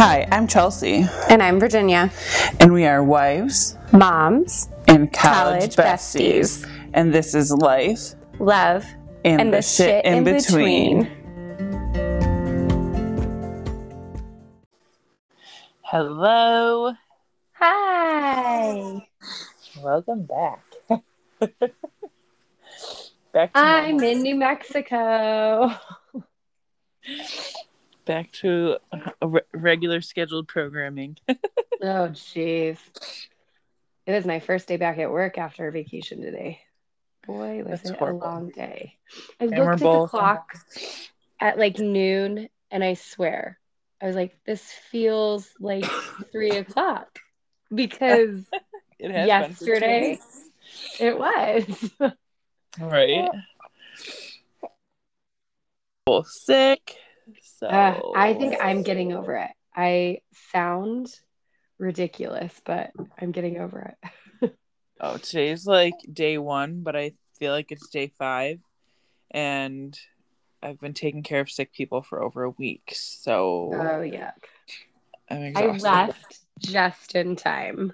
Hi, 0.00 0.28
I'm 0.30 0.46
Chelsea, 0.46 1.06
And 1.28 1.42
I'm 1.42 1.58
Virginia. 1.58 2.12
and 2.60 2.72
we 2.72 2.84
are 2.86 3.02
wives 3.02 3.76
Moms, 3.92 4.68
and 4.86 5.12
college, 5.12 5.74
College 5.74 5.76
besties. 5.76 6.64
besties. 6.64 6.90
And 6.94 7.12
this 7.12 7.34
is 7.34 7.50
life 7.50 8.14
love, 8.38 8.84
and, 9.24 9.40
and 9.40 9.54
the, 9.54 9.60
shit 9.62 10.04
in 10.04 10.22
between. 10.22 11.10
Hello, 15.82 16.92
Hi. 17.54 19.08
welcome 19.82 20.26
back. 20.26 20.62
back 23.32 23.52
to 23.52 23.58
I'm 23.58 24.00
in 24.00 24.22
New 24.22 24.36
Mexico. 24.36 25.72
back 28.08 28.32
to 28.32 28.78
a 29.22 29.28
re- 29.28 29.40
regular 29.54 30.00
scheduled 30.00 30.48
programming. 30.48 31.16
Oh, 31.80 32.08
jeez. 32.10 32.76
It 34.04 34.10
was 34.12 34.26
my 34.26 34.40
first 34.40 34.66
day 34.66 34.76
back 34.78 34.98
at 34.98 35.12
work 35.12 35.38
after 35.38 35.70
vacation 35.70 36.20
today. 36.20 36.58
Boy, 37.24 37.58
was 37.62 37.82
That's 37.82 37.90
it 37.90 37.98
horrible. 37.98 38.20
a 38.20 38.24
long 38.24 38.48
day. 38.50 38.96
I 39.40 39.44
And 39.44 39.50
looked 39.52 39.74
at 39.74 39.78
the 39.78 40.06
clock 40.08 40.54
at 41.38 41.56
like 41.56 41.78
noon, 41.78 42.48
and 42.72 42.82
I 42.82 42.94
swear, 42.94 43.60
I 44.02 44.06
was 44.06 44.16
like, 44.16 44.36
this 44.44 44.64
feels 44.90 45.48
like 45.60 45.84
three 46.32 46.50
o'clock 46.56 47.20
because 47.72 48.42
It 48.98 49.12
has 49.12 49.28
yesterday 49.28 50.18
it 50.98 51.16
was. 51.16 51.94
been 52.00 52.10
for 52.10 52.10
two 52.80 52.80
weeks. 52.80 52.90
right? 52.92 53.30
Well, 56.08 56.24
sick. 56.24 56.96
So 57.58 57.66
Uh, 57.66 58.00
I 58.14 58.34
think 58.34 58.54
I'm 58.60 58.82
getting 58.82 59.12
over 59.12 59.36
it. 59.36 59.50
I 59.74 60.20
sound 60.52 61.12
ridiculous, 61.78 62.52
but 62.64 62.92
I'm 63.20 63.32
getting 63.32 63.58
over 63.58 63.94
it. 64.02 64.10
Oh, 65.00 65.16
today's 65.16 65.64
like 65.64 65.94
day 66.12 66.38
one, 66.38 66.82
but 66.82 66.96
I 66.96 67.12
feel 67.38 67.52
like 67.52 67.70
it's 67.70 67.88
day 67.88 68.10
five. 68.18 68.58
And 69.30 69.96
I've 70.60 70.80
been 70.80 70.92
taking 70.92 71.22
care 71.22 71.40
of 71.40 71.48
sick 71.48 71.72
people 71.72 72.02
for 72.02 72.20
over 72.20 72.42
a 72.42 72.50
week. 72.50 72.94
So 72.96 73.70
Oh 73.72 74.00
yeah. 74.00 74.32
I'm 75.30 75.56
I 75.56 75.66
left 75.66 76.40
just 76.58 77.14
in 77.14 77.36
time. 77.36 77.92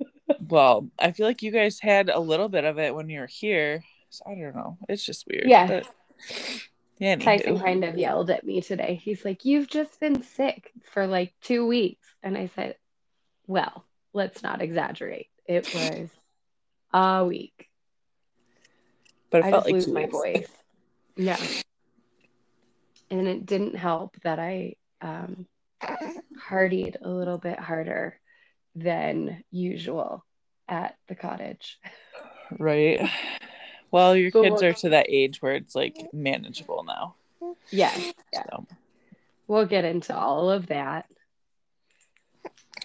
Well, 0.48 0.88
I 0.98 1.12
feel 1.12 1.26
like 1.26 1.42
you 1.42 1.50
guys 1.52 1.78
had 1.78 2.08
a 2.08 2.18
little 2.18 2.48
bit 2.48 2.64
of 2.64 2.78
it 2.78 2.94
when 2.94 3.08
you 3.10 3.20
were 3.20 3.26
here. 3.26 3.84
So 4.08 4.24
I 4.26 4.30
don't 4.34 4.56
know. 4.56 4.78
It's 4.88 5.04
just 5.04 5.26
weird. 5.30 5.48
Yeah. 5.48 5.66
But, 5.66 5.88
yeah. 6.98 7.16
Tyson 7.16 7.58
kind 7.58 7.84
of 7.84 7.98
yelled 7.98 8.30
at 8.30 8.44
me 8.44 8.60
today. 8.60 9.00
He's 9.02 9.24
like, 9.24 9.44
You've 9.44 9.68
just 9.68 9.98
been 10.00 10.22
sick 10.22 10.72
for 10.92 11.06
like 11.06 11.34
two 11.42 11.66
weeks. 11.66 12.06
And 12.22 12.36
I 12.36 12.50
said, 12.54 12.76
Well, 13.46 13.84
let's 14.12 14.42
not 14.42 14.62
exaggerate. 14.62 15.28
It 15.46 15.72
was 15.74 16.10
a 16.92 17.24
week. 17.24 17.68
But 19.30 19.38
it 19.38 19.44
I 19.46 19.50
felt 19.50 19.66
just 19.66 19.66
like 19.66 19.74
lose 19.74 19.88
my 19.88 20.00
weeks. 20.02 20.12
voice. 20.12 20.48
Yeah. 21.16 21.38
And 23.10 23.28
it 23.28 23.46
didn't 23.46 23.76
help 23.76 24.16
that 24.22 24.38
I 24.38 24.74
um, 25.00 25.46
partied 26.48 26.96
a 27.02 27.08
little 27.08 27.38
bit 27.38 27.58
harder 27.58 28.18
than 28.74 29.42
usual 29.50 30.24
at 30.68 30.96
the 31.08 31.14
cottage. 31.14 31.78
Right. 32.58 33.08
Well, 33.96 34.14
your 34.14 34.30
But 34.30 34.42
kids 34.42 34.52
what- 34.56 34.64
are 34.64 34.72
to 34.74 34.88
that 34.90 35.06
age 35.08 35.40
where 35.40 35.54
it's 35.54 35.74
like 35.74 35.96
manageable 36.12 36.84
now. 36.84 37.14
Yes. 37.70 38.12
Yeah. 38.30 38.42
So, 38.50 38.66
We'll 39.48 39.64
get 39.64 39.86
into 39.86 40.14
all 40.14 40.50
of 40.50 40.66
that 40.66 41.06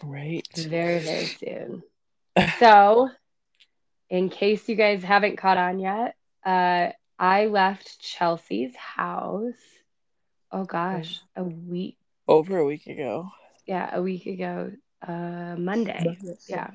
right. 0.03 0.48
very, 0.56 1.00
very 1.00 1.26
soon. 1.26 1.84
So, 2.59 3.09
in 4.09 4.30
case 4.30 4.69
you 4.69 4.75
guys 4.75 5.03
haven't 5.03 5.35
caught 5.35 5.58
on 5.58 5.80
yet, 5.80 6.16
uh, 6.46 6.91
I 7.19 7.47
left 7.47 8.00
Chelsea's 8.00 8.74
house. 8.78 9.53
Oh 10.50 10.64
gosh, 10.64 11.19
a 11.35 11.44
week. 11.44 11.97
Over 12.25 12.58
a 12.59 12.66
week 12.66 12.88
ago. 12.88 13.28
Yeah, 13.66 13.90
a 13.94 14.02
week 14.02 14.28
ago, 14.28 14.72
uh, 15.06 15.56
Monday. 15.58 16.18
Yeah. 16.47 16.69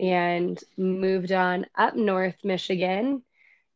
And 0.00 0.58
moved 0.76 1.30
on 1.30 1.66
up 1.76 1.94
north 1.94 2.36
Michigan 2.42 3.22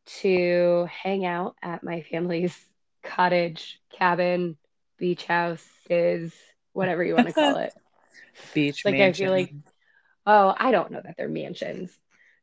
to 0.07 0.87
hang 0.91 1.25
out 1.25 1.55
at 1.61 1.83
my 1.83 2.01
family's 2.01 2.57
cottage, 3.03 3.79
cabin, 3.91 4.57
beach 4.97 5.25
house 5.25 5.65
is 5.89 6.33
whatever 6.73 7.03
you 7.03 7.15
want 7.15 7.27
to 7.27 7.33
call 7.33 7.57
it. 7.57 7.73
Beach 8.53 8.83
Like, 8.83 8.95
I 8.95 9.11
feel 9.13 9.31
like- 9.31 9.53
Oh, 10.27 10.53
I 10.57 10.71
don't 10.71 10.91
know 10.91 11.01
that 11.03 11.15
they're 11.17 11.29
mansions, 11.29 11.91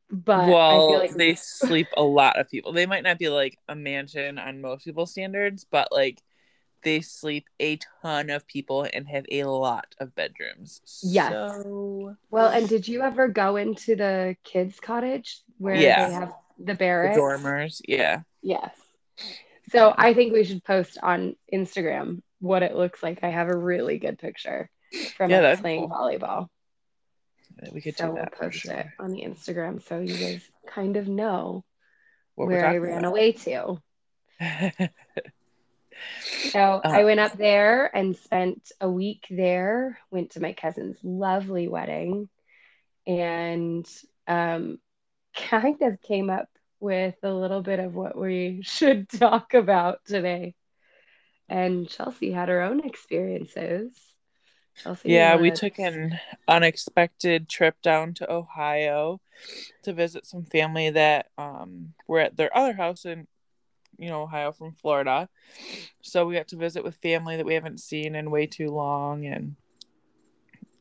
but 0.09 0.47
well, 0.47 0.87
I 0.87 0.89
feel 0.91 0.99
like 0.99 1.13
they 1.15 1.35
sleep 1.35 1.87
a 1.97 2.01
lot 2.01 2.39
of 2.39 2.49
people. 2.49 2.71
They 2.71 2.85
might 2.85 3.03
not 3.03 3.19
be 3.19 3.27
like 3.27 3.57
a 3.67 3.75
mansion 3.75 4.39
on 4.39 4.61
most 4.61 4.85
people's 4.85 5.11
standards, 5.11 5.65
but 5.69 5.89
like 5.91 6.21
they 6.83 7.01
sleep 7.01 7.45
a 7.59 7.77
ton 8.01 8.29
of 8.29 8.45
people 8.47 8.87
and 8.93 9.07
have 9.07 9.25
a 9.31 9.43
lot 9.45 9.95
of 9.99 10.13
bedrooms. 10.15 10.81
Yes. 11.03 11.31
So 11.31 12.15
well, 12.29 12.49
and 12.49 12.67
did 12.67 12.87
you 12.87 13.01
ever 13.01 13.27
go 13.27 13.55
into 13.55 13.95
the 13.95 14.35
kids' 14.43 14.79
cottage 14.79 15.41
where 15.57 15.75
Yeah. 15.75 16.07
they 16.07 16.13
have 16.13 16.33
the 16.57 16.65
the 16.65 16.73
barracks? 16.75 17.17
dormers, 17.17 17.81
yeah. 17.87 18.21
Yes. 18.41 18.73
So 19.71 19.93
I 19.97 20.13
think 20.13 20.33
we 20.33 20.43
should 20.43 20.63
post 20.63 20.97
on 21.01 21.35
Instagram 21.53 22.21
what 22.39 22.63
it 22.63 22.75
looks 22.75 23.01
like. 23.01 23.23
I 23.23 23.29
have 23.29 23.47
a 23.49 23.57
really 23.57 23.97
good 23.97 24.19
picture 24.19 24.69
from 25.17 25.31
Yeah, 25.31 25.39
us 25.41 25.61
playing 25.61 25.87
cool. 25.87 25.89
volleyball. 25.89 26.47
We 27.71 27.81
could 27.81 27.95
so 27.95 28.07
do 28.07 28.13
we'll 28.13 28.23
that 28.23 28.35
for 28.35 28.45
post 28.45 28.65
it 28.65 28.87
on 28.99 29.11
the 29.11 29.21
Instagram 29.23 29.81
so 29.81 29.99
you 29.99 30.17
guys 30.17 30.41
kind 30.67 30.97
of 30.97 31.07
know 31.07 31.63
What 32.35 32.47
where 32.47 32.65
I 32.65 32.77
ran 32.77 32.99
about. 32.99 33.09
away 33.09 33.31
to. 33.33 33.77
So 36.51 36.81
Uh, 36.83 36.87
I 36.89 37.03
went 37.03 37.19
up 37.19 37.37
there 37.37 37.95
and 37.95 38.15
spent 38.15 38.71
a 38.79 38.89
week 38.89 39.25
there, 39.29 39.99
went 40.11 40.31
to 40.31 40.41
my 40.41 40.53
cousin's 40.53 40.97
lovely 41.03 41.67
wedding, 41.67 42.29
and 43.07 43.87
um, 44.27 44.79
kind 45.35 45.81
of 45.81 46.01
came 46.01 46.29
up 46.29 46.49
with 46.79 47.15
a 47.23 47.33
little 47.33 47.61
bit 47.61 47.79
of 47.79 47.95
what 47.95 48.17
we 48.17 48.61
should 48.63 49.09
talk 49.09 49.53
about 49.53 49.99
today. 50.05 50.53
And 51.49 51.87
Chelsea 51.89 52.31
had 52.31 52.49
her 52.49 52.61
own 52.61 52.85
experiences. 52.85 53.91
Chelsea, 54.75 55.11
yeah, 55.11 55.35
we 55.35 55.51
took 55.51 55.77
an 55.77 56.19
unexpected 56.47 57.47
trip 57.47 57.81
down 57.81 58.13
to 58.15 58.31
Ohio 58.31 59.21
to 59.83 59.93
visit 59.93 60.25
some 60.25 60.45
family 60.45 60.89
that 60.89 61.27
um 61.37 61.93
were 62.07 62.19
at 62.19 62.37
their 62.37 62.55
other 62.57 62.73
house 62.73 63.05
in 63.05 63.27
you 63.97 64.09
know 64.09 64.21
Ohio 64.23 64.51
from 64.51 64.73
Florida. 64.73 65.29
So 66.01 66.25
we 66.25 66.35
got 66.35 66.47
to 66.49 66.57
visit 66.57 66.83
with 66.83 66.95
family 66.95 67.37
that 67.37 67.45
we 67.45 67.53
haven't 67.53 67.79
seen 67.79 68.15
in 68.15 68.31
way 68.31 68.45
too 68.47 68.69
long 68.69 69.25
and 69.25 69.55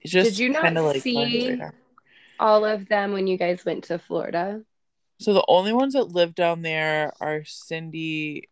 it's 0.01 0.13
just 0.13 0.31
Did 0.33 0.39
you 0.39 0.49
not 0.51 0.75
like 0.75 1.03
see- 1.03 1.13
flying 1.15 1.27
under 1.27 1.39
the 1.45 1.51
radar. 1.53 1.75
all 2.41 2.65
of 2.65 2.89
them 2.89 3.13
when 3.13 3.27
you 3.27 3.37
guys 3.37 3.65
went 3.65 3.85
to 3.85 3.99
Florida. 3.99 4.63
So 5.21 5.33
the 5.33 5.45
only 5.47 5.73
ones 5.73 5.93
that 5.95 6.09
live 6.09 6.35
down 6.35 6.63
there 6.63 7.13
are 7.21 7.45
Cindy 7.45 8.49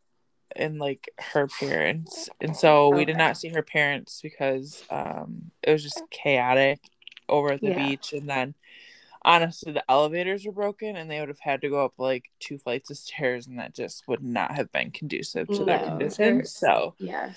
and 0.54 0.78
like 0.78 1.08
her 1.18 1.48
parents. 1.48 2.28
And 2.40 2.56
so 2.56 2.90
we 2.90 3.04
did 3.04 3.16
not 3.16 3.36
see 3.36 3.48
her 3.48 3.62
parents 3.62 4.20
because 4.22 4.84
um 4.90 5.50
it 5.62 5.72
was 5.72 5.82
just 5.82 6.02
chaotic 6.10 6.78
over 7.28 7.52
at 7.52 7.60
the 7.60 7.68
Yeah. 7.70 7.76
beach 7.76 8.12
and 8.12 8.28
then 8.28 8.54
honestly 9.22 9.72
the 9.72 9.84
elevators 9.90 10.46
were 10.46 10.52
broken 10.52 10.96
and 10.96 11.10
they 11.10 11.20
would 11.20 11.28
have 11.28 11.40
had 11.40 11.60
to 11.60 11.68
go 11.68 11.84
up 11.84 11.92
like 11.98 12.30
two 12.40 12.56
flights 12.58 12.90
of 12.90 12.96
stairs 12.96 13.46
and 13.46 13.58
that 13.58 13.74
just 13.74 14.06
would 14.08 14.22
not 14.22 14.52
have 14.52 14.72
been 14.72 14.90
conducive 14.90 15.46
to 15.48 15.64
their 15.64 15.78
No, 15.80 15.84
conditions. 15.88 16.16
they're- 16.16 16.44
So 16.44 16.94
Yeah. 16.98 17.30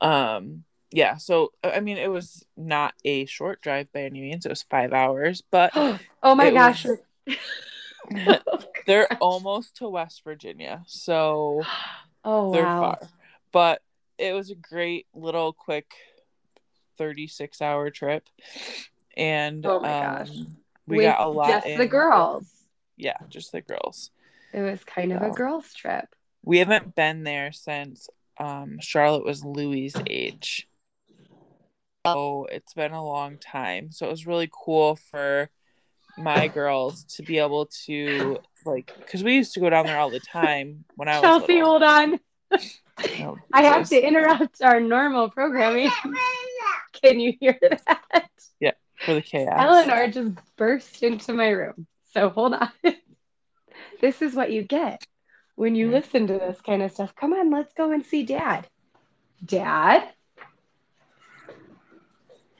um 0.00 0.64
yeah, 0.90 1.16
so 1.16 1.52
I 1.64 1.80
mean 1.80 1.96
it 1.96 2.10
was 2.10 2.44
not 2.56 2.94
a 3.04 3.24
short 3.26 3.60
drive 3.60 3.92
by 3.92 4.02
any 4.02 4.20
means. 4.20 4.46
It 4.46 4.50
was 4.50 4.62
five 4.62 4.92
hours, 4.92 5.42
but 5.50 5.72
oh 6.22 6.34
my 6.36 6.50
gosh. 6.50 6.84
was- 8.10 8.38
they're 8.86 9.08
almost 9.20 9.76
to 9.78 9.88
West 9.88 10.22
Virginia. 10.24 10.84
So 10.86 11.62
Oh 12.24 12.52
they're 12.52 12.64
wow. 12.66 12.80
far. 12.80 12.98
But 13.50 13.82
it 14.18 14.32
was 14.34 14.50
a 14.50 14.54
great 14.54 15.06
little 15.14 15.52
quick 15.52 15.92
36 16.96 17.60
hour 17.60 17.90
trip. 17.90 18.28
And 19.16 19.66
Oh 19.66 19.80
my 19.80 19.98
um, 20.00 20.18
gosh. 20.18 20.36
We 20.86 21.02
got 21.02 21.20
a 21.20 21.28
lot 21.28 21.48
just 21.48 21.66
in. 21.66 21.78
the 21.78 21.86
girls. 21.86 22.46
Yeah, 22.96 23.16
just 23.28 23.52
the 23.52 23.60
girls. 23.60 24.10
It 24.52 24.60
was 24.60 24.84
kind 24.84 25.12
of 25.12 25.22
a 25.22 25.30
girls 25.30 25.72
trip. 25.74 26.06
We 26.44 26.58
haven't 26.58 26.94
been 26.94 27.24
there 27.24 27.50
since 27.52 28.08
um, 28.38 28.78
Charlotte 28.80 29.24
was 29.24 29.44
Louis' 29.44 29.94
age. 30.06 30.68
So 32.06 32.46
it's 32.50 32.74
been 32.74 32.92
a 32.92 33.04
long 33.04 33.38
time. 33.38 33.90
So 33.90 34.06
it 34.06 34.10
was 34.10 34.26
really 34.26 34.48
cool 34.52 34.96
for 34.96 35.48
my 36.16 36.48
girls 36.48 37.04
to 37.04 37.22
be 37.22 37.38
able 37.38 37.66
to 37.86 38.38
like 38.64 38.92
because 38.98 39.24
we 39.24 39.34
used 39.34 39.54
to 39.54 39.60
go 39.60 39.68
down 39.68 39.86
there 39.86 39.98
all 39.98 40.10
the 40.10 40.20
time 40.20 40.84
when 40.96 41.08
I 41.08 41.18
was 41.18 41.22
Chelsea, 41.22 41.54
little. 41.54 41.70
hold 41.70 41.82
on. 41.82 42.20
Oh, 43.20 43.38
I 43.52 43.62
have 43.62 43.88
to 43.88 44.06
interrupt 44.06 44.62
our 44.62 44.80
normal 44.80 45.30
programming. 45.30 45.90
Can 47.02 47.18
you 47.20 47.34
hear 47.40 47.58
that? 47.60 48.28
Yeah, 48.60 48.72
for 49.04 49.14
the 49.14 49.22
chaos. 49.22 49.54
Eleanor 49.56 50.08
just 50.08 50.32
burst 50.56 51.02
into 51.02 51.32
my 51.32 51.48
room. 51.48 51.86
So 52.12 52.28
hold 52.28 52.54
on. 52.54 52.70
this 54.00 54.22
is 54.22 54.34
what 54.34 54.52
you 54.52 54.62
get 54.62 55.04
when 55.56 55.74
you 55.74 55.90
listen 55.90 56.26
to 56.26 56.34
this 56.34 56.60
kind 56.60 56.82
of 56.82 56.92
stuff. 56.92 57.14
Come 57.14 57.32
on, 57.32 57.50
let's 57.50 57.72
go 57.74 57.92
and 57.92 58.04
see 58.04 58.24
dad. 58.24 58.66
Dad? 59.44 60.08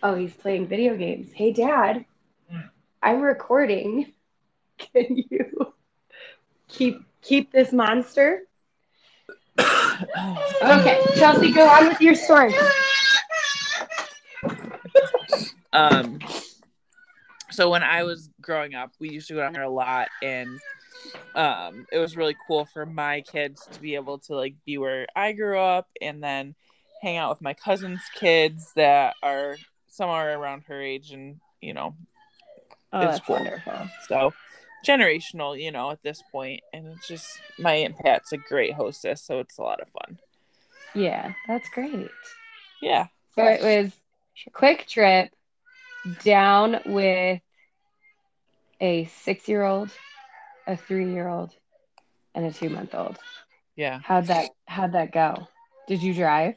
Oh, 0.03 0.15
he's 0.15 0.35
playing 0.35 0.67
video 0.67 0.97
games. 0.97 1.33
Hey, 1.33 1.53
dad, 1.53 2.05
I'm 3.03 3.23
recording. 3.23 4.13
Can 4.79 5.17
you 5.17 5.73
keep 6.69 7.01
keep 7.23 7.53
this 7.53 7.73
monster? 7.73 8.43
okay, 9.59 11.01
Chelsea, 11.17 11.53
go 11.53 11.67
on 11.67 11.89
with 11.89 12.01
your 12.01 12.15
story. 12.15 12.53
Um, 15.75 16.21
so 17.51 17.69
when 17.69 17.83
I 17.83 18.05
was 18.05 18.31
growing 18.41 18.75
up, 18.75 18.93
we 18.99 19.11
used 19.11 19.29
to 19.29 19.35
go 19.35 19.41
down 19.41 19.53
there 19.53 19.63
a 19.63 19.69
lot, 19.71 20.09
and 20.23 20.49
um, 21.35 21.87
it 21.93 21.99
was 21.99 22.17
really 22.17 22.37
cool 22.47 22.65
for 22.65 22.87
my 22.87 23.21
kids 23.21 23.67
to 23.73 23.81
be 23.81 23.97
able 23.97 24.19
to 24.21 24.35
like 24.35 24.55
be 24.65 24.79
where 24.79 25.07
I 25.15 25.33
grew 25.33 25.59
up, 25.59 25.89
and 26.01 26.23
then 26.23 26.55
hang 27.03 27.17
out 27.17 27.31
with 27.31 27.43
my 27.43 27.55
cousins' 27.55 28.01
kids 28.15 28.73
that 28.77 29.15
are 29.23 29.59
somewhere 29.89 30.39
around 30.39 30.63
her 30.69 30.81
age, 30.81 31.11
and 31.11 31.41
you 31.61 31.75
know, 31.75 31.95
Oh, 32.93 33.09
it's 33.09 33.21
cool. 33.21 33.37
wonderful. 33.37 33.89
So 34.09 34.33
generational, 34.87 35.61
you 35.61 35.73
know, 35.73 35.91
at 35.91 36.03
this 36.03 36.23
point, 36.31 36.61
and 36.73 36.87
it's 36.87 37.09
just 37.09 37.27
my 37.59 37.75
aunt 37.75 37.99
Pat's 37.99 38.33
a 38.33 38.37
great 38.37 38.75
hostess, 38.75 39.23
so 39.23 39.41
it's 39.41 39.59
a 39.59 39.63
lot 39.63 39.81
of 39.81 39.89
fun. 39.89 40.19
Yeah, 40.95 41.33
that's 41.49 41.69
great. 41.71 42.11
Yeah, 42.81 43.07
So 43.35 43.45
it 43.45 43.63
was 43.63 43.93
a 44.47 44.51
quick 44.51 44.87
trip 44.87 45.31
down 46.23 46.81
with 46.87 47.41
a 48.81 49.05
six 49.07 49.49
year 49.49 49.63
old, 49.63 49.91
a 50.67 50.77
three 50.77 51.13
year 51.13 51.29
old, 51.29 51.51
and 52.35 52.45
a 52.45 52.53
two 52.53 52.69
month 52.69 52.95
old. 52.95 53.19
yeah. 53.77 54.01
How'd 54.03 54.27
that 54.27 54.51
how'd 54.67 54.93
that 54.93 55.13
go? 55.13 55.49
Did 55.89 56.03
you 56.03 56.15
drive? 56.15 56.55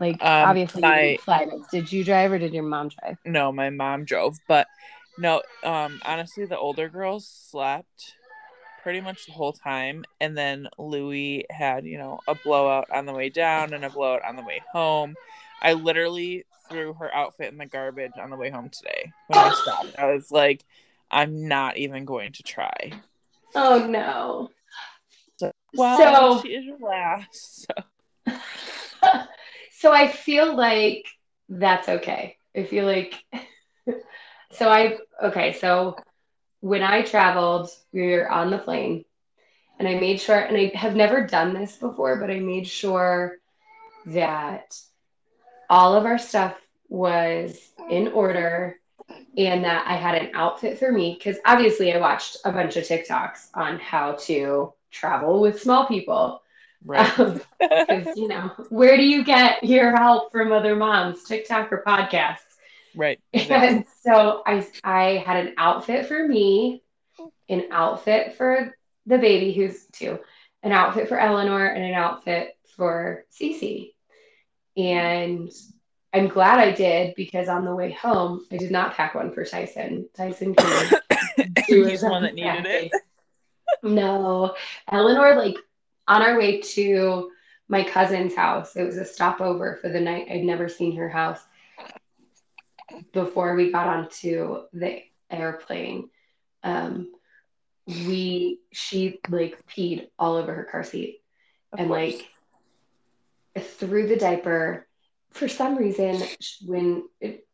Like 0.00 0.22
Um, 0.22 0.50
obviously 0.50 0.82
you 0.82 0.88
my- 0.88 1.00
didn't 1.00 1.20
fly, 1.22 1.46
but 1.50 1.70
did 1.70 1.92
you 1.92 2.04
drive 2.04 2.30
or 2.32 2.38
did 2.38 2.52
your 2.54 2.62
mom 2.62 2.88
drive? 2.88 3.16
No, 3.24 3.50
my 3.50 3.70
mom 3.70 4.04
drove, 4.04 4.36
but 4.46 4.66
no, 5.18 5.42
um, 5.64 6.00
honestly, 6.04 6.46
the 6.46 6.56
older 6.56 6.88
girls 6.88 7.26
slept 7.26 8.14
pretty 8.84 9.00
much 9.00 9.26
the 9.26 9.32
whole 9.32 9.52
time, 9.52 10.04
and 10.20 10.38
then 10.38 10.68
Louis 10.78 11.44
had, 11.50 11.84
you 11.84 11.98
know, 11.98 12.20
a 12.28 12.36
blowout 12.36 12.88
on 12.92 13.06
the 13.06 13.12
way 13.12 13.28
down 13.28 13.74
and 13.74 13.84
a 13.84 13.90
blowout 13.90 14.24
on 14.24 14.36
the 14.36 14.42
way 14.42 14.62
home. 14.72 15.16
I 15.62 15.72
literally 15.74 16.44
threw 16.68 16.94
her 16.94 17.14
outfit 17.14 17.52
in 17.52 17.58
the 17.58 17.66
garbage 17.66 18.12
on 18.20 18.30
the 18.30 18.36
way 18.36 18.50
home 18.50 18.68
today 18.68 19.12
when 19.26 19.38
I 19.38 19.50
stopped. 19.50 19.98
I 19.98 20.12
was 20.12 20.30
like, 20.30 20.64
I'm 21.10 21.48
not 21.48 21.76
even 21.76 22.04
going 22.04 22.32
to 22.32 22.42
try. 22.42 22.92
Oh 23.54 23.86
no. 23.88 24.50
Well, 25.74 25.98
So- 25.98 26.42
she 26.42 26.54
is 26.54 26.64
your 26.64 26.78
last. 26.78 27.66
So. 28.26 28.34
so 29.72 29.92
I 29.92 30.08
feel 30.08 30.54
like 30.54 31.06
that's 31.48 31.88
okay. 31.88 32.36
I 32.56 32.64
feel 32.64 32.84
like 32.84 33.14
so 34.52 34.68
I 34.68 34.98
okay, 35.22 35.52
so 35.54 35.96
when 36.60 36.82
I 36.82 37.02
traveled, 37.02 37.70
we 37.92 38.10
were 38.12 38.28
on 38.30 38.50
the 38.50 38.58
plane 38.58 39.04
and 39.78 39.86
I 39.86 39.94
made 40.00 40.20
sure 40.20 40.38
and 40.38 40.56
I 40.56 40.76
have 40.76 40.96
never 40.96 41.26
done 41.26 41.54
this 41.54 41.76
before, 41.76 42.16
but 42.16 42.30
I 42.30 42.40
made 42.40 42.66
sure 42.66 43.36
that 44.06 44.78
all 45.68 45.94
of 45.94 46.04
our 46.04 46.18
stuff 46.18 46.56
was 46.88 47.58
in 47.90 48.08
order 48.08 48.78
and 49.36 49.64
that 49.64 49.86
I 49.86 49.96
had 49.96 50.14
an 50.20 50.30
outfit 50.34 50.78
for 50.78 50.90
me 50.90 51.14
because 51.18 51.40
obviously 51.44 51.92
I 51.92 51.98
watched 51.98 52.38
a 52.44 52.52
bunch 52.52 52.76
of 52.76 52.84
TikToks 52.84 53.48
on 53.54 53.78
how 53.78 54.12
to 54.22 54.72
travel 54.90 55.40
with 55.40 55.62
small 55.62 55.86
people. 55.86 56.42
Right. 56.84 57.18
Um, 57.18 57.40
because, 57.58 58.16
you 58.16 58.28
know, 58.28 58.52
where 58.68 58.96
do 58.96 59.02
you 59.04 59.24
get 59.24 59.64
your 59.64 59.96
help 59.96 60.30
from 60.30 60.52
other 60.52 60.76
moms, 60.76 61.24
TikTok 61.24 61.72
or 61.72 61.82
podcasts? 61.86 62.38
right. 62.94 63.20
Exactly. 63.32 63.68
And 63.68 63.84
so 64.02 64.42
I, 64.46 64.66
I 64.84 65.24
had 65.24 65.46
an 65.46 65.54
outfit 65.56 66.06
for 66.06 66.26
me, 66.26 66.82
an 67.48 67.64
outfit 67.70 68.36
for 68.36 68.76
the 69.06 69.18
baby 69.18 69.52
who's 69.52 69.86
two, 69.92 70.18
an 70.62 70.72
outfit 70.72 71.08
for 71.08 71.18
Eleanor, 71.18 71.66
and 71.66 71.84
an 71.84 71.94
outfit 71.94 72.56
for 72.76 73.24
Cece. 73.32 73.92
And 74.78 75.50
I'm 76.14 76.28
glad 76.28 76.58
I 76.60 76.70
did 76.72 77.14
because 77.16 77.48
on 77.48 77.64
the 77.64 77.74
way 77.74 77.90
home, 77.92 78.46
I 78.50 78.56
did 78.56 78.70
not 78.70 78.94
pack 78.94 79.14
one 79.14 79.32
for 79.32 79.44
Tyson. 79.44 80.08
Tyson 80.16 80.52
do 80.52 80.64
He's 81.66 82.00
the 82.00 82.08
one 82.08 82.22
that 82.22 82.34
needed 82.34 82.64
it. 82.64 82.92
No, 83.82 84.54
Eleanor, 84.90 85.34
like 85.36 85.56
on 86.06 86.22
our 86.22 86.38
way 86.38 86.60
to 86.60 87.30
my 87.68 87.82
cousin's 87.84 88.34
house, 88.34 88.76
it 88.76 88.84
was 88.84 88.96
a 88.96 89.04
stopover 89.04 89.78
for 89.82 89.88
the 89.90 90.00
night. 90.00 90.28
I'd 90.30 90.44
never 90.44 90.68
seen 90.68 90.96
her 90.96 91.08
house 91.08 91.40
before 93.12 93.54
we 93.54 93.70
got 93.70 93.88
onto 93.88 94.62
the 94.72 95.02
airplane. 95.30 96.08
Um, 96.62 97.12
we 97.86 98.60
she 98.72 99.18
like 99.28 99.58
peed 99.66 100.08
all 100.18 100.36
over 100.36 100.54
her 100.54 100.64
car 100.64 100.84
seat 100.84 101.22
Of 101.72 101.80
and 101.80 101.88
course. 101.88 102.14
like 102.14 102.28
through 103.60 104.08
the 104.08 104.16
diaper. 104.16 104.86
For 105.32 105.48
some 105.48 105.76
reason, 105.76 106.22
when 106.66 107.04
it, 107.20 107.46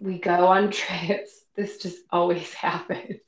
we 0.00 0.18
go 0.18 0.46
on 0.46 0.70
trips, 0.72 1.44
this 1.56 1.78
just 1.78 1.98
always 2.10 2.52
happens. 2.66 3.20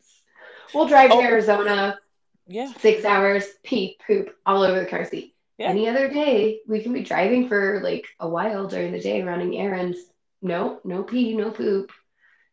We'll 0.74 0.88
drive 0.88 1.10
to 1.10 1.16
Oh. 1.16 1.22
Arizona, 1.22 1.98
yeah. 2.46 2.72
six 2.78 3.04
hours, 3.04 3.44
pee, 3.62 3.98
poop 4.06 4.34
all 4.44 4.62
over 4.62 4.80
the 4.80 4.86
car 4.86 5.04
seat. 5.04 5.34
Yeah. 5.58 5.68
Any 5.68 5.88
other 5.88 6.08
day, 6.08 6.60
we 6.66 6.80
can 6.82 6.92
be 6.92 7.04
driving 7.04 7.48
for 7.48 7.80
like 7.82 8.06
a 8.18 8.28
while 8.28 8.66
during 8.66 8.90
the 8.92 8.98
day, 9.00 9.22
running 9.22 9.56
errands. 9.56 9.98
No, 10.42 10.80
no 10.84 11.04
pee, 11.04 11.36
no 11.36 11.50
poop. 11.52 11.92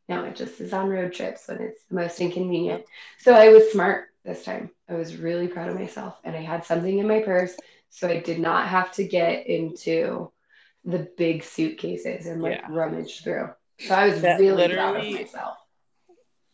No, 0.07 0.25
it 0.25 0.35
just 0.35 0.59
is 0.61 0.71
on 0.73 0.89
road 0.89 1.13
trips 1.13 1.47
when 1.47 1.61
it's 1.61 1.83
the 1.85 1.95
most 1.95 2.19
inconvenient. 2.21 2.83
So 3.19 3.33
I 3.33 3.49
was 3.49 3.71
smart 3.71 4.09
this 4.23 4.43
time. 4.43 4.69
I 4.87 4.93
was 4.95 5.15
really 5.17 5.47
proud 5.47 5.69
of 5.69 5.79
myself, 5.79 6.19
and 6.23 6.35
I 6.35 6.41
had 6.41 6.63
something 6.65 6.99
in 6.99 7.07
my 7.07 7.21
purse, 7.21 7.55
so 7.91 8.07
I 8.07 8.19
did 8.19 8.39
not 8.39 8.67
have 8.67 8.91
to 8.93 9.03
get 9.03 9.45
into 9.45 10.31
the 10.83 11.07
big 11.17 11.43
suitcases 11.43 12.25
and 12.25 12.41
like 12.41 12.57
Yeah. 12.57 12.67
rummage 12.69 13.23
through. 13.23 13.53
So 13.79 13.93
I 13.93 14.07
was 14.07 14.21
That 14.21 14.39
really 14.39 14.73
proud 14.73 14.97
of 14.97 15.11
myself. 15.11 15.57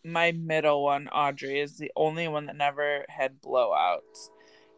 my 0.03 0.32
middle 0.32 0.84
one, 0.84 1.08
Audrey, 1.10 1.60
is 1.60 1.77
the 1.77 1.91
only 1.96 2.27
one 2.27 2.48
that 2.48 2.56
never 2.56 3.06
had 3.10 3.39
blowouts. 3.41 4.29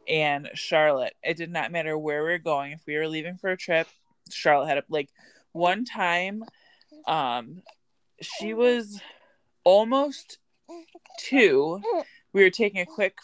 And 0.07 0.49
Charlotte, 0.53 1.13
it 1.23 1.37
did 1.37 1.51
not 1.51 1.71
matter 1.71 1.97
where 1.97 2.23
we 2.23 2.31
were 2.31 2.37
going. 2.39 2.73
If 2.73 2.85
we 2.85 2.97
were 2.97 3.07
leaving 3.07 3.37
for 3.37 3.49
a 3.51 3.57
trip, 3.57 3.87
Charlotte 4.29 4.67
had 4.67 4.77
a 4.79 4.83
like 4.89 5.09
one 5.51 5.85
time, 5.85 6.43
um, 7.07 7.61
she 8.21 8.53
was 8.53 9.01
almost 9.63 10.39
two. 11.19 11.81
We 12.33 12.43
were 12.43 12.49
taking 12.49 12.81
a 12.81 12.85
quick 12.85 13.17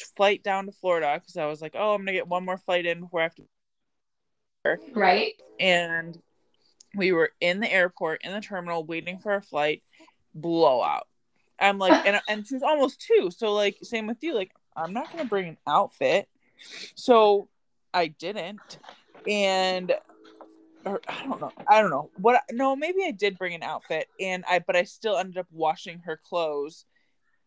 flight 0.00 0.42
down 0.42 0.66
to 0.66 0.72
Florida 0.72 1.18
because 1.20 1.36
I 1.36 1.46
was 1.46 1.60
like, 1.62 1.74
oh, 1.76 1.94
I'm 1.94 2.00
gonna 2.00 2.12
get 2.12 2.28
one 2.28 2.44
more 2.44 2.58
flight 2.58 2.86
in 2.86 3.00
before 3.00 3.20
I 3.20 3.24
have 3.24 3.34
to 3.36 3.44
Right? 4.94 5.34
and 5.58 6.20
we 6.94 7.12
were 7.12 7.32
in 7.40 7.60
the 7.60 7.72
airport 7.72 8.22
in 8.24 8.32
the 8.32 8.40
terminal 8.40 8.84
waiting 8.84 9.18
for 9.18 9.32
our 9.32 9.40
flight 9.40 9.82
blowout. 10.34 11.06
I'm 11.58 11.78
like 11.78 11.92
and, 12.06 12.20
and 12.28 12.46
she 12.46 12.54
was 12.54 12.62
almost 12.62 13.00
two. 13.00 13.30
So 13.30 13.52
like 13.52 13.78
same 13.82 14.06
with 14.06 14.22
you 14.22 14.34
like 14.34 14.52
i'm 14.76 14.92
not 14.92 15.10
gonna 15.10 15.24
bring 15.24 15.48
an 15.48 15.58
outfit. 15.66 16.28
So 16.94 17.48
i 17.94 18.08
didn't. 18.08 18.78
And 19.26 19.94
or 20.84 21.00
i 21.08 21.24
don't 21.24 21.40
know. 21.40 21.52
I 21.66 21.80
don't 21.80 21.90
know. 21.90 22.10
What 22.16 22.42
no 22.50 22.76
maybe 22.76 23.04
i 23.06 23.10
did 23.10 23.38
bring 23.38 23.54
an 23.54 23.62
outfit 23.62 24.08
and 24.20 24.44
i 24.48 24.58
but 24.58 24.76
i 24.76 24.84
still 24.84 25.16
ended 25.16 25.38
up 25.38 25.46
washing 25.52 26.00
her 26.00 26.16
clothes 26.16 26.84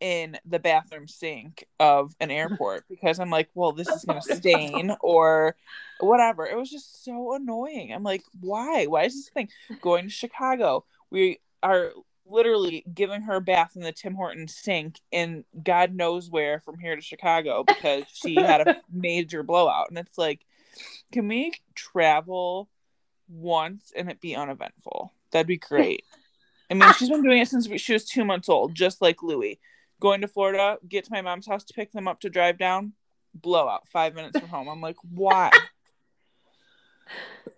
in 0.00 0.38
the 0.44 0.58
bathroom 0.58 1.08
sink 1.08 1.64
of 1.80 2.14
an 2.20 2.30
airport 2.30 2.84
because 2.90 3.18
i'm 3.18 3.30
like 3.30 3.48
well 3.54 3.72
this 3.72 3.88
is 3.88 4.04
gonna 4.04 4.22
stain 4.36 4.94
or 5.00 5.56
whatever. 6.00 6.46
It 6.46 6.56
was 6.56 6.70
just 6.70 7.04
so 7.04 7.34
annoying. 7.34 7.92
I'm 7.92 8.02
like, 8.02 8.22
why? 8.40 8.86
Why 8.86 9.04
is 9.04 9.14
this 9.14 9.28
thing 9.28 9.48
going 9.80 10.04
to 10.04 10.10
Chicago? 10.10 10.84
We 11.10 11.40
are 11.62 11.92
literally 12.28 12.84
giving 12.92 13.22
her 13.22 13.36
a 13.36 13.40
bath 13.40 13.72
in 13.76 13.82
the 13.82 13.92
Tim 13.92 14.14
Hortons 14.14 14.54
sink 14.54 15.00
in 15.12 15.44
God 15.62 15.94
knows 15.94 16.28
where 16.28 16.60
from 16.60 16.78
here 16.78 16.96
to 16.96 17.02
Chicago 17.02 17.64
because 17.66 18.04
she 18.12 18.34
had 18.34 18.66
a 18.66 18.76
major 18.92 19.42
blowout. 19.42 19.88
And 19.88 19.98
it's 19.98 20.18
like, 20.18 20.40
can 21.12 21.28
we 21.28 21.52
travel 21.74 22.68
once 23.28 23.92
and 23.96 24.10
it 24.10 24.20
be 24.20 24.34
uneventful? 24.34 25.12
That'd 25.30 25.46
be 25.46 25.56
great. 25.56 26.04
I 26.68 26.74
mean, 26.74 26.92
she's 26.94 27.08
been 27.08 27.22
doing 27.22 27.40
it 27.40 27.48
since 27.48 27.68
she 27.80 27.92
was 27.92 28.04
two 28.04 28.24
months 28.24 28.48
old, 28.48 28.74
just 28.74 29.00
like 29.00 29.22
Louie. 29.22 29.60
Going 30.00 30.20
to 30.20 30.28
Florida, 30.28 30.78
get 30.86 31.04
to 31.04 31.12
my 31.12 31.22
mom's 31.22 31.46
house 31.46 31.64
to 31.64 31.74
pick 31.74 31.92
them 31.92 32.06
up 32.06 32.20
to 32.20 32.30
drive 32.30 32.58
down, 32.58 32.92
blowout, 33.34 33.88
five 33.88 34.14
minutes 34.14 34.38
from 34.38 34.48
home. 34.48 34.68
I'm 34.68 34.80
like, 34.80 34.96
why? 35.02 35.50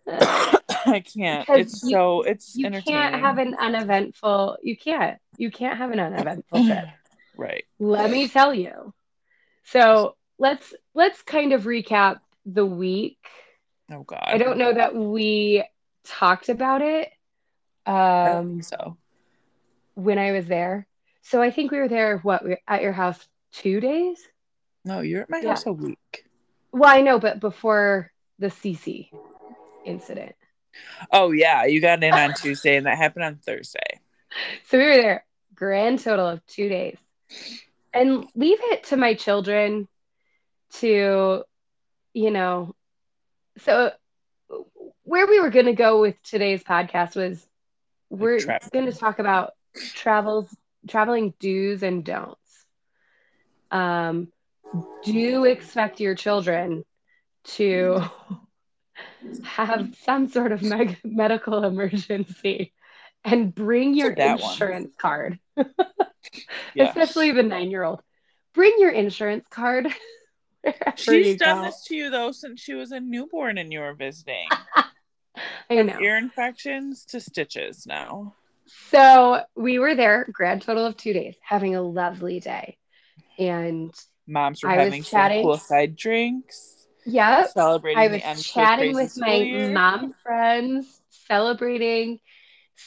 I 0.09 1.00
can't. 1.00 1.47
Because 1.47 1.73
It's 1.73 1.83
you- 1.83 1.90
so 1.90 2.23
it's 2.23 2.54
You 2.57 2.71
can't 2.71 3.14
have 3.14 3.38
an 3.38 3.54
uneventful. 3.59 4.59
You 4.62 4.76
can't. 4.76 5.18
You 5.37 5.50
can't 5.50 5.78
have 5.78 5.90
an 5.90 6.00
uneventful 6.00 6.66
trip. 6.66 6.85
right. 7.37 7.64
Let 7.78 8.11
me 8.11 8.28
tell 8.28 8.54
you. 8.54 8.95
So 9.64 10.16
let's 10.38 10.73
let's 10.95 11.21
kind 11.23 11.52
of 11.52 11.64
recap 11.64 12.21
the 12.47 12.64
week. 12.64 13.18
Oh 13.92 14.02
God. 14.02 14.25
I 14.26 14.38
don't 14.38 14.59
know 14.59 14.73
that 14.73 14.95
we 14.95 15.64
talked 16.04 16.49
about 16.49 16.80
it 16.80 17.11
I 17.85 18.28
don't 18.28 18.38
um, 18.38 18.49
think 18.49 18.64
so. 18.64 18.97
when 19.95 20.18
I 20.18 20.33
was 20.33 20.47
there. 20.47 20.87
So 21.28 21.42
I 21.42 21.50
think 21.50 21.70
we 21.70 21.78
were 21.78 21.88
there. 21.88 22.16
What 22.18 22.42
we 22.42 22.50
were 22.50 22.61
at 22.66 22.80
your 22.80 22.92
house 22.92 23.28
two 23.52 23.80
days? 23.80 24.18
No, 24.82 25.00
you're 25.00 25.23
at 25.23 25.30
my 25.30 25.40
Yeah. 25.40 25.50
house 25.50 25.66
a 25.66 25.73
week. 25.73 26.25
Well, 26.73 26.88
I 26.88 27.02
know, 27.02 27.18
but 27.18 27.38
before 27.38 28.11
the 28.38 28.47
CC 28.47 29.11
incident. 29.85 30.35
Oh 31.12 31.32
yeah, 31.32 31.64
you 31.66 31.82
got 31.82 32.02
in 32.02 32.14
on 32.14 32.32
Tuesday, 32.32 32.76
and 32.76 32.87
that 32.87 32.97
happened 32.97 33.25
on 33.25 33.37
Thursday. 33.37 34.00
So 34.64 34.78
we 34.78 34.85
were 34.87 34.97
there, 34.97 35.26
grand 35.54 35.99
total 35.99 36.26
of 36.26 36.47
two 36.47 36.70
days. 36.70 36.97
And 37.92 38.26
leave 38.35 38.58
it 38.61 38.85
to 38.85 38.97
my 38.97 39.12
children 39.12 39.87
to, 40.75 41.44
you 42.14 42.30
know, 42.30 42.75
so 43.58 43.92
where 45.02 45.26
we 45.26 45.40
were 45.40 45.50
going 45.50 45.66
to 45.66 45.75
go 45.75 46.00
with 46.00 46.23
today's 46.23 46.64
podcast 46.64 47.16
was 47.16 47.47
we're 48.08 48.38
going 48.73 48.87
to 48.87 48.92
talk 48.92 49.18
about 49.18 49.52
travels, 49.94 50.54
traveling 50.87 51.35
do's 51.38 51.82
and 51.82 52.04
don'ts. 52.04 52.66
Um, 53.70 54.28
do 55.04 55.44
expect 55.44 56.00
your 56.00 56.14
children 56.14 56.85
to 57.44 58.02
have 59.42 59.94
some 60.02 60.28
sort 60.28 60.52
of 60.52 60.62
meg- 60.62 60.99
medical 61.04 61.64
emergency 61.64 62.73
and 63.25 63.54
bring 63.54 63.94
your 63.94 64.14
that 64.14 64.40
one. 64.40 64.50
insurance 64.52 64.94
card, 64.99 65.38
especially 66.78 67.32
the 67.32 67.42
nine 67.42 67.70
year 67.70 67.82
old. 67.82 68.00
Bring 68.54 68.75
your 68.78 68.90
insurance 68.90 69.44
card. 69.50 69.88
She's 70.97 71.38
done 71.38 71.58
go. 71.58 71.64
this 71.64 71.85
to 71.85 71.94
you 71.94 72.11
though 72.11 72.32
since 72.32 72.61
she 72.61 72.75
was 72.75 72.92
a 72.92 73.00
newborn 73.00 73.58
and 73.58 73.73
you 73.73 73.80
were 73.80 73.94
visiting. 73.94 74.49
I 75.70 75.82
know. 75.82 76.00
Ear 76.00 76.16
infections 76.16 77.04
to 77.06 77.20
stitches 77.20 77.87
now. 77.87 78.35
So 78.90 79.42
we 79.56 79.78
were 79.78 79.94
there, 79.94 80.26
grand 80.32 80.62
total 80.62 80.87
of 80.87 80.96
two 80.96 81.12
days, 81.12 81.37
having 81.42 81.75
a 81.76 81.82
lovely 81.82 82.40
day. 82.40 82.76
And 83.38 83.92
Moms 84.26 84.62
were 84.62 84.68
I 84.70 84.76
was 84.76 84.84
having 84.87 85.02
chatting- 85.02 85.42
some 85.44 85.52
poolside 85.52 85.96
drinks, 85.96 86.87
yeah, 87.06 87.46
celebrating 87.46 87.98
I 88.02 88.08
the 88.08 88.14
was 88.34 88.44
chatting 88.44 88.94
with 88.94 89.16
my 89.16 89.37
year. 89.37 89.72
mom 89.72 90.12
friends, 90.12 91.00
celebrating. 91.08 92.20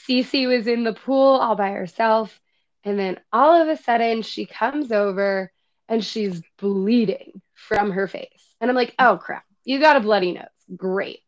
Cece 0.08 0.48
was 0.48 0.68
in 0.68 0.84
the 0.84 0.94
pool 0.94 1.36
all 1.38 1.56
by 1.56 1.72
herself. 1.72 2.40
And 2.84 2.98
then 3.00 3.20
all 3.32 3.62
of 3.62 3.68
a 3.68 3.78
sudden, 3.82 4.22
she 4.22 4.46
comes 4.46 4.92
over 4.92 5.52
and 5.88 6.04
she's 6.04 6.42
bleeding 6.58 7.42
from 7.54 7.92
her 7.92 8.08
face. 8.08 8.56
And 8.60 8.70
I'm 8.70 8.76
like, 8.76 8.94
oh 9.00 9.18
crap, 9.18 9.44
you 9.64 9.80
got 9.80 9.98
a 9.98 10.00
bloody 10.02 10.34
nose. 10.34 10.46
Great. 10.76 11.20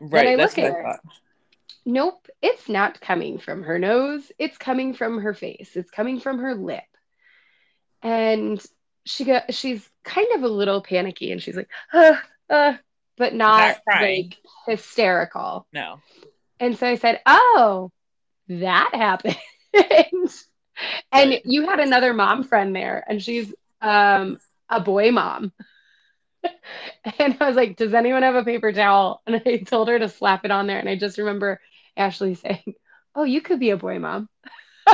Right, 0.00 0.28
I 0.28 0.36
that's 0.36 0.56
look 0.56 0.64
what 0.64 0.70
at 0.70 0.72
I 0.72 0.76
her. 0.76 0.82
thought. 0.82 1.00
Nope, 1.88 2.26
it's 2.42 2.68
not 2.68 3.00
coming 3.00 3.38
from 3.38 3.62
her 3.62 3.78
nose. 3.78 4.32
It's 4.40 4.58
coming 4.58 4.92
from 4.92 5.20
her 5.20 5.32
face. 5.32 5.76
It's 5.76 5.90
coming 5.90 6.18
from 6.18 6.40
her 6.40 6.54
lip. 6.54 6.82
And 8.02 8.62
she 9.04 9.24
got 9.24 9.54
she's 9.54 9.88
kind 10.04 10.26
of 10.34 10.42
a 10.42 10.48
little 10.48 10.82
panicky 10.82 11.30
and 11.30 11.40
she's 11.40 11.56
like, 11.56 11.70
uh, 11.94 12.16
uh, 12.50 12.74
but 13.16 13.34
not, 13.34 13.78
like 13.88 14.36
hysterical. 14.66 15.66
No. 15.72 16.00
And 16.58 16.76
so 16.76 16.88
I 16.88 16.96
said, 16.96 17.20
Oh, 17.24 17.92
that 18.48 18.90
happened. 18.92 19.38
and 21.12 21.40
you 21.44 21.68
had 21.68 21.80
another 21.80 22.12
mom 22.12 22.42
friend 22.42 22.74
there, 22.74 23.04
and 23.08 23.22
she's 23.22 23.54
um 23.80 24.38
a 24.68 24.80
boy 24.80 25.12
mom. 25.12 25.52
and 27.18 27.36
I 27.40 27.46
was 27.46 27.56
like, 27.56 27.76
Does 27.76 27.94
anyone 27.94 28.22
have 28.22 28.34
a 28.34 28.44
paper 28.44 28.72
towel? 28.72 29.22
And 29.26 29.42
I 29.46 29.58
told 29.58 29.88
her 29.88 29.98
to 29.98 30.08
slap 30.08 30.44
it 30.44 30.50
on 30.50 30.66
there. 30.66 30.78
And 30.78 30.88
I 30.88 30.96
just 30.96 31.18
remember 31.18 31.60
Ashley 31.96 32.34
saying, 32.34 32.74
Oh, 33.14 33.24
you 33.24 33.40
could 33.40 33.60
be 33.60 33.70
a 33.70 33.76
boy 33.76 33.98
mom. 33.98 34.28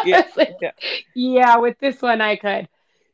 Yeah, 0.06 0.22
like, 0.38 0.56
yeah. 0.62 0.70
yeah, 1.14 1.56
with 1.58 1.78
this 1.78 2.00
one 2.00 2.22
I 2.22 2.36
could. 2.36 2.66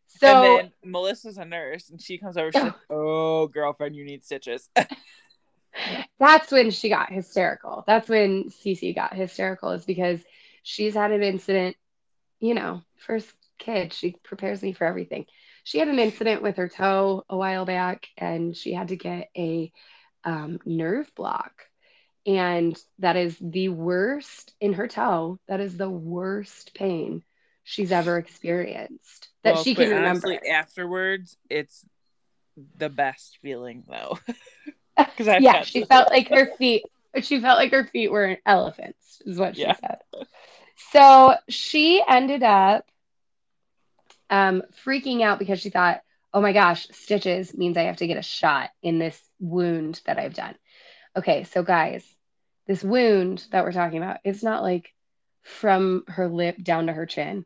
So 0.06 0.28
and 0.28 0.44
then 0.44 0.72
Melissa's 0.84 1.36
a 1.36 1.44
nurse 1.44 1.90
and 1.90 2.00
she 2.00 2.18
comes 2.18 2.36
over, 2.36 2.52
she's 2.52 2.62
like, 2.62 2.72
Oh, 2.88 3.48
girlfriend, 3.48 3.96
you 3.96 4.04
need 4.04 4.24
stitches. 4.24 4.68
that's 6.18 6.50
when 6.50 6.70
she 6.70 6.88
got 6.88 7.12
hysterical. 7.12 7.84
That's 7.86 8.08
when 8.08 8.50
Cece 8.50 8.94
got 8.94 9.14
hysterical, 9.14 9.72
is 9.72 9.84
because 9.84 10.20
she's 10.62 10.94
had 10.94 11.12
an 11.12 11.22
incident, 11.22 11.76
you 12.40 12.54
know, 12.54 12.82
first 12.96 13.28
kid, 13.58 13.92
she 13.92 14.16
prepares 14.22 14.62
me 14.62 14.72
for 14.72 14.84
everything. 14.84 15.26
She 15.64 15.78
had 15.78 15.88
an 15.88 15.98
incident 15.98 16.42
with 16.42 16.56
her 16.56 16.68
toe 16.68 17.24
a 17.28 17.36
while 17.36 17.64
back, 17.64 18.06
and 18.16 18.56
she 18.56 18.72
had 18.72 18.88
to 18.88 18.96
get 18.96 19.28
a 19.36 19.72
um, 20.24 20.58
nerve 20.64 21.10
block. 21.14 21.64
And 22.28 22.78
that 23.00 23.16
is 23.16 23.38
the 23.40 23.70
worst 23.70 24.54
in 24.60 24.74
her 24.74 24.88
toe. 24.88 25.40
That 25.48 25.60
is 25.60 25.76
the 25.78 25.90
worst 25.90 26.74
pain 26.74 27.24
she's 27.64 27.92
ever 27.92 28.18
experienced 28.18 29.30
that 29.44 29.54
Well, 29.54 29.64
she 29.64 29.74
can 29.74 29.90
remember. 29.90 30.28
honestly, 30.28 30.48
afterwards, 30.48 31.38
it's 31.50 31.86
the 32.76 32.90
best 32.90 33.38
feeling 33.42 33.84
though. 33.88 34.18
Because 34.96 35.28
yeah, 35.38 35.62
she 35.62 35.84
felt 35.84 36.10
like 36.10 36.28
her 36.28 36.54
feet. 36.58 36.84
She 37.22 37.40
felt 37.40 37.58
like 37.58 37.72
her 37.72 37.84
feet 37.86 38.10
were 38.10 38.38
elephants, 38.46 39.22
is 39.26 39.38
what 39.38 39.56
she 39.56 39.60
Yeah. 39.60 39.74
said. 39.74 39.98
So 40.92 41.34
she 41.48 42.02
ended 42.06 42.42
up 42.42 42.84
um, 44.30 44.62
freaking 44.84 45.22
out 45.22 45.38
because 45.38 45.60
she 45.60 45.70
thought, 45.70 46.02
"Oh 46.32 46.40
my 46.40 46.52
gosh, 46.52 46.88
stitches 46.92 47.56
means 47.56 47.76
I 47.76 47.82
have 47.82 47.96
to 47.98 48.06
get 48.06 48.18
a 48.18 48.22
shot 48.22 48.70
in 48.82 48.98
this 48.98 49.20
wound 49.40 50.00
that 50.06 50.18
I've 50.18 50.34
done." 50.34 50.56
Okay, 51.16 51.44
so 51.44 51.62
guys, 51.62 52.04
this 52.68 52.84
wound 52.84 53.44
that 53.50 53.64
we're 53.64 53.72
talking 53.72 53.98
about, 53.98 54.18
it's 54.24 54.44
not 54.44 54.62
like 54.62 54.94
from 55.42 56.04
her 56.08 56.28
lip 56.28 56.62
down 56.62 56.86
to 56.86 56.92
her 56.92 57.06
chin. 57.06 57.44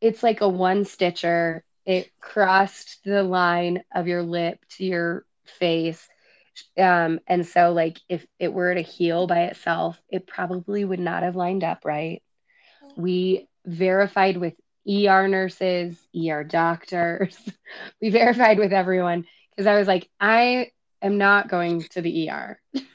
It's 0.00 0.22
like 0.22 0.42
a 0.42 0.48
one 0.48 0.84
stitcher. 0.84 1.64
It 1.86 2.10
crossed 2.20 2.98
the 3.04 3.22
line 3.22 3.84
of 3.94 4.08
your 4.08 4.22
lip 4.22 4.58
to 4.76 4.84
your 4.84 5.24
face 5.46 6.08
um 6.78 7.20
and 7.26 7.46
so 7.46 7.72
like 7.72 7.98
if 8.08 8.24
it 8.38 8.52
were 8.52 8.74
to 8.74 8.82
heal 8.82 9.26
by 9.26 9.44
itself 9.44 10.00
it 10.08 10.26
probably 10.26 10.84
would 10.84 11.00
not 11.00 11.22
have 11.22 11.36
lined 11.36 11.64
up 11.64 11.84
right 11.84 12.22
we 12.96 13.48
verified 13.66 14.36
with 14.36 14.54
er 14.88 15.28
nurses 15.28 15.98
er 16.16 16.44
doctors 16.44 17.36
we 18.00 18.10
verified 18.10 18.58
with 18.58 18.72
everyone 18.72 19.24
because 19.50 19.66
i 19.66 19.78
was 19.78 19.88
like 19.88 20.08
i 20.20 20.70
am 21.02 21.18
not 21.18 21.48
going 21.48 21.82
to 21.82 22.00
the 22.00 22.30
er 22.30 22.60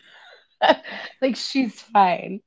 like 1.21 1.35
she's 1.35 1.79
fine 1.81 2.41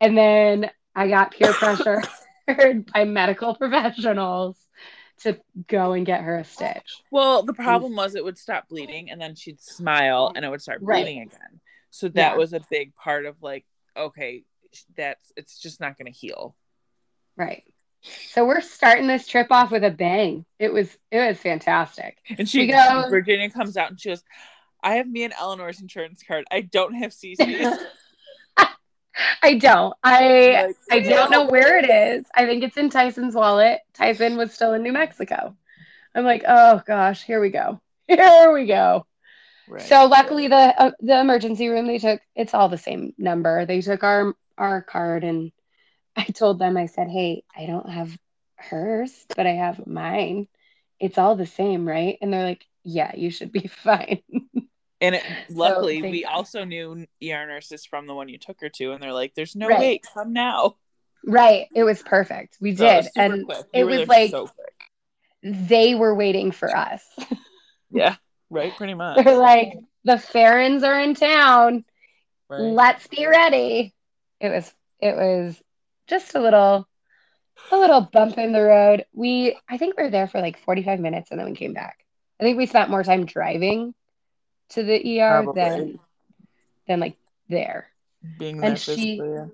and 0.00 0.16
then 0.16 0.70
i 0.94 1.08
got 1.08 1.32
peer 1.32 1.52
pressure 1.52 2.02
by 2.94 3.04
medical 3.04 3.54
professionals 3.54 4.56
to 5.22 5.38
go 5.68 5.92
and 5.92 6.06
get 6.06 6.22
her 6.22 6.38
a 6.38 6.44
stitch 6.44 7.02
Well, 7.10 7.42
the 7.42 7.52
mm. 7.52 7.62
problem 7.62 7.94
was 7.94 8.14
it 8.14 8.24
would 8.24 8.38
stop 8.38 8.68
bleeding 8.68 9.10
and 9.10 9.20
then 9.20 9.34
she'd 9.34 9.60
smile 9.60 10.32
and 10.34 10.44
it 10.44 10.48
would 10.48 10.62
start 10.62 10.78
Right. 10.80 11.04
bleeding 11.04 11.22
again. 11.22 11.60
So 11.90 12.08
that 12.08 12.32
Yeah. 12.32 12.36
was 12.36 12.54
a 12.54 12.60
big 12.70 12.94
part 12.94 13.26
of 13.26 13.36
like, 13.42 13.66
okay, 13.94 14.44
that's 14.96 15.30
it's 15.36 15.58
just 15.60 15.78
not 15.78 15.98
going 15.98 16.10
to 16.10 16.18
heal. 16.18 16.56
Right. 17.36 17.64
So 18.30 18.46
we're 18.46 18.62
starting 18.62 19.08
this 19.08 19.26
trip 19.26 19.48
off 19.50 19.70
with 19.70 19.84
a 19.84 19.90
bang. 19.90 20.46
It 20.58 20.72
was 20.72 20.96
it 21.10 21.18
was 21.18 21.36
fantastic. 21.36 22.16
And 22.38 22.48
she 22.48 22.66
go- 22.66 23.06
Virginia 23.10 23.50
comes 23.50 23.76
out 23.76 23.90
and 23.90 24.00
she 24.00 24.08
goes, 24.08 24.22
I 24.82 24.94
have 24.96 25.08
me 25.08 25.24
and 25.24 25.34
Eleanor's 25.38 25.80
insurance 25.80 26.22
card. 26.26 26.44
I 26.50 26.62
don't 26.62 26.94
have 26.94 27.12
CC's. 27.12 27.78
I 29.42 29.54
don't. 29.54 29.94
I 30.02 30.74
Like, 30.90 31.04
I 31.04 31.08
don't 31.08 31.30
know 31.30 31.46
where 31.46 31.78
it 31.78 31.88
is. 31.88 32.24
I 32.34 32.46
think 32.46 32.62
it's 32.62 32.76
in 32.76 32.90
Tyson's 32.90 33.34
wallet. 33.34 33.80
Tyson 33.94 34.36
was 34.36 34.52
still 34.52 34.74
in 34.74 34.82
New 34.82 34.92
Mexico. 34.92 35.56
I'm 36.14 36.24
like, 36.24 36.44
oh 36.46 36.82
gosh, 36.86 37.22
here 37.22 37.40
we 37.40 37.50
go. 37.50 37.80
Here 38.08 38.52
we 38.52 38.66
go. 38.66 39.06
Right. 39.68 39.82
So 39.82 40.06
luckily 40.06 40.48
the 40.48 40.56
uh, 40.56 40.90
the 41.00 41.20
emergency 41.20 41.68
room 41.68 41.86
they 41.86 41.98
took 41.98 42.20
it's 42.34 42.54
all 42.54 42.68
the 42.68 42.78
same 42.78 43.14
number. 43.18 43.66
They 43.66 43.80
took 43.80 44.02
our 44.02 44.34
our 44.58 44.82
card 44.82 45.22
and 45.22 45.52
I 46.16 46.24
told 46.24 46.58
them 46.58 46.76
I 46.76 46.86
said, 46.86 47.08
"Hey, 47.08 47.44
I 47.56 47.66
don't 47.66 47.88
have 47.88 48.16
hers, 48.56 49.26
but 49.36 49.46
I 49.46 49.52
have 49.52 49.86
mine. 49.86 50.48
It's 50.98 51.18
all 51.18 51.36
the 51.36 51.46
same, 51.46 51.86
right?" 51.86 52.18
And 52.20 52.32
they're 52.32 52.44
like, 52.44 52.66
"Yeah, 52.82 53.12
you 53.14 53.30
should 53.30 53.52
be 53.52 53.68
fine." 53.68 54.22
And 55.00 55.14
it, 55.14 55.22
luckily, 55.50 56.00
thank 56.00 56.12
we 56.12 56.22
God. 56.24 56.32
also 56.32 56.64
knew 56.64 57.06
ER 57.22 57.46
nurses 57.46 57.84
from 57.84 58.06
the 58.06 58.14
one 58.14 58.28
you 58.28 58.38
took 58.38 58.60
her 58.60 58.68
to, 58.70 58.92
and 58.92 59.02
they're 59.02 59.12
like, 59.12 59.34
"There's 59.34 59.56
no 59.56 59.68
Right. 59.68 59.78
wait, 59.80 60.06
come 60.14 60.32
now." 60.32 60.76
right. 61.24 61.66
It 61.74 61.84
was 61.84 62.02
perfect. 62.02 62.56
We 62.60 62.74
So 62.74 62.84
did. 62.86 63.06
And 63.16 63.44
it 63.72 63.84
was 63.84 64.08
like 64.08 64.30
so 64.30 64.50
they 65.42 65.94
were 65.94 66.14
waiting 66.14 66.52
for 66.52 66.74
us. 66.74 67.02
yeah, 67.90 68.16
right, 68.50 68.74
pretty 68.76 68.94
much. 68.94 69.24
They're 69.24 69.36
like, 69.36 69.74
"The 70.04 70.18
Farrens 70.18 70.82
are 70.82 70.98
in 71.00 71.14
town. 71.14 71.84
Right. 72.48 72.60
Let's 72.60 73.06
be 73.06 73.26
ready." 73.26 73.94
it 74.40 74.48
was 74.48 74.72
it 75.00 75.14
was 75.14 75.60
just 76.06 76.34
a 76.34 76.40
little 76.40 76.88
a 77.70 77.76
little 77.76 78.00
bump 78.00 78.38
in 78.38 78.52
the 78.52 78.62
road. 78.62 79.04
We 79.12 79.58
I 79.68 79.76
think 79.78 79.96
we 79.96 80.04
were 80.04 80.10
there 80.10 80.26
for 80.26 80.40
like 80.40 80.58
45 80.58 80.98
minutes 80.98 81.30
and 81.30 81.38
then 81.38 81.46
we 81.46 81.54
came 81.56 81.74
back. 81.74 82.04
I 82.40 82.44
think 82.44 82.56
we 82.56 82.66
spent 82.66 82.90
more 82.90 83.04
time 83.04 83.26
driving 83.26 83.94
to 84.70 84.82
the 84.82 85.20
ER 85.20 85.42
Probably. 85.44 85.62
than 85.62 86.00
than 86.88 87.00
like 87.00 87.16
there. 87.48 87.88
Being 88.38 88.58
there 88.60 88.70
And 88.70 88.78
she- 88.78 89.18
physically. 89.18 89.32
yeah. 89.32 89.46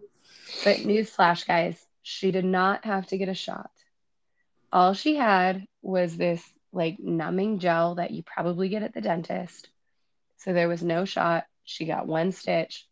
But 0.64 0.76
newsflash, 0.78 1.46
guys, 1.46 1.84
she 2.02 2.30
did 2.30 2.44
not 2.44 2.84
have 2.84 3.06
to 3.08 3.18
get 3.18 3.28
a 3.28 3.34
shot. 3.34 3.70
All 4.72 4.94
she 4.94 5.16
had 5.16 5.66
was 5.82 6.16
this 6.16 6.42
like 6.72 6.98
numbing 7.00 7.58
gel 7.58 7.96
that 7.96 8.10
you 8.12 8.22
probably 8.22 8.68
get 8.68 8.82
at 8.82 8.94
the 8.94 9.00
dentist. 9.00 9.68
So 10.38 10.52
there 10.52 10.68
was 10.68 10.82
no 10.82 11.04
shot. 11.04 11.46
She 11.64 11.84
got 11.86 12.06
one 12.06 12.30
stitch. 12.32 12.85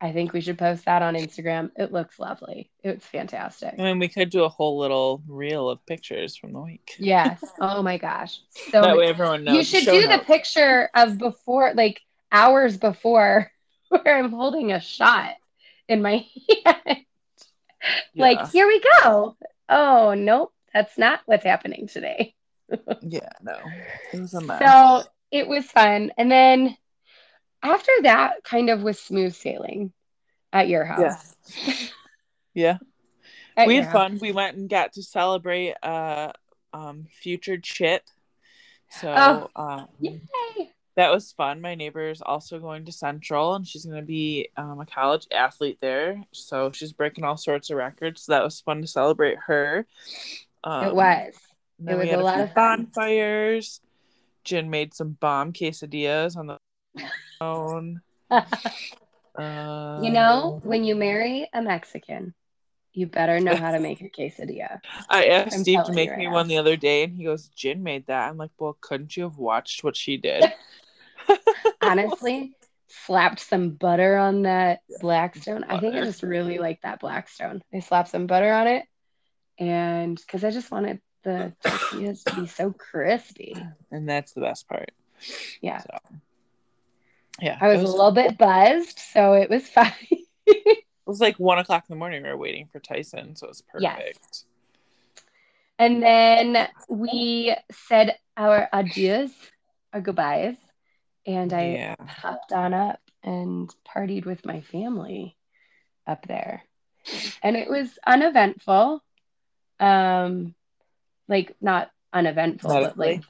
I 0.00 0.12
think 0.12 0.32
we 0.32 0.40
should 0.40 0.58
post 0.58 0.84
that 0.84 1.02
on 1.02 1.14
Instagram. 1.14 1.70
It 1.76 1.92
looks 1.92 2.18
lovely. 2.20 2.70
It's 2.84 3.04
fantastic. 3.04 3.74
I 3.78 3.82
mean, 3.82 3.98
we 3.98 4.08
could 4.08 4.30
do 4.30 4.44
a 4.44 4.48
whole 4.48 4.78
little 4.78 5.22
reel 5.26 5.68
of 5.68 5.84
pictures 5.86 6.36
from 6.36 6.52
the 6.52 6.60
week. 6.60 6.92
Yes. 6.98 7.42
Oh 7.60 7.82
my 7.82 7.98
gosh. 7.98 8.40
So 8.70 8.80
that 8.80 8.96
way 8.96 9.08
everyone 9.08 9.42
knows. 9.44 9.56
you 9.56 9.64
should 9.64 9.82
Show 9.82 10.00
do 10.00 10.06
the 10.06 10.18
picture 10.24 10.88
of 10.94 11.18
before, 11.18 11.74
like 11.74 12.00
hours 12.30 12.76
before, 12.76 13.50
where 13.88 14.16
I'm 14.18 14.30
holding 14.30 14.70
a 14.72 14.80
shot 14.80 15.34
in 15.88 16.02
my 16.02 16.24
hand. 16.64 17.04
Like, 18.14 18.50
here 18.50 18.66
we 18.66 18.80
go. 19.02 19.36
Oh, 19.68 20.14
nope. 20.14 20.52
That's 20.72 20.96
not 20.98 21.20
what's 21.26 21.44
happening 21.44 21.88
today. 21.88 22.34
Yeah, 23.02 23.30
no. 23.42 23.56
It 24.12 24.20
was 24.20 24.34
a 24.34 24.40
mess. 24.40 24.60
So 24.60 25.08
it 25.32 25.48
was 25.48 25.64
fun. 25.66 26.12
And 26.18 26.30
then 26.30 26.76
after 27.62 27.92
that, 28.02 28.42
kind 28.44 28.70
of 28.70 28.82
was 28.82 28.98
smooth 28.98 29.34
sailing 29.34 29.92
at 30.52 30.68
your 30.68 30.84
house. 30.84 31.34
yeah. 31.64 31.74
yeah. 32.54 32.78
At 33.56 33.66
we 33.66 33.76
had 33.76 33.84
house. 33.84 33.92
fun. 33.92 34.18
We 34.20 34.32
went 34.32 34.56
and 34.56 34.68
got 34.68 34.92
to 34.94 35.02
celebrate 35.02 35.74
uh 35.82 36.32
um 36.72 37.06
future 37.10 37.58
Chip. 37.58 38.02
So 38.90 39.48
Oh. 39.56 39.62
um 39.62 39.88
Yay. 40.00 40.20
that 40.96 41.10
was 41.12 41.32
fun. 41.32 41.60
My 41.60 41.74
neighbor 41.74 42.08
is 42.08 42.22
also 42.22 42.58
going 42.58 42.84
to 42.86 42.92
Central 42.92 43.54
and 43.54 43.66
she's 43.66 43.84
gonna 43.84 44.02
be 44.02 44.48
um, 44.56 44.80
a 44.80 44.86
college 44.86 45.26
athlete 45.32 45.78
there. 45.80 46.22
So 46.32 46.70
she's 46.72 46.92
breaking 46.92 47.24
all 47.24 47.36
sorts 47.36 47.70
of 47.70 47.76
records. 47.76 48.22
So 48.22 48.32
that 48.32 48.44
was 48.44 48.60
fun 48.60 48.80
to 48.82 48.86
celebrate 48.86 49.38
her. 49.46 49.86
Um, 50.64 50.86
it 50.88 50.94
was. 50.94 51.34
It 51.86 51.94
was 51.94 52.08
a 52.08 52.16
lot 52.16 52.40
of 52.40 52.52
fun. 52.52 52.84
bonfires. 52.86 53.80
Jen 54.44 54.70
made 54.70 54.94
some 54.94 55.10
bomb 55.20 55.52
quesadillas 55.52 56.36
on 56.36 56.46
the 56.46 56.58
phone. 57.38 58.00
Uh, 59.38 60.00
you 60.02 60.10
know, 60.10 60.60
when 60.64 60.82
you 60.82 60.96
marry 60.96 61.48
a 61.52 61.62
Mexican, 61.62 62.34
you 62.92 63.06
better 63.06 63.38
know 63.38 63.54
how 63.54 63.70
to 63.70 63.78
make 63.78 64.00
a 64.00 64.08
quesadilla. 64.08 64.80
I 65.08 65.26
asked 65.26 65.54
I'm 65.54 65.62
Steve 65.62 65.84
to 65.84 65.92
make 65.92 66.10
right 66.10 66.18
me 66.18 66.26
now. 66.26 66.32
one 66.32 66.48
the 66.48 66.58
other 66.58 66.74
day, 66.74 67.04
and 67.04 67.14
he 67.14 67.22
goes, 67.22 67.46
"Jen 67.54 67.84
made 67.84 68.06
that." 68.08 68.28
I'm 68.28 68.36
like, 68.36 68.50
"Well, 68.58 68.76
couldn't 68.80 69.16
you 69.16 69.22
have 69.22 69.38
watched 69.38 69.84
what 69.84 69.96
she 69.96 70.16
did?" 70.16 70.52
Honestly, 71.80 72.56
slapped 72.88 73.38
some 73.38 73.70
butter 73.70 74.16
on 74.16 74.42
that 74.42 74.80
Blackstone. 75.00 75.62
I 75.68 75.78
think 75.78 75.94
I 75.94 76.00
just 76.00 76.24
really 76.24 76.58
like 76.58 76.80
that 76.82 76.98
Blackstone. 76.98 77.62
I 77.72 77.78
slapped 77.78 78.08
some 78.08 78.26
butter 78.26 78.52
on 78.52 78.66
it, 78.66 78.86
and 79.60 80.16
because 80.16 80.42
I 80.42 80.50
just 80.50 80.72
wanted 80.72 81.00
the 81.22 81.52
tortillas 81.64 82.24
to 82.24 82.34
be 82.34 82.48
so 82.48 82.72
crispy. 82.72 83.56
and 83.92 84.08
that's 84.08 84.32
the 84.32 84.40
best 84.40 84.66
part. 84.68 84.90
Yeah. 85.60 85.78
So, 85.78 85.98
yeah, 87.40 87.58
I 87.60 87.68
was, 87.68 87.80
it 87.80 87.84
a 87.84 87.90
little 87.90 88.12
bit 88.12 88.38
buzzed, 88.38 88.98
so 88.98 89.32
it 89.34 89.50
was 89.50 89.66
fine. 89.68 89.92
It 90.46 90.84
was 91.06 91.20
like 91.20 91.38
one 91.38 91.58
o'clock 91.58 91.84
in 91.88 91.94
the 91.94 91.98
morning. 91.98 92.22
We 92.22 92.28
were 92.28 92.36
waiting 92.36 92.68
for 92.70 92.80
Tyson, 92.80 93.36
so 93.36 93.46
it 93.46 93.50
was 93.50 93.62
perfect. 93.62 94.18
Yes. 94.22 94.44
And 95.78 96.02
then 96.02 96.68
we 96.88 97.54
said 97.70 98.16
our 98.36 98.68
adieus, 98.72 99.30
our 99.92 100.00
goodbyes, 100.00 100.56
and 101.26 101.52
I 101.52 101.70
yeah, 101.70 101.94
hopped 102.06 102.52
on 102.52 102.74
up 102.74 103.00
and 103.22 103.72
partied 103.86 104.26
with 104.26 104.44
my 104.44 104.60
family 104.60 105.36
up 106.06 106.26
there. 106.26 106.64
And 107.42 107.56
it 107.56 107.70
was 107.70 107.98
uneventful. 108.06 109.02
Um 109.78 110.54
like 111.28 111.54
not 111.60 111.90
uneventful, 112.12 112.70
but 112.70 112.98
like 112.98 113.22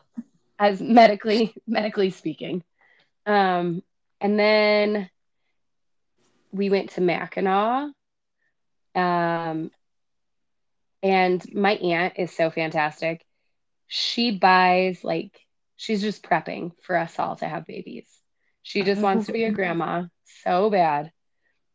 as 0.59 0.81
medically 0.81 1.55
medically 1.67 2.11
speaking. 2.11 2.63
Um 3.27 3.83
and 4.21 4.39
then 4.39 5.11
we 6.53 6.71
went 6.71 6.91
to 6.91 7.01
Mackinac. 7.01 7.93
Um 8.95 9.71
and 11.03 11.55
my 11.55 11.73
aunt 11.75 12.15
is 12.17 12.35
so 12.35 12.51
fantastic. 12.51 13.25
She 13.87 14.33
buys 14.33 15.05
like 15.05 15.39
she's 15.77 16.03
just 16.03 16.23
prepping 16.23 16.73
for 16.83 16.97
us 16.97 17.19
all 17.19 17.37
to 17.37 17.47
have 17.49 17.67
babies. 17.67 18.07
She 18.63 18.83
just 18.83 19.01
wants 19.01 19.27
to 19.27 19.33
be 19.33 19.45
a 19.45 19.51
grandma 19.53 20.05
so 20.45 20.71
bad. 20.71 21.13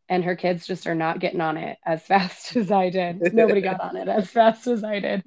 And 0.10 0.26
her 0.26 0.36
kids 0.36 0.68
just 0.68 0.86
are 0.86 0.96
not 0.96 1.20
getting 1.20 1.42
on 1.42 1.58
it 1.58 1.78
as 1.86 2.04
fast 2.06 2.56
as 2.56 2.72
I 2.72 2.90
did. 2.90 3.34
Nobody 3.34 3.62
got 3.62 3.80
on 3.80 3.96
it 3.96 4.10
as 4.10 4.30
fast 4.30 4.68
as 4.68 4.84
I 4.84 5.00
did. 5.00 5.24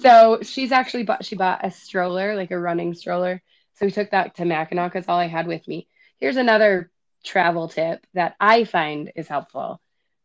So 0.00 0.38
she's 0.42 0.72
actually 0.72 1.04
bought 1.04 1.24
she 1.24 1.36
bought 1.36 1.64
a 1.64 1.70
stroller, 1.70 2.34
like 2.34 2.50
a 2.50 2.58
running 2.58 2.94
stroller. 2.94 3.42
So 3.74 3.86
we 3.86 3.92
took 3.92 4.10
that 4.10 4.36
to 4.36 4.44
Mackinac 4.44 4.92
because 4.92 5.08
all 5.08 5.18
I 5.18 5.26
had 5.26 5.46
with 5.46 5.66
me. 5.68 5.88
Here's 6.24 6.38
another 6.38 6.90
travel 7.22 7.68
tip 7.68 8.06
that 8.14 8.34
I 8.40 8.64
find 8.64 9.12
is 9.14 9.28
helpful. 9.28 9.78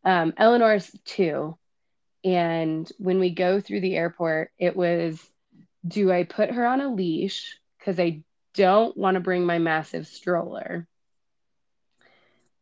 Um, 0.06 0.34
Eleanor's 0.38 0.90
two. 1.04 1.58
And 2.24 2.90
when 3.00 3.20
we 3.20 3.32
go 3.32 3.60
through 3.60 3.82
the 3.82 3.98
airport, 3.98 4.52
it 4.58 4.78
was 4.78 5.22
do 5.86 6.10
I 6.10 6.24
put 6.24 6.52
her 6.52 6.66
on 6.66 6.80
a 6.80 6.88
leash? 6.88 7.60
Because 7.78 8.00
I 8.00 8.24
don't 8.54 8.96
want 8.96 9.16
to 9.16 9.20
bring 9.20 9.46
my 9.46 9.60
massive 9.60 10.08
stroller. 10.08 10.88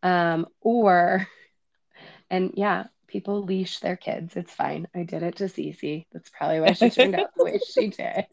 Um, 0.01 0.47
or, 0.59 1.27
and 2.31 2.53
yeah, 2.55 2.85
people 3.05 3.43
leash 3.43 3.81
their 3.81 3.97
kids. 3.97 4.35
It's 4.35 4.51
fine. 4.51 4.87
I 4.95 5.03
did 5.03 5.21
it 5.21 5.35
to 5.35 5.43
Cece. 5.43 6.07
That's 6.11 6.31
probably 6.31 6.59
why 6.61 6.73
she 6.73 6.89
turned 6.89 7.13
out 7.13 7.29
the 7.37 7.43
way 7.43 7.59
she 7.59 7.87
did. 7.89 8.25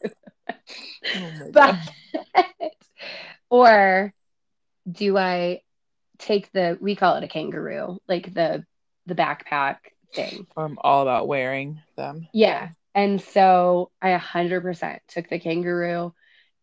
Oh 1.15 1.51
But, 1.53 1.77
or 3.51 4.11
do 4.89 5.17
I 5.17 5.61
take 6.19 6.51
the, 6.51 6.77
we 6.79 6.95
call 6.95 7.15
it 7.15 7.23
a 7.23 7.27
kangaroo, 7.27 7.99
like 8.07 8.33
the, 8.33 8.65
the 9.05 9.15
backpack 9.15 9.77
thing. 10.13 10.47
I'm 10.55 10.77
all 10.81 11.01
about 11.01 11.27
wearing 11.27 11.81
them. 11.95 12.27
Yeah. 12.33 12.69
And 12.93 13.21
so 13.21 13.91
I 14.01 14.17
100% 14.17 14.99
took 15.07 15.29
the 15.29 15.39
kangaroo 15.39 16.13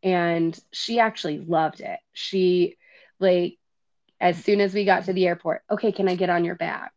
and 0.02 0.58
she 0.72 0.98
actually 0.98 1.38
loved 1.38 1.80
it. 1.80 1.98
She, 2.12 2.76
like, 3.20 3.58
as 4.20 4.42
soon 4.42 4.60
as 4.60 4.72
we 4.72 4.84
got 4.84 5.04
to 5.04 5.12
the 5.12 5.26
airport, 5.26 5.62
okay, 5.70 5.92
can 5.92 6.08
I 6.08 6.14
get 6.14 6.30
on 6.30 6.44
your 6.44 6.54
back? 6.54 6.92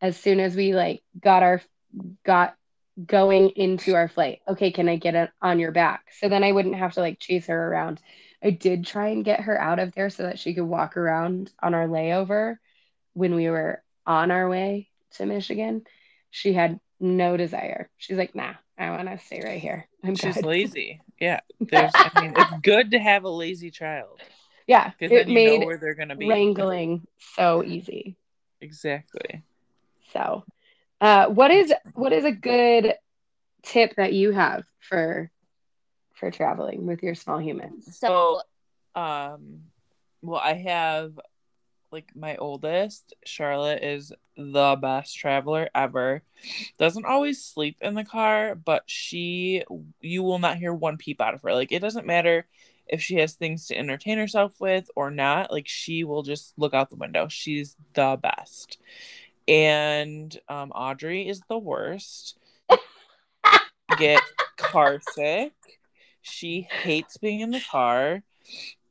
As 0.00 0.16
soon 0.16 0.40
as 0.40 0.54
we, 0.54 0.74
like, 0.74 1.02
got 1.18 1.42
our, 1.42 1.60
got 2.24 2.54
going 3.04 3.50
into 3.50 3.94
our 3.94 4.08
flight, 4.08 4.40
okay, 4.46 4.70
can 4.70 4.88
I 4.88 4.96
get 4.96 5.14
it 5.14 5.30
on 5.40 5.58
your 5.58 5.72
back? 5.72 6.04
So 6.20 6.28
then 6.28 6.44
I 6.44 6.52
wouldn't 6.52 6.76
have 6.76 6.94
to, 6.94 7.00
like, 7.00 7.18
chase 7.18 7.46
her 7.46 7.68
around. 7.68 8.00
I 8.42 8.50
did 8.50 8.86
try 8.86 9.08
and 9.08 9.24
get 9.24 9.40
her 9.42 9.60
out 9.60 9.78
of 9.78 9.94
there 9.94 10.10
so 10.10 10.24
that 10.24 10.38
she 10.38 10.54
could 10.54 10.64
walk 10.64 10.96
around 10.96 11.52
on 11.62 11.74
our 11.74 11.86
layover 11.86 12.56
when 13.14 13.34
we 13.34 13.48
were 13.48 13.82
on 14.06 14.30
our 14.30 14.48
way 14.48 14.88
to 15.12 15.26
Michigan. 15.26 15.84
She 16.30 16.52
had 16.52 16.80
no 16.98 17.36
desire. 17.36 17.88
She's 17.98 18.16
like, 18.16 18.34
nah, 18.34 18.54
I 18.78 18.90
want 18.90 19.08
to 19.08 19.18
stay 19.24 19.42
right 19.44 19.60
here. 19.60 19.86
I'm 20.02 20.16
She's 20.16 20.36
good. 20.36 20.44
lazy. 20.44 21.00
Yeah, 21.20 21.40
there's. 21.60 21.94
I 21.94 22.18
mean, 22.18 22.34
it's 22.36 22.52
good 22.62 22.90
to 22.92 22.98
have 22.98 23.24
a 23.24 23.28
lazy 23.30 23.70
child 23.70 24.20
Yeah, 24.66 24.90
because 24.90 25.12
it 25.12 25.28
made 25.28 25.60
know 25.60 25.66
where 25.66 25.78
they're 25.78 25.94
gonna 25.94 26.16
be. 26.16 26.26
wrangling 26.28 27.06
so 27.36 27.62
easy. 27.66 28.16
Exactly. 28.60 29.42
So, 30.12 30.44
uh, 31.00 31.26
what 31.26 31.50
is 31.50 31.72
what 31.94 32.12
is 32.12 32.24
a 32.24 32.32
good 32.32 32.94
tip 33.62 33.94
that 33.96 34.12
you 34.12 34.32
have 34.32 34.64
for 34.80 35.30
for 36.22 36.30
traveling 36.30 36.86
with 36.86 37.02
your 37.02 37.16
small 37.16 37.40
humans? 37.40 37.98
So, 37.98 38.42
um, 38.94 39.62
well, 40.22 40.40
I 40.40 40.52
have 40.54 41.18
like 41.90 42.14
my 42.14 42.36
oldest, 42.36 43.12
Charlotte, 43.24 43.82
is 43.82 44.12
the 44.36 44.78
best 44.80 45.18
traveler 45.18 45.68
ever. 45.74 46.22
Doesn't 46.78 47.04
always 47.04 47.44
sleep 47.44 47.76
in 47.80 47.94
the 47.94 48.04
car, 48.04 48.54
but 48.54 48.84
she, 48.86 49.64
you 50.00 50.22
will 50.22 50.38
not 50.38 50.58
hear 50.58 50.72
one 50.72 50.96
peep 50.96 51.20
out 51.20 51.34
of 51.34 51.42
her. 51.42 51.52
Like, 51.54 51.72
it 51.72 51.80
doesn't 51.80 52.06
matter 52.06 52.46
if 52.86 53.02
she 53.02 53.16
has 53.16 53.34
things 53.34 53.66
to 53.66 53.76
entertain 53.76 54.16
herself 54.16 54.54
with 54.60 54.88
or 54.94 55.10
not. 55.10 55.50
Like, 55.50 55.66
she 55.66 56.04
will 56.04 56.22
just 56.22 56.54
look 56.56 56.72
out 56.72 56.88
the 56.88 56.96
window. 56.96 57.26
She's 57.26 57.76
the 57.94 58.16
best. 58.22 58.78
And 59.48 60.38
um, 60.48 60.70
Audrey 60.70 61.28
is 61.28 61.40
the 61.48 61.58
worst. 61.58 62.38
Get 63.98 64.22
car 64.56 65.00
sick. 65.14 65.52
She 66.22 66.62
hates 66.70 67.16
being 67.16 67.40
in 67.40 67.50
the 67.50 67.60
car. 67.70 68.22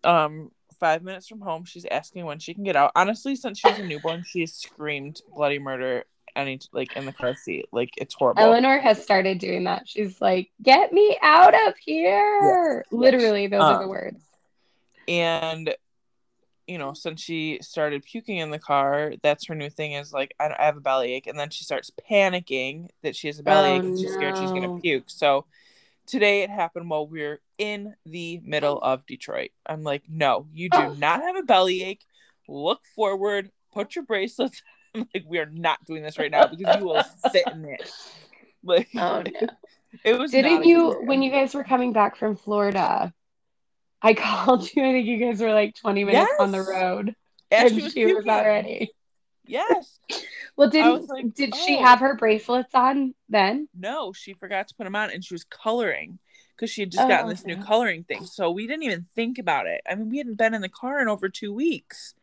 Um, 0.03 0.51
five 0.79 1.03
minutes 1.03 1.27
from 1.27 1.41
home. 1.41 1.65
She's 1.65 1.85
asking 1.85 2.25
when 2.25 2.39
she 2.39 2.53
can 2.53 2.63
get 2.63 2.75
out. 2.75 2.91
Honestly, 2.95 3.35
since 3.35 3.59
she 3.59 3.69
was 3.69 3.79
a 3.79 3.83
newborn, 3.85 4.23
she 4.23 4.41
has 4.41 4.53
screamed 4.53 5.21
bloody 5.33 5.59
murder 5.59 6.03
any 6.35 6.59
like 6.71 6.95
in 6.95 7.05
the 7.05 7.11
car 7.11 7.35
seat. 7.35 7.65
Like 7.71 7.91
it's 7.97 8.13
horrible. 8.15 8.41
Eleanor 8.41 8.79
has 8.79 9.01
started 9.03 9.37
doing 9.39 9.65
that. 9.65 9.87
She's 9.87 10.19
like, 10.21 10.49
"Get 10.61 10.93
me 10.93 11.17
out 11.21 11.53
of 11.67 11.75
here!" 11.77 12.85
Yeah. 12.91 12.97
Literally, 12.97 13.47
those 13.47 13.61
are 13.61 13.75
Um, 13.75 13.81
the 13.81 13.87
words. 13.87 14.23
and 15.07 15.75
you 16.67 16.77
know, 16.77 16.93
since 16.93 17.21
she 17.21 17.59
started 17.61 18.03
puking 18.03 18.37
in 18.37 18.49
the 18.49 18.59
car, 18.59 19.13
that's 19.21 19.47
her 19.47 19.55
new 19.55 19.69
thing 19.69 19.91
is 19.91 20.13
like, 20.13 20.33
I, 20.39 20.55
I 20.57 20.65
have 20.65 20.77
a 20.77 20.79
bellyache. 20.79 21.27
And 21.27 21.37
then 21.37 21.49
she 21.49 21.65
starts 21.65 21.91
panicking 22.09 22.87
that 23.01 23.13
she 23.13 23.27
has 23.27 23.39
a 23.39 23.43
bellyache 23.43 23.81
Oh, 23.83 23.87
and 23.87 23.99
she's 23.99 24.13
scared 24.13 24.37
she's 24.37 24.51
gonna 24.53 24.79
puke. 24.79 25.05
So 25.07 25.45
today 26.07 26.43
it 26.43 26.49
happened 26.49 26.89
while 26.89 27.07
we 27.07 27.23
are 27.23 27.41
in 27.57 27.93
the 28.05 28.41
middle 28.43 28.79
of 28.79 29.05
Detroit. 29.05 29.51
I'm 29.65 29.83
like, 29.83 30.03
no, 30.09 30.47
you 30.53 30.69
do 30.69 30.77
oh. 30.77 30.93
not 30.93 31.21
have 31.21 31.35
a 31.35 31.43
bellyache. 31.43 32.05
Look 32.47 32.81
forward, 32.95 33.51
put 33.73 33.95
your 33.95 34.05
bracelets. 34.05 34.61
I'm 34.95 35.07
like, 35.13 35.23
we 35.27 35.39
are 35.39 35.49
not 35.49 35.83
doing 35.85 36.03
this 36.03 36.19
right 36.19 36.31
now 36.31 36.47
because 36.47 36.77
you 36.77 36.85
will 36.85 37.03
sit 37.31 37.47
in 37.51 37.65
it. 37.65 37.89
Like, 38.63 38.89
Oh 38.95 39.23
no! 39.23 39.47
it 40.03 40.19
was. 40.19 40.31
Didn't 40.31 40.65
you 40.65 41.01
when 41.05 41.21
you 41.21 41.31
guys 41.31 41.55
were 41.55 41.63
coming 41.63 41.93
back 41.93 42.15
from 42.17 42.35
Florida? 42.35 43.13
I 44.01 44.13
called 44.13 44.63
you. 44.73 44.83
I 44.83 44.91
think 44.91 45.07
you 45.07 45.17
guys 45.17 45.39
were 45.39 45.53
like 45.53 45.75
20 45.75 46.03
minutes 46.03 46.33
on 46.39 46.51
the 46.51 46.61
road, 46.61 47.15
Ashley 47.51 47.75
and 47.75 47.83
was 47.83 47.93
she 47.93 48.13
was 48.13 48.27
already. 48.27 48.91
Yes. 49.45 49.99
Well, 50.55 50.69
didn't 50.69 51.07
like, 51.09 51.33
did 51.33 51.55
she 51.55 51.77
oh. 51.77 51.83
have 51.83 51.99
her 51.99 52.15
bracelets 52.15 52.73
on 52.73 53.13
then? 53.29 53.67
No, 53.77 54.13
she 54.13 54.33
forgot 54.33 54.67
to 54.67 54.75
put 54.75 54.83
them 54.83 54.95
on 54.95 55.09
and 55.11 55.23
she 55.23 55.33
was 55.33 55.43
coloring 55.43 56.19
because 56.55 56.69
she 56.69 56.81
had 56.81 56.91
just 56.91 57.07
gotten 57.07 57.25
Oh, 57.25 57.29
this 57.29 57.45
new 57.45 57.57
coloring 57.57 58.03
thing. 58.03 58.25
So 58.25 58.51
we 58.51 58.67
didn't 58.67 58.83
even 58.83 59.05
think 59.15 59.39
about 59.39 59.65
it. 59.65 59.81
I 59.89 59.95
mean, 59.95 60.09
we 60.09 60.17
hadn't 60.19 60.37
been 60.37 60.53
in 60.53 60.61
the 60.61 60.69
car 60.69 61.01
in 61.01 61.07
over 61.07 61.27
two 61.27 61.53
weeks. 61.53 62.13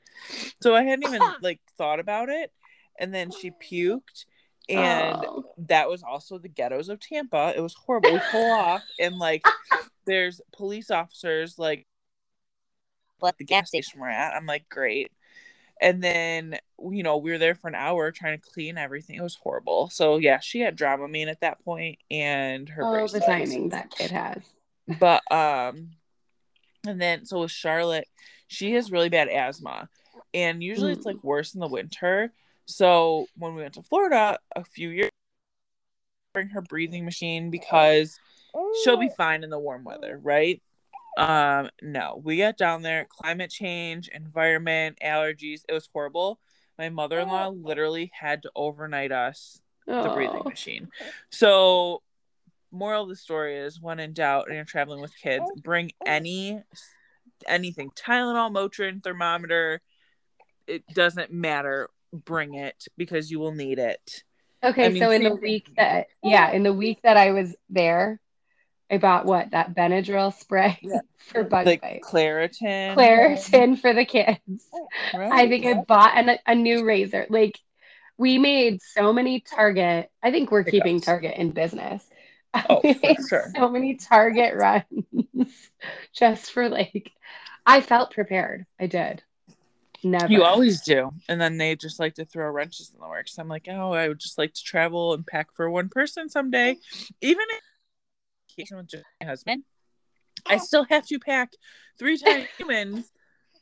So 0.61 0.75
I 0.75 0.85
hadn't 0.85 1.07
even 1.07 1.21
like 1.43 1.61
thought 1.77 2.01
about 2.01 2.29
it. 2.29 2.53
And 2.99 3.13
then 3.13 3.31
she 3.31 3.51
puked. 3.51 4.27
And 4.69 5.25
Oh. 5.27 5.55
that 5.67 5.89
was 5.89 6.03
also 6.03 6.39
the 6.39 6.49
ghettos 6.49 6.89
of 6.89 7.01
Tampa. 7.01 7.55
It 7.57 7.61
was 7.61 7.75
horrible. 7.75 8.13
We 8.13 8.21
pull 8.31 8.53
off 8.53 8.85
and 9.01 9.19
like 9.19 9.43
there's 10.07 10.41
police 10.53 10.91
officers 10.91 11.59
like 11.59 11.87
at 13.27 13.39
the 13.39 13.45
gas 13.45 13.69
station 13.69 14.01
we're 14.01 14.09
at. 14.09 14.35
I'm 14.35 14.47
like, 14.47 14.69
great. 14.69 15.11
And 15.81 16.03
then 16.03 16.59
you 16.93 17.03
know, 17.03 17.17
we 17.17 17.31
were 17.31 17.39
there 17.39 17.55
for 17.55 17.69
an 17.69 17.75
hour 17.75 18.11
trying 18.13 18.39
to 18.39 18.51
clean 18.51 18.79
everything. 18.79 19.17
It 19.17 19.23
was 19.23 19.35
horrible. 19.37 19.91
So 19.91 20.19
yeah, 20.19 20.39
she 20.41 20.61
had 20.61 20.77
Dramamine 20.77 21.29
at 21.29 21.41
that 21.41 21.65
point 21.65 21.99
and 22.11 22.69
her 22.69 22.85
oh, 22.85 23.07
the 23.09 23.21
timing 23.21 23.71
that 23.71 23.91
kid 23.91 24.11
has. 24.11 24.43
But 25.01 25.23
um 25.31 25.91
and 26.87 27.01
then 27.01 27.27
so 27.27 27.41
with 27.41 27.51
Charlotte, 27.51 28.09
she 28.47 28.73
has 28.73 28.91
really 28.93 29.09
bad 29.09 29.29
asthma. 29.29 29.89
And 30.33 30.63
usually 30.63 30.93
it's 30.93 31.03
Mm. 31.05 31.15
like 31.15 31.25
worse 31.25 31.55
in 31.55 31.61
the 31.61 31.67
winter. 31.69 32.33
So 32.67 33.27
when 33.37 33.55
we 33.55 33.63
went 33.63 33.75
to 33.75 33.83
Florida 33.83 34.39
a 34.55 34.65
few 34.65 34.91
years 34.91 35.11
bring 36.35 36.49
her 36.49 36.61
breathing 36.63 37.05
machine 37.05 37.51
because 37.51 38.19
she'll 38.85 38.97
be 38.97 39.09
fine 39.17 39.43
in 39.43 39.51
the 39.51 39.59
warm 39.59 39.83
weather, 39.85 40.21
right? 40.23 40.63
Um, 41.19 41.69
no, 41.83 42.21
we 42.23 42.39
got 42.39 42.57
down 42.57 42.83
there, 42.83 43.05
climate 43.11 43.51
change, 43.51 44.09
environment, 44.09 44.99
allergies. 45.05 45.63
It 45.69 45.73
was 45.73 45.89
horrible. 45.93 46.39
My 46.79 46.91
mother 46.91 47.19
in 47.19 47.27
law 47.29 47.49
literally 47.49 48.13
had 48.15 48.43
to 48.45 48.53
overnight 48.55 49.11
us 49.11 49.61
the 49.85 50.11
breathing 50.15 50.43
Oh. 50.47 50.49
machine. 50.49 50.89
So, 51.31 52.03
moral 52.71 53.03
of 53.03 53.09
the 53.09 53.17
story 53.17 53.57
is 53.57 53.81
when 53.81 53.99
in 53.99 54.13
doubt 54.13 54.47
and 54.47 54.55
you're 54.55 54.65
traveling 54.65 55.01
with 55.01 55.17
kids, 55.17 55.51
bring 55.57 55.91
any 56.07 56.63
anything 57.47 57.91
Tylenol, 57.97 58.53
Motrin, 58.53 59.03
thermometer. 59.03 59.81
It 60.69 60.87
doesn't 60.95 61.33
matter. 61.33 61.89
Bring 62.13 62.55
it 62.55 62.87
because 62.97 63.31
you 63.31 63.41
will 63.41 63.53
need 63.53 63.79
it. 63.81 64.23
Okay, 64.63 64.87
I 64.87 64.89
mean, 64.91 65.03
so 65.03 65.11
in 65.11 65.25
the 65.25 65.35
week 65.35 65.69
that 65.77 66.07
yeah, 66.23 66.53
in 66.53 66.63
the 66.63 66.73
week 66.73 67.01
that 67.03 67.17
I 67.17 67.33
was 67.33 67.57
there, 67.69 68.21
I 68.91 68.99
bought 68.99 69.27
what 69.27 69.51
that 69.51 69.75
Benadryl 69.75 70.33
spray 70.39 70.79
Yeah. 70.83 71.01
for 71.19 71.45
bug 71.45 71.67
Like 71.67 71.83
bite. 71.83 72.03
Claritin. 72.03 72.95
Claritin 72.95 73.79
for 73.79 73.93
the 73.93 74.05
kids. 74.05 74.39
Right. 75.15 75.29
Oh, 75.31 75.31
I 75.33 75.49
think 75.49 75.67
I 75.67 75.75
bought 75.75 76.17
an, 76.17 76.39
a 76.47 76.55
new 76.55 76.85
razor. 76.85 77.27
Like 77.29 77.59
we 78.17 78.39
made 78.39 78.81
so 78.83 79.13
many 79.13 79.41
Target. 79.41 80.11
I 80.23 80.31
think 80.31 80.51
we're 80.51 80.65
keeping 80.65 80.97
Pickups. 80.97 81.07
Target 81.07 81.35
in 81.37 81.51
business. 81.51 82.05
Oh, 82.71 82.81
sure. 83.29 83.53
So 83.55 83.69
many 83.69 83.97
Target 83.97 84.55
runs 84.57 85.53
just 86.15 86.51
for 86.51 86.71
like. 86.71 87.13
I 87.67 87.83
felt 87.83 88.11
prepared. 88.11 88.65
I 88.81 88.87
did. 88.87 89.23
Never. 90.03 90.33
You 90.33 90.45
always 90.45 90.81
do. 90.81 91.11
And 91.29 91.39
then 91.39 91.59
they 91.59 91.77
just 91.77 92.01
like 92.01 92.15
to 92.15 92.25
throw 92.25 92.51
wrenches 92.51 92.91
in 92.95 93.01
the 93.01 93.07
works. 93.07 93.39
I'm 93.39 93.49
like, 93.49 93.69
oh, 93.71 93.93
I 93.93 94.09
would 94.09 94.19
just 94.19 94.39
like 94.39 94.55
to 94.55 94.65
travel 94.65 95.13
and 95.13 95.27
pack 95.27 95.49
for 95.55 95.69
one 95.69 95.91
person 95.91 96.31
someday. 96.31 96.79
Even 97.21 97.45
if 97.51 97.61
with 98.71 98.89
just 98.89 99.05
my 99.21 99.27
husband, 99.27 99.65
I 100.47 100.57
oh. 100.57 100.59
still 100.59 100.85
have 100.85 101.07
to 101.07 101.19
pack 101.19 101.53
three 101.99 102.19
times 102.25 102.47
humans 102.57 103.11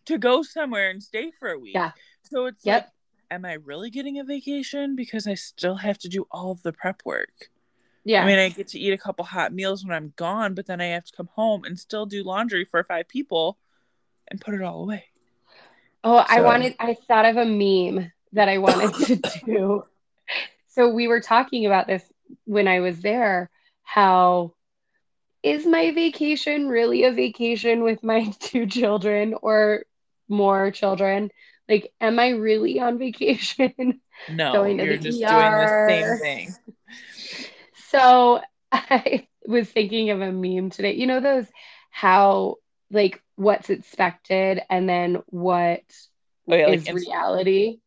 to 0.07 0.19
go 0.19 0.43
somewhere 0.43 0.91
and 0.91 1.03
stay 1.03 1.33
for 1.39 1.51
a 1.51 1.59
week. 1.59 1.75
Yeah. 1.75 1.93
So 2.31 2.47
it's 2.47 2.65
Yep. 2.65 2.85
like, 2.85 2.93
am 3.31 3.45
I 3.45 3.55
really 3.55 3.91
getting 3.91 4.19
a 4.19 4.25
vacation? 4.25 4.97
Because 4.97 5.27
I 5.27 5.35
still 5.35 5.77
have 5.77 5.99
to 5.99 6.09
do 6.09 6.27
all 6.31 6.53
of 6.53 6.63
the 6.63 6.73
prep 6.73 7.03
work. 7.05 7.51
Yeah. 8.05 8.23
I 8.23 8.27
mean, 8.27 8.39
I 8.39 8.49
get 8.51 8.69
to 8.69 8.79
eat 8.79 8.93
a 8.93 8.99
couple 8.99 9.25
hot 9.25 9.53
meals 9.53 9.85
when 9.85 9.95
I'm 9.95 10.13
gone, 10.17 10.55
but 10.55 10.67
then 10.67 10.81
I 10.81 10.87
have 10.87 11.05
to 11.07 11.13
come 11.17 11.29
home 11.33 11.65
and 11.65 11.79
still 11.79 12.07
do 12.07 12.23
laundry 12.23 12.65
for 12.65 12.83
five 12.85 13.09
people 13.09 13.59
and 14.29 14.41
put 14.41 14.55
it 14.55 14.63
all 14.63 14.83
away. 14.83 15.07
Oh, 16.05 16.25
I 16.29 16.41
wanted, 16.41 16.77
I 16.79 16.97
thought 17.09 17.25
of 17.25 17.37
a 17.37 17.45
meme 17.45 18.13
that 18.33 18.49
I 18.49 18.59
wanted 18.59 18.95
to 19.07 19.17
do. 19.45 19.83
So 20.69 20.91
we 20.91 21.09
were 21.09 21.21
talking 21.21 21.67
about 21.67 21.89
this 21.89 22.05
when 22.45 22.69
I 22.69 22.79
was 22.79 23.01
there. 23.01 23.51
How 23.83 24.53
is 25.47 25.67
my 25.67 25.93
vacation 25.93 26.69
really 26.69 27.05
a 27.05 27.13
vacation 27.13 27.83
with 27.83 28.03
my 28.03 28.31
two 28.41 28.67
children 28.67 29.35
or 29.43 29.85
more 30.29 30.71
children? 30.71 31.31
Like, 31.69 31.93
am 32.01 32.19
I 32.19 32.31
really 32.31 32.81
on 32.81 32.99
vacation? 33.07 34.01
No, 34.29 34.53
Going 34.53 34.79
to 34.79 34.85
you're 34.85 34.97
just 34.99 35.21
doing 35.27 35.59
the 35.59 35.69
same 35.69 36.07
ER. 36.07 36.19
thing. 36.21 36.57
So 37.91 38.41
I 38.73 39.27
was 39.47 39.71
thinking 39.71 40.11
of 40.11 40.21
a 40.21 40.33
meme 40.33 40.71
today. 40.71 40.95
You 40.95 41.07
know, 41.07 41.21
those 41.21 41.47
how 41.91 42.57
like 42.91 43.23
what's 43.37 43.71
expected 43.71 44.63
and 44.71 44.89
then 44.89 45.23
what 45.27 45.83
Oh, 46.49 46.55
yeah, 46.57 46.69
is 46.69 46.87
inst- 46.87 47.07
reality. 47.07 47.79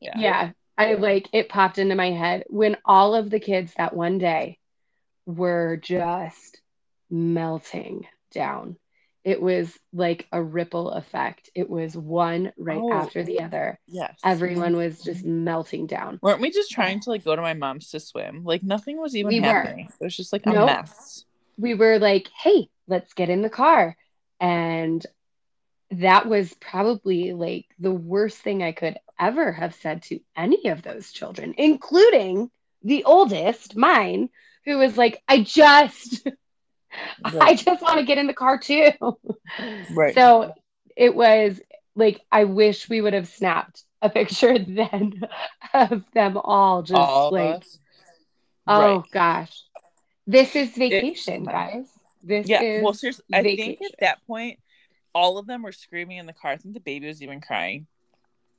Yeah. 0.00 0.14
Yeah. 0.16 0.52
I 0.76 0.94
like 0.94 1.28
it 1.32 1.48
popped 1.48 1.78
into 1.78 1.94
my 1.94 2.10
head 2.10 2.44
when 2.48 2.76
all 2.84 3.14
of 3.14 3.30
the 3.30 3.40
kids 3.40 3.72
that 3.76 3.94
one 3.94 4.18
day 4.18 4.58
were 5.26 5.76
just 5.76 6.60
melting 7.10 8.06
down. 8.32 8.76
It 9.24 9.40
was 9.40 9.72
like 9.92 10.26
a 10.32 10.42
ripple 10.42 10.90
effect. 10.90 11.48
It 11.54 11.70
was 11.70 11.96
one 11.96 12.52
right 12.58 12.80
Oh. 12.80 12.92
after 12.92 13.22
the 13.22 13.40
other. 13.40 13.78
Yes. 13.86 14.18
Everyone 14.22 14.76
was 14.76 14.96
mm-hmm. 14.96 15.04
just 15.12 15.24
melting 15.24 15.86
down. 15.86 16.18
Weren't 16.20 16.42
we 16.42 16.50
just 16.50 16.70
trying 16.70 17.00
to 17.00 17.10
like 17.10 17.24
go 17.24 17.34
to 17.34 17.40
my 17.40 17.54
mom's 17.54 17.90
to 17.90 18.00
swim? 18.00 18.44
Like 18.44 18.62
nothing 18.62 19.00
was 19.00 19.16
even 19.16 19.28
We 19.28 19.40
were. 19.40 19.46
happening. 19.46 19.88
It 19.98 20.04
was 20.04 20.16
just 20.16 20.32
like 20.32 20.44
a 20.44 20.50
Nope. 20.50 20.66
mess. 20.66 21.24
We 21.56 21.72
were 21.74 21.98
like, 21.98 22.28
hey, 22.36 22.68
let's 22.86 23.14
get 23.14 23.30
in 23.30 23.40
the 23.40 23.48
car. 23.48 23.96
And 24.40 25.04
that 25.90 26.26
was 26.26 26.52
probably 26.54 27.32
like 27.32 27.66
the 27.78 27.92
worst 27.92 28.38
thing 28.38 28.62
I 28.62 28.72
could 28.72 28.98
ever 29.18 29.52
have 29.52 29.74
said 29.76 30.02
to 30.02 30.20
any 30.36 30.68
of 30.68 30.82
those 30.82 31.12
children, 31.12 31.54
including 31.56 32.50
the 32.82 33.04
oldest, 33.04 33.76
mine, 33.76 34.28
who 34.64 34.78
was 34.78 34.96
like, 34.96 35.22
I 35.28 35.42
just, 35.42 36.26
I 37.40 37.54
just 37.54 37.82
want 37.82 37.98
to 37.98 38.04
get 38.04 38.18
in 38.18 38.26
the 38.26 38.34
car 38.34 38.58
too. 38.58 38.90
Right. 39.90 40.14
So 40.14 40.52
it 40.96 41.14
was 41.14 41.60
like, 41.94 42.20
I 42.32 42.44
wish 42.44 42.88
we 42.88 43.00
would 43.00 43.12
have 43.12 43.28
snapped 43.28 43.84
a 44.02 44.10
picture 44.10 44.58
then 44.68 45.20
of 45.72 46.02
them 46.12 46.36
all 46.36 46.82
just 46.82 46.98
all 46.98 47.30
like, 47.30 47.62
oh 48.66 48.80
Right. 49.00 49.10
gosh, 49.12 49.62
this 50.26 50.56
is 50.56 50.70
vacation, 50.70 51.44
guys. 51.44 51.86
This 52.22 52.48
Yeah. 52.48 52.82
Well, 52.82 52.94
seriously, 52.94 53.24
I 53.32 53.42
think 53.42 53.80
at 53.82 54.00
that 54.00 54.26
point, 54.26 54.58
all 55.14 55.38
of 55.38 55.46
them 55.46 55.62
were 55.62 55.72
screaming 55.72 56.16
in 56.16 56.26
the 56.26 56.32
car. 56.32 56.52
I 56.52 56.56
think 56.56 56.74
the 56.74 56.80
baby 56.80 57.06
was 57.06 57.22
even 57.22 57.40
crying. 57.40 57.86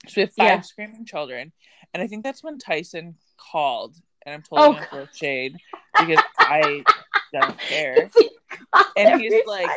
So 0.08 0.14
we 0.18 0.22
have 0.22 0.34
five 0.34 0.46
Yeah. 0.46 0.62
screaming 0.62 1.06
children, 1.06 1.52
and 1.94 2.02
I 2.02 2.08
think 2.08 2.24
that's 2.24 2.44
when 2.44 2.60
Tyson 2.60 3.16
called, 3.38 3.96
and 4.26 4.34
I'm 4.36 4.42
totally 4.42 4.68
Oh. 4.70 4.74
gonna 4.74 4.88
throw 4.88 5.08
shade 5.14 5.58
because 6.00 6.24
I 6.40 6.84
don't 7.34 7.58
care. 7.60 8.10
And 8.98 9.20
he's 9.22 9.34
like- 9.46 9.70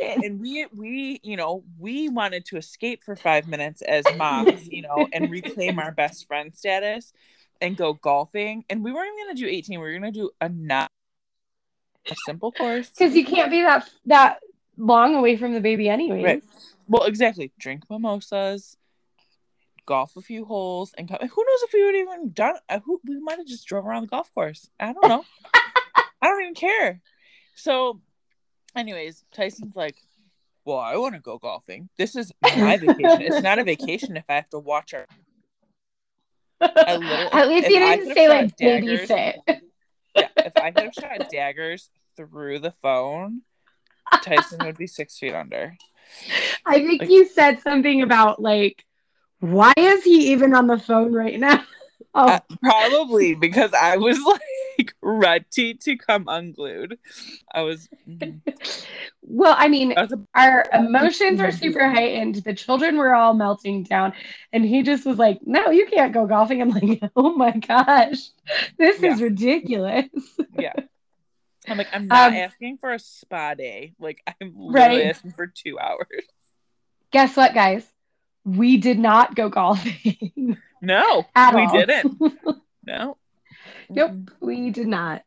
and 0.00 0.40
we 0.40 0.66
we 0.76 1.20
you 1.22 1.36
know 1.36 1.64
we 1.78 2.08
wanted 2.08 2.44
to 2.46 2.56
escape 2.56 3.02
for 3.02 3.16
five 3.16 3.48
minutes 3.48 3.82
as 3.82 4.04
moms 4.16 4.68
you 4.68 4.82
know 4.82 5.08
and 5.12 5.30
reclaim 5.30 5.78
our 5.78 5.90
best 5.92 6.26
friend 6.28 6.54
status 6.54 7.12
and 7.60 7.76
go 7.76 7.92
golfing 7.92 8.64
and 8.70 8.84
we 8.84 8.92
weren't 8.92 9.08
even 9.14 9.26
gonna 9.26 9.38
do 9.38 9.46
18 9.46 9.78
we 9.80 9.84
were 9.84 9.92
gonna 9.92 10.12
do 10.12 10.30
a 10.40 10.48
not 10.48 10.90
a 12.10 12.14
simple 12.26 12.52
course 12.52 12.90
because 12.90 13.14
you 13.16 13.24
can't 13.24 13.50
be 13.50 13.62
that 13.62 13.88
that 14.06 14.40
long 14.76 15.14
away 15.16 15.36
from 15.36 15.52
the 15.54 15.60
baby 15.60 15.88
anyway. 15.88 16.22
right 16.22 16.44
Well, 16.88 17.04
exactly. 17.04 17.52
Drink 17.58 17.84
mimosas, 17.90 18.76
golf 19.90 20.16
a 20.16 20.20
few 20.20 20.44
holes, 20.44 20.94
and 20.96 21.08
come. 21.08 21.18
Who 21.20 21.26
knows 21.26 21.62
if 21.62 21.72
we 21.74 21.84
would 21.84 21.96
even 21.96 22.30
done? 22.30 22.54
Uh, 22.68 22.78
who 22.84 23.00
we 23.04 23.18
might 23.18 23.38
have 23.38 23.46
just 23.46 23.66
drove 23.66 23.84
around 23.84 24.02
the 24.02 24.06
golf 24.06 24.32
course. 24.32 24.70
I 24.78 24.92
don't 24.92 25.08
know. 25.08 25.24
I 26.22 26.28
don't 26.28 26.42
even 26.42 26.54
care. 26.54 27.00
So, 27.56 28.00
anyways, 28.76 29.24
Tyson's 29.32 29.74
like, 29.74 29.96
"Well, 30.64 30.78
I 30.78 30.96
want 30.96 31.16
to 31.16 31.20
go 31.20 31.38
golfing. 31.38 31.88
This 31.98 32.14
is 32.14 32.30
my 32.40 32.76
vacation. 32.76 33.22
It's 33.22 33.42
not 33.42 33.58
a 33.58 33.64
vacation 33.64 34.16
if 34.16 34.24
I 34.28 34.34
have 34.34 34.48
to 34.50 34.60
watch 34.60 34.94
our." 34.94 35.06
At 36.60 37.48
least 37.48 37.68
you 37.68 37.80
didn't 37.80 38.14
say 38.14 38.28
like 38.28 38.56
babysit. 38.56 39.38
yeah, 40.14 40.28
if 40.36 40.56
I 40.56 40.70
could 40.70 40.84
have 40.84 40.94
shot 40.94 41.30
daggers 41.32 41.90
through 42.16 42.60
the 42.60 42.70
phone, 42.70 43.42
Tyson 44.22 44.64
would 44.64 44.78
be 44.78 44.86
six 44.86 45.18
feet 45.18 45.34
under. 45.34 45.76
I 46.64 46.78
think 46.78 47.02
like, 47.02 47.10
you 47.10 47.26
said 47.26 47.60
something 47.60 48.02
about 48.02 48.40
like, 48.40 48.84
why 49.40 49.72
is 49.76 50.04
he 50.04 50.32
even 50.32 50.54
on 50.54 50.66
the 50.66 50.78
phone 50.78 51.12
right 51.12 51.38
now? 51.38 51.64
Oh, 52.12 52.26
uh, 52.26 52.40
probably 52.60 53.36
because 53.36 53.72
I 53.72 53.96
was 53.96 54.18
like 54.78 54.94
ready 55.00 55.74
to 55.74 55.96
come 55.96 56.24
unglued. 56.26 56.98
I 57.52 57.60
was. 57.60 57.88
Mm. 58.08 58.40
well, 59.22 59.54
I 59.56 59.68
mean, 59.68 59.94
a- 59.96 60.08
our 60.34 60.64
emotions 60.72 61.40
are 61.40 61.52
super 61.52 61.88
heightened. 61.88 62.36
The 62.36 62.54
children 62.54 62.96
were 62.96 63.14
all 63.14 63.34
melting 63.34 63.84
down, 63.84 64.12
and 64.52 64.64
he 64.64 64.82
just 64.82 65.06
was 65.06 65.18
like, 65.18 65.38
"No, 65.44 65.70
you 65.70 65.86
can't 65.86 66.12
go 66.12 66.26
golfing." 66.26 66.60
I'm 66.60 66.70
like, 66.70 67.00
"Oh 67.14 67.36
my 67.36 67.52
gosh, 67.52 68.18
this 68.76 69.00
yeah. 69.00 69.12
is 69.12 69.22
ridiculous." 69.22 70.08
yeah. 70.58 70.72
I'm 71.68 71.78
like, 71.78 71.88
I'm 71.92 72.08
not 72.08 72.32
um, 72.32 72.38
asking 72.38 72.78
for 72.78 72.92
a 72.92 72.98
spa 72.98 73.54
day. 73.54 73.92
Like, 74.00 74.20
I'm 74.26 74.54
literally 74.56 75.02
right. 75.02 75.06
asking 75.06 75.32
for 75.32 75.46
two 75.46 75.78
hours. 75.78 76.24
Guess 77.12 77.36
what, 77.36 77.54
guys? 77.54 77.86
We 78.56 78.76
did 78.76 78.98
not 78.98 79.34
go 79.34 79.48
golfing. 79.48 80.56
No, 80.82 81.26
we 81.36 81.42
all. 81.60 81.72
didn't. 81.72 82.16
No. 82.86 83.18
Nope, 83.90 84.30
we 84.40 84.70
did 84.70 84.86
not. 84.86 85.22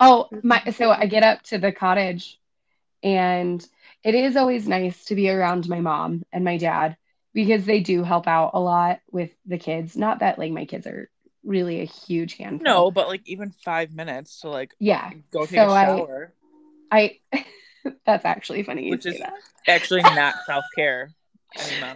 Oh, 0.00 0.30
my 0.42 0.64
so 0.70 0.90
I 0.90 1.04
get 1.04 1.22
up 1.22 1.42
to 1.42 1.58
the 1.58 1.72
cottage 1.72 2.40
and 3.02 3.64
it 4.02 4.14
is 4.14 4.36
always 4.36 4.66
nice 4.66 5.04
to 5.06 5.14
be 5.14 5.28
around 5.28 5.68
my 5.68 5.80
mom 5.80 6.22
and 6.32 6.42
my 6.42 6.56
dad 6.56 6.96
because 7.34 7.66
they 7.66 7.80
do 7.80 8.02
help 8.02 8.26
out 8.26 8.52
a 8.54 8.60
lot 8.60 9.00
with 9.12 9.30
the 9.44 9.58
kids. 9.58 9.96
Not 9.96 10.20
that 10.20 10.38
like 10.38 10.52
my 10.52 10.64
kids 10.64 10.86
are 10.86 11.10
really 11.44 11.82
a 11.82 11.84
huge 11.84 12.36
handful. 12.36 12.64
No, 12.64 12.90
but 12.90 13.08
like 13.08 13.22
even 13.26 13.50
five 13.50 13.92
minutes 13.92 14.40
to 14.40 14.48
like 14.48 14.74
yeah 14.78 15.10
go 15.30 15.44
take 15.44 15.56
so 15.56 15.70
a 15.70 15.84
shower. 15.84 16.32
I, 16.90 17.18
I 17.32 17.44
that's 18.06 18.24
actually 18.24 18.62
funny. 18.62 18.90
Which 18.90 19.06
is 19.06 19.18
that. 19.18 19.34
actually 19.68 20.02
not 20.02 20.34
self 20.46 20.64
care. 20.74 21.10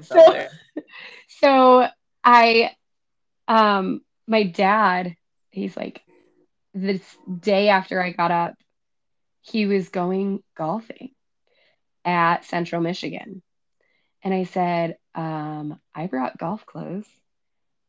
So, 0.03 0.49
so 1.29 1.87
I, 2.25 2.71
um, 3.47 4.03
my 4.27 4.45
dad, 4.45 5.17
he's 5.51 5.77
like, 5.77 6.03
this 6.75 7.03
day 7.41 7.69
after 7.69 8.01
I 8.03 8.13
got 8.13 8.31
up, 8.31 8.55
he 9.41 9.67
was 9.67 9.89
going 9.89 10.43
golfing 10.57 11.11
at 12.05 12.45
Central 12.45 12.81
Michigan. 12.81 13.43
And 14.23 14.35
I 14.35 14.45
said, 14.45 14.97
um, 15.15 15.81
I 15.95 16.07
brought 16.07 16.39
golf 16.39 16.67
clothes 16.67 17.07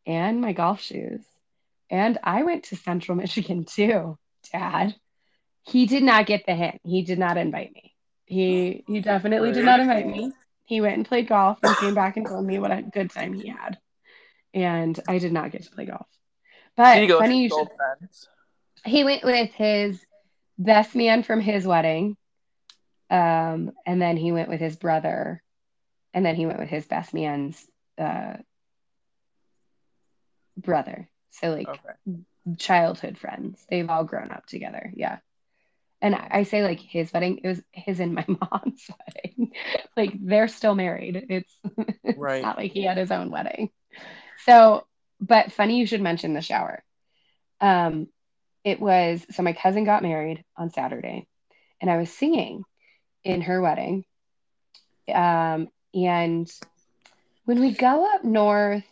and 0.05 0.41
my 0.41 0.53
golf 0.53 0.81
shoes. 0.81 1.21
And 1.89 2.17
I 2.23 2.43
went 2.43 2.65
to 2.65 2.75
Central 2.75 3.15
Michigan 3.23 3.65
too, 3.65 4.17
Dad. 4.51 4.95
He 5.63 5.85
did 5.85 6.03
not 6.03 6.25
get 6.25 6.45
the 6.45 6.55
hint. 6.55 6.81
He 6.83 7.03
did 7.03 7.19
not 7.19 7.37
invite 7.37 7.73
me. 7.73 7.93
He 8.25 8.83
he 8.87 9.01
definitely 9.01 9.51
did 9.51 9.65
not 9.65 9.79
invite 9.79 10.07
me. 10.07 10.31
He 10.69 10.81
went 10.81 10.97
and 10.97 11.05
played 11.05 11.27
golf 11.27 11.57
and 11.63 11.75
came 11.77 11.95
back 11.95 12.15
and 12.15 12.27
told 12.27 12.45
me 12.45 12.59
what 12.59 12.69
a 12.69 12.83
good 12.83 13.09
time 13.09 13.33
he 13.33 13.47
had. 13.47 13.79
And 14.53 14.97
I 15.07 15.17
did 15.17 15.33
not 15.33 15.49
get 15.49 15.63
to 15.63 15.71
play 15.71 15.85
golf. 15.85 16.05
But 16.77 17.09
funny 17.09 17.41
you 17.41 17.49
should, 17.49 17.67
he 18.85 19.03
went 19.03 19.23
with 19.23 19.49
his 19.53 19.99
best 20.59 20.95
man 20.95 21.23
from 21.23 21.41
his 21.41 21.65
wedding. 21.65 22.17
Um, 23.09 23.71
and 23.83 23.99
then 23.99 24.15
he 24.15 24.31
went 24.31 24.47
with 24.47 24.59
his 24.59 24.75
brother. 24.75 25.41
And 26.13 26.23
then 26.23 26.35
he 26.35 26.45
went 26.45 26.59
with 26.59 26.69
his 26.69 26.85
best 26.85 27.15
man's 27.15 27.65
uh, 27.97 28.33
brother. 30.55 31.09
So 31.31 31.49
like 31.49 31.67
okay. 31.67 32.19
childhood 32.59 33.17
friends. 33.17 33.65
They've 33.71 33.89
all 33.89 34.03
grown 34.03 34.29
up 34.29 34.45
together. 34.45 34.93
Yeah. 34.95 35.17
And 36.01 36.15
I 36.15 36.43
say 36.43 36.63
like 36.63 36.79
his 36.79 37.11
wedding, 37.11 37.41
it 37.43 37.47
was 37.47 37.61
his 37.71 37.99
and 37.99 38.13
my 38.13 38.25
mom's 38.27 38.89
wedding. 38.89 39.51
like 39.97 40.13
they're 40.19 40.47
still 40.47 40.75
married. 40.75 41.25
It's, 41.29 41.53
right. 42.17 42.37
it's 42.37 42.43
not 42.43 42.57
like 42.57 42.71
he 42.71 42.83
had 42.83 42.97
his 42.97 43.11
own 43.11 43.29
wedding. 43.31 43.69
So, 44.45 44.87
but 45.19 45.51
funny 45.51 45.77
you 45.77 45.85
should 45.85 46.01
mention 46.01 46.33
the 46.33 46.41
shower. 46.41 46.83
Um, 47.59 48.07
it 48.63 48.79
was 48.79 49.25
so 49.31 49.43
my 49.43 49.53
cousin 49.53 49.83
got 49.83 50.03
married 50.03 50.43
on 50.55 50.69
Saturday, 50.69 51.27
and 51.81 51.89
I 51.89 51.97
was 51.97 52.11
singing 52.11 52.63
in 53.23 53.41
her 53.41 53.61
wedding. 53.61 54.05
Um, 55.13 55.69
and 55.93 56.49
when 57.45 57.59
we 57.59 57.71
go 57.71 58.13
up 58.13 58.23
north, 58.23 58.83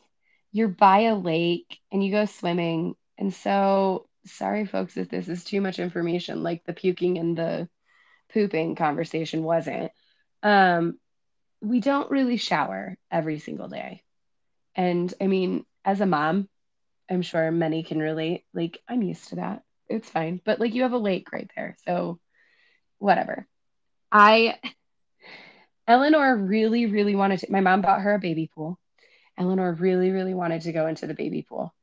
you're 0.51 0.67
by 0.67 1.01
a 1.01 1.15
lake 1.15 1.77
and 1.91 2.03
you 2.03 2.11
go 2.11 2.25
swimming. 2.25 2.95
And 3.17 3.33
so, 3.33 4.06
sorry, 4.27 4.65
folks, 4.65 4.97
if 4.97 5.09
this 5.09 5.27
is 5.27 5.43
too 5.43 5.61
much 5.61 5.79
information, 5.79 6.43
like 6.43 6.63
the 6.65 6.73
puking 6.73 7.17
and 7.17 7.37
the 7.37 7.69
pooping 8.33 8.75
conversation 8.75 9.43
wasn't. 9.43 9.91
Um, 10.43 10.99
we 11.61 11.79
don't 11.79 12.11
really 12.11 12.37
shower 12.37 12.97
every 13.11 13.39
single 13.39 13.67
day. 13.67 14.03
And 14.75 15.11
I 15.19 15.27
mean, 15.27 15.65
as 15.83 16.01
a 16.01 16.05
mom, 16.05 16.47
I'm 17.09 17.21
sure 17.21 17.51
many 17.51 17.83
can 17.83 17.99
relate. 17.99 18.43
Like, 18.53 18.79
I'm 18.87 19.01
used 19.01 19.29
to 19.29 19.35
that. 19.35 19.63
It's 19.87 20.09
fine. 20.09 20.41
But 20.45 20.59
like, 20.59 20.73
you 20.73 20.83
have 20.83 20.93
a 20.93 20.97
lake 20.97 21.31
right 21.31 21.49
there. 21.55 21.77
So, 21.85 22.19
whatever. 22.99 23.47
I, 24.11 24.59
Eleanor 25.87 26.35
really, 26.35 26.85
really 26.85 27.15
wanted 27.15 27.39
to. 27.39 27.51
My 27.51 27.61
mom 27.61 27.81
bought 27.81 28.01
her 28.01 28.13
a 28.13 28.19
baby 28.19 28.49
pool. 28.53 28.79
Eleanor 29.37 29.73
really, 29.73 30.11
really 30.11 30.33
wanted 30.33 30.61
to 30.63 30.73
go 30.73 30.87
into 30.87 31.07
the 31.07 31.13
baby 31.13 31.45
pool. 31.47 31.73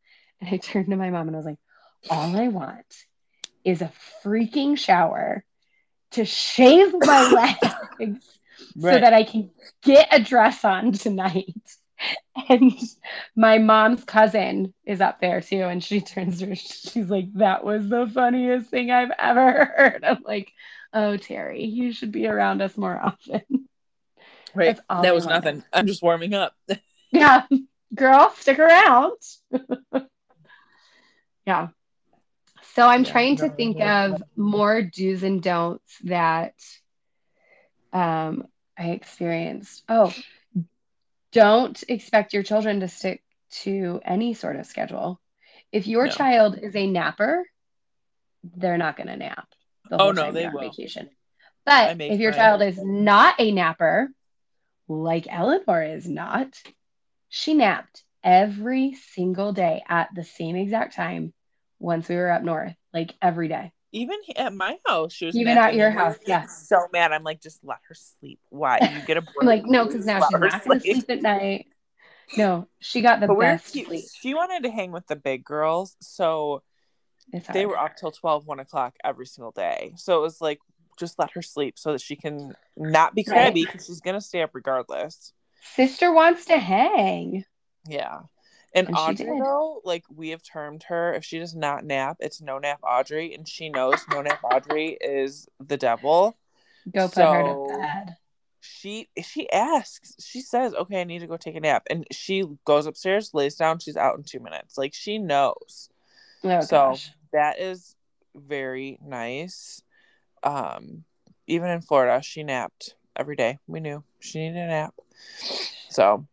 And 0.41 0.51
I 0.51 0.57
turned 0.63 0.91
to 0.91 0.97
my 0.97 1.11
mom 1.11 1.29
and 1.29 1.37
I 1.37 1.39
was 1.39 1.47
like, 1.47 1.59
all 2.11 2.37
I 2.37 2.49
want 2.49 2.87
is 3.65 3.83
a 3.83 3.93
freaking 4.23 4.79
shower 4.79 5.45
to 6.13 6.25
shave 6.25 6.95
my 7.01 7.57
legs 7.99 8.39
right. 8.77 8.95
so 8.95 9.01
that 9.01 9.13
I 9.13 9.25
can 9.25 9.51
get 9.83 10.09
a 10.13 10.23
dress 10.23 10.65
on 10.65 10.93
tonight. 10.93 11.47
And 12.51 12.73
my 13.35 13.59
mom's 13.59 14.05
cousin 14.05 14.75
is 14.85 15.01
up 15.01 15.21
there 15.21 15.41
too. 15.41 15.63
And 15.63 15.83
she 15.83 16.01
turns 16.01 16.41
to 16.41 16.47
her, 16.49 16.55
she's 16.55 17.09
like, 17.09 17.33
that 17.35 17.65
was 17.65 17.89
the 17.89 18.11
funniest 18.13 18.69
thing 18.69 18.91
I've 18.91 19.13
ever 19.19 19.65
heard. 19.65 20.05
I'm 20.05 20.23
like, 20.25 20.53
oh, 20.93 21.17
Terry, 21.17 21.65
you 21.65 21.93
should 21.93 22.13
be 22.13 22.27
around 22.27 22.61
us 22.61 22.77
more 22.77 23.01
often. 23.01 23.43
Right. 24.55 24.79
That 24.89 25.15
was 25.15 25.27
nothing. 25.27 25.65
I'm 25.73 25.89
just 25.89 26.01
warming 26.01 26.33
up. 26.33 26.55
yeah, 27.11 27.43
girl, 27.93 28.33
stick 28.37 28.61
around. 28.61 29.17
yeah. 31.45 31.69
So 32.75 32.89
I'm 32.89 33.05
yeah, 33.05 33.13
trying 33.13 33.37
to 33.37 33.51
think 33.51 33.81
of 33.81 34.21
more 34.35 34.83
do's 34.83 35.23
and 35.23 35.41
don'ts 35.41 35.97
that 36.05 36.55
um, 37.93 38.49
I 38.77 38.91
experienced. 38.91 39.85
Oh, 39.89 40.13
don't 41.31 41.83
expect 41.89 42.35
your 42.35 42.43
children 42.43 42.81
to 42.81 42.89
stick 42.89 43.23
to 43.63 44.01
any 44.05 44.35
sort 44.35 44.57
of 44.57 44.67
schedule. 44.67 45.21
If 45.71 45.87
your 45.87 46.07
no. 46.07 46.11
child 46.11 46.59
is 46.61 46.75
a 46.75 46.89
napper, 46.89 47.45
they're 48.43 48.79
not 48.79 48.97
going 48.97 49.07
to 49.07 49.17
nap. 49.17 49.47
The 49.89 50.03
oh 50.03 50.11
no, 50.11 50.33
they 50.33 50.49
will. 50.49 50.61
Vacation. 50.61 51.11
But 51.65 52.01
if 52.01 52.19
your 52.19 52.33
child 52.33 52.61
is 52.61 52.79
not 52.83 53.37
a 53.39 53.53
napper, 53.53 54.09
like 54.89 55.27
Eleanor 55.31 55.83
is 55.83 56.09
not, 56.09 56.61
she 57.29 57.55
napped 57.55 58.03
every 58.25 58.95
single 58.95 59.53
day 59.53 59.83
at 59.89 60.09
the 60.15 60.25
same 60.25 60.57
exact 60.57 60.97
time 60.97 61.33
once 61.85 62.09
we 62.09 62.17
were 62.17 62.31
up 62.31 62.43
north, 62.43 62.75
like 62.93 63.15
every 63.21 63.49
day. 63.49 63.73
Even 63.93 64.17
at 64.35 64.53
my 64.53 64.77
house, 64.87 65.13
she 65.13 65.27
was 65.27 65.37
even 65.37 65.57
at 65.57 65.75
your 65.75 65.91
house. 65.91 66.17
Yeah, 66.27 66.47
so 66.47 66.89
mad. 66.93 67.13
I'm 67.13 67.23
like, 67.23 67.41
just 67.41 67.61
let 67.63 67.79
her 67.89 67.95
sleep. 67.95 68.41
Why 68.49 68.79
you 68.81 69.07
get 69.07 69.19
a 69.19 69.23
break? 69.39 69.43
like, 69.43 69.67
no, 69.67 69.85
because 69.87 70.05
now 70.05 70.19
she's 70.19 70.41
not 70.41 70.65
going 70.65 70.81
to 70.81 70.85
sleep 70.85 71.05
at 71.09 71.23
night. 71.23 71.67
No, 72.37 72.67
she 72.81 73.03
got 73.03 73.21
the 73.21 73.29
but 73.29 73.39
best 73.39 73.69
sleep. 73.69 74.05
She 74.21 74.35
wanted 74.35 74.65
to 74.65 74.71
hang 74.71 74.91
with 74.91 75.07
the 75.07 75.15
big 75.15 75.45
girls, 75.45 75.95
so 76.01 76.63
they 77.53 77.67
were 77.67 77.79
up 77.79 77.97
till 77.97 78.11
12, 78.11 78.47
1 78.47 78.61
o'clock 78.61 78.97
every 79.05 79.27
single 79.27 79.53
day. 79.53 79.93
So 79.97 80.19
it 80.19 80.23
was 80.23 80.41
like, 80.41 80.59
just 80.99 81.19
let 81.19 81.33
her 81.33 81.43
sleep 81.43 81.79
so 81.79 81.93
that 81.93 82.01
she 82.01 82.17
can 82.17 82.55
not 82.77 83.15
be 83.15 83.25
crabby 83.25 83.65
because 83.65 83.83
right. 83.83 83.87
she's 83.87 84.01
gonna 84.01 84.21
stay 84.21 84.43
up 84.43 84.51
regardless. 84.55 85.33
Sister 85.75 86.13
wants 86.13 86.47
to 86.47 86.59
hang. 86.59 87.45
Yeah. 87.89 88.21
And, 88.75 88.89
and 88.89 88.97
Audrey, 88.97 89.39
though, 89.39 89.81
like 89.85 90.05
we 90.15 90.31
have 90.31 90.43
termed 90.43 90.83
her, 90.89 91.15
if 91.15 91.25
she 91.25 91.39
does 91.39 91.55
not 91.55 91.85
nap, 91.85 92.17
it's 92.19 92.41
no 92.41 92.59
nap 92.59 92.81
Audrey, 92.83 93.33
and 93.33 93.49
she 93.49 93.69
knows 93.69 94.05
no 94.11 94.21
nap 94.21 94.41
Audrey 94.43 94.99
is 95.01 95.49
the 95.65 95.77
devil. 95.77 96.37
Go 96.93 97.07
put 97.07 97.15
so 97.15 97.33
her 97.33 97.43
to 97.43 97.79
bed. 97.79 98.17
she 98.61 99.09
she 99.23 99.49
asks, 99.51 100.17
she 100.19 100.41
says, 100.41 100.75
"Okay, 100.75 101.01
I 101.01 101.05
need 101.05 101.21
to 101.21 101.29
go 101.29 101.37
take 101.37 101.55
a 101.55 101.61
nap," 101.61 101.85
and 101.89 102.05
she 102.11 102.45
goes 102.65 102.87
upstairs, 102.87 103.33
lays 103.33 103.55
down, 103.55 103.79
she's 103.79 103.97
out 103.97 104.19
in 104.19 104.25
two 104.25 104.41
minutes. 104.41 104.77
Like 104.77 104.93
she 104.93 105.19
knows. 105.19 105.89
Oh, 106.43 106.61
so 106.61 106.77
gosh. 106.77 107.11
that 107.33 107.61
is 107.61 107.95
very 108.35 108.99
nice. 109.01 109.83
Um, 110.43 111.05
even 111.47 111.71
in 111.71 111.81
Florida, 111.81 112.23
she 112.23 112.43
napped 112.43 112.97
every 113.17 113.37
day. 113.37 113.59
We 113.69 113.79
knew 113.79 114.03
she 114.19 114.41
needed 114.41 114.59
a 114.59 114.67
nap. 114.67 114.95
So, 115.91 116.27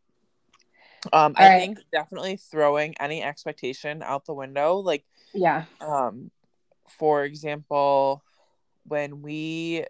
um, 1.13 1.33
I 1.37 1.47
right. 1.49 1.59
think 1.59 1.79
definitely 1.91 2.37
throwing 2.37 2.95
any 2.99 3.23
expectation 3.23 4.01
out 4.03 4.25
the 4.25 4.33
window. 4.33 4.77
Like, 4.77 5.05
Yeah. 5.33 5.65
um, 5.79 6.31
for 6.87 7.23
example, 7.23 8.23
when 8.85 9.21
we 9.21 9.85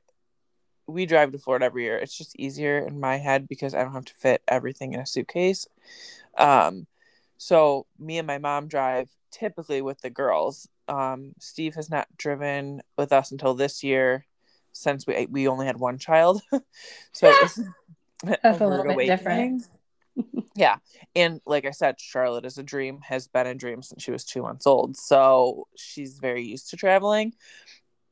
we 0.88 1.06
drive 1.06 1.32
to 1.32 1.40
Florida 1.40 1.66
every 1.66 1.84
year, 1.84 1.98
it's 1.98 2.18
just 2.18 2.38
easier 2.38 2.80
in 2.80 3.00
my 3.00 3.18
head 3.18 3.48
because 3.48 3.74
I 3.74 3.84
don't 3.84 3.94
have 3.94 4.06
to 4.06 4.14
fit 4.16 4.42
everything 4.48 4.94
in 4.94 5.00
a 5.00 5.06
suitcase. 5.06 5.68
Um, 6.38 6.88
so 7.38 7.86
me 7.98 8.18
and 8.18 8.28
my 8.28 8.38
mom 8.38 8.68
drive 8.68 9.10
typically 9.32 9.82
with 9.82 10.02
the 10.02 10.10
girls. 10.10 10.68
Um, 10.88 11.34
Steve 11.40 11.76
has 11.76 11.90
not 11.90 12.08
driven 12.18 12.82
with 12.98 13.14
us 13.14 13.32
until 13.32 13.54
this 13.54 13.84
year, 13.84 14.26
since 14.74 15.08
we 15.08 15.28
we 15.30 15.48
only 15.48 15.66
had 15.66 15.78
one 15.80 15.98
child. 15.98 16.42
so 17.14 17.32
That's 18.24 18.44
a 18.44 18.52
little 18.52 18.84
bit 18.84 18.94
awakening. 18.94 19.64
yeah, 20.56 20.78
and 21.16 21.42
like 21.46 21.66
I 21.66 21.72
said, 21.72 22.00
Charlotte 22.00 22.46
is 22.46 22.58
a 22.58 22.64
dream. 22.64 23.00
Has 23.02 23.28
been 23.28 23.48
a 23.48 23.56
dream 23.56 23.82
since 23.82 24.04
she 24.04 24.12
was 24.12 24.26
two 24.26 24.42
months 24.42 24.68
old. 24.68 24.98
So 24.98 25.68
she's 25.76 26.20
very 26.20 26.44
used 26.44 26.70
to 26.72 26.78
traveling. 26.78 27.34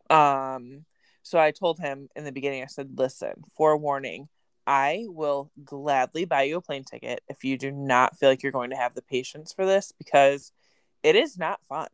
Um, 0.10 0.86
so 1.22 1.40
I 1.40 1.52
told 1.52 1.80
him 1.80 2.10
in 2.16 2.24
the 2.24 2.32
beginning. 2.32 2.64
I 2.64 2.68
said, 2.68 2.98
"Listen, 2.98 3.44
forewarning." 3.56 4.30
I 4.68 5.06
will 5.08 5.50
gladly 5.64 6.26
buy 6.26 6.44
you 6.44 6.58
a 6.58 6.62
plane 6.62 6.84
ticket 6.84 7.22
if 7.28 7.44
you 7.44 7.58
do 7.58 7.72
not 7.72 8.20
feel 8.20 8.30
like 8.30 8.44
you're 8.44 8.52
going 8.52 8.70
to 8.70 8.76
have 8.76 8.94
the 8.94 9.02
patience 9.02 9.52
for 9.52 9.66
this 9.66 9.92
because 9.98 10.52
it 11.02 11.16
is 11.16 11.40
not 11.40 11.66
fun. 11.66 11.88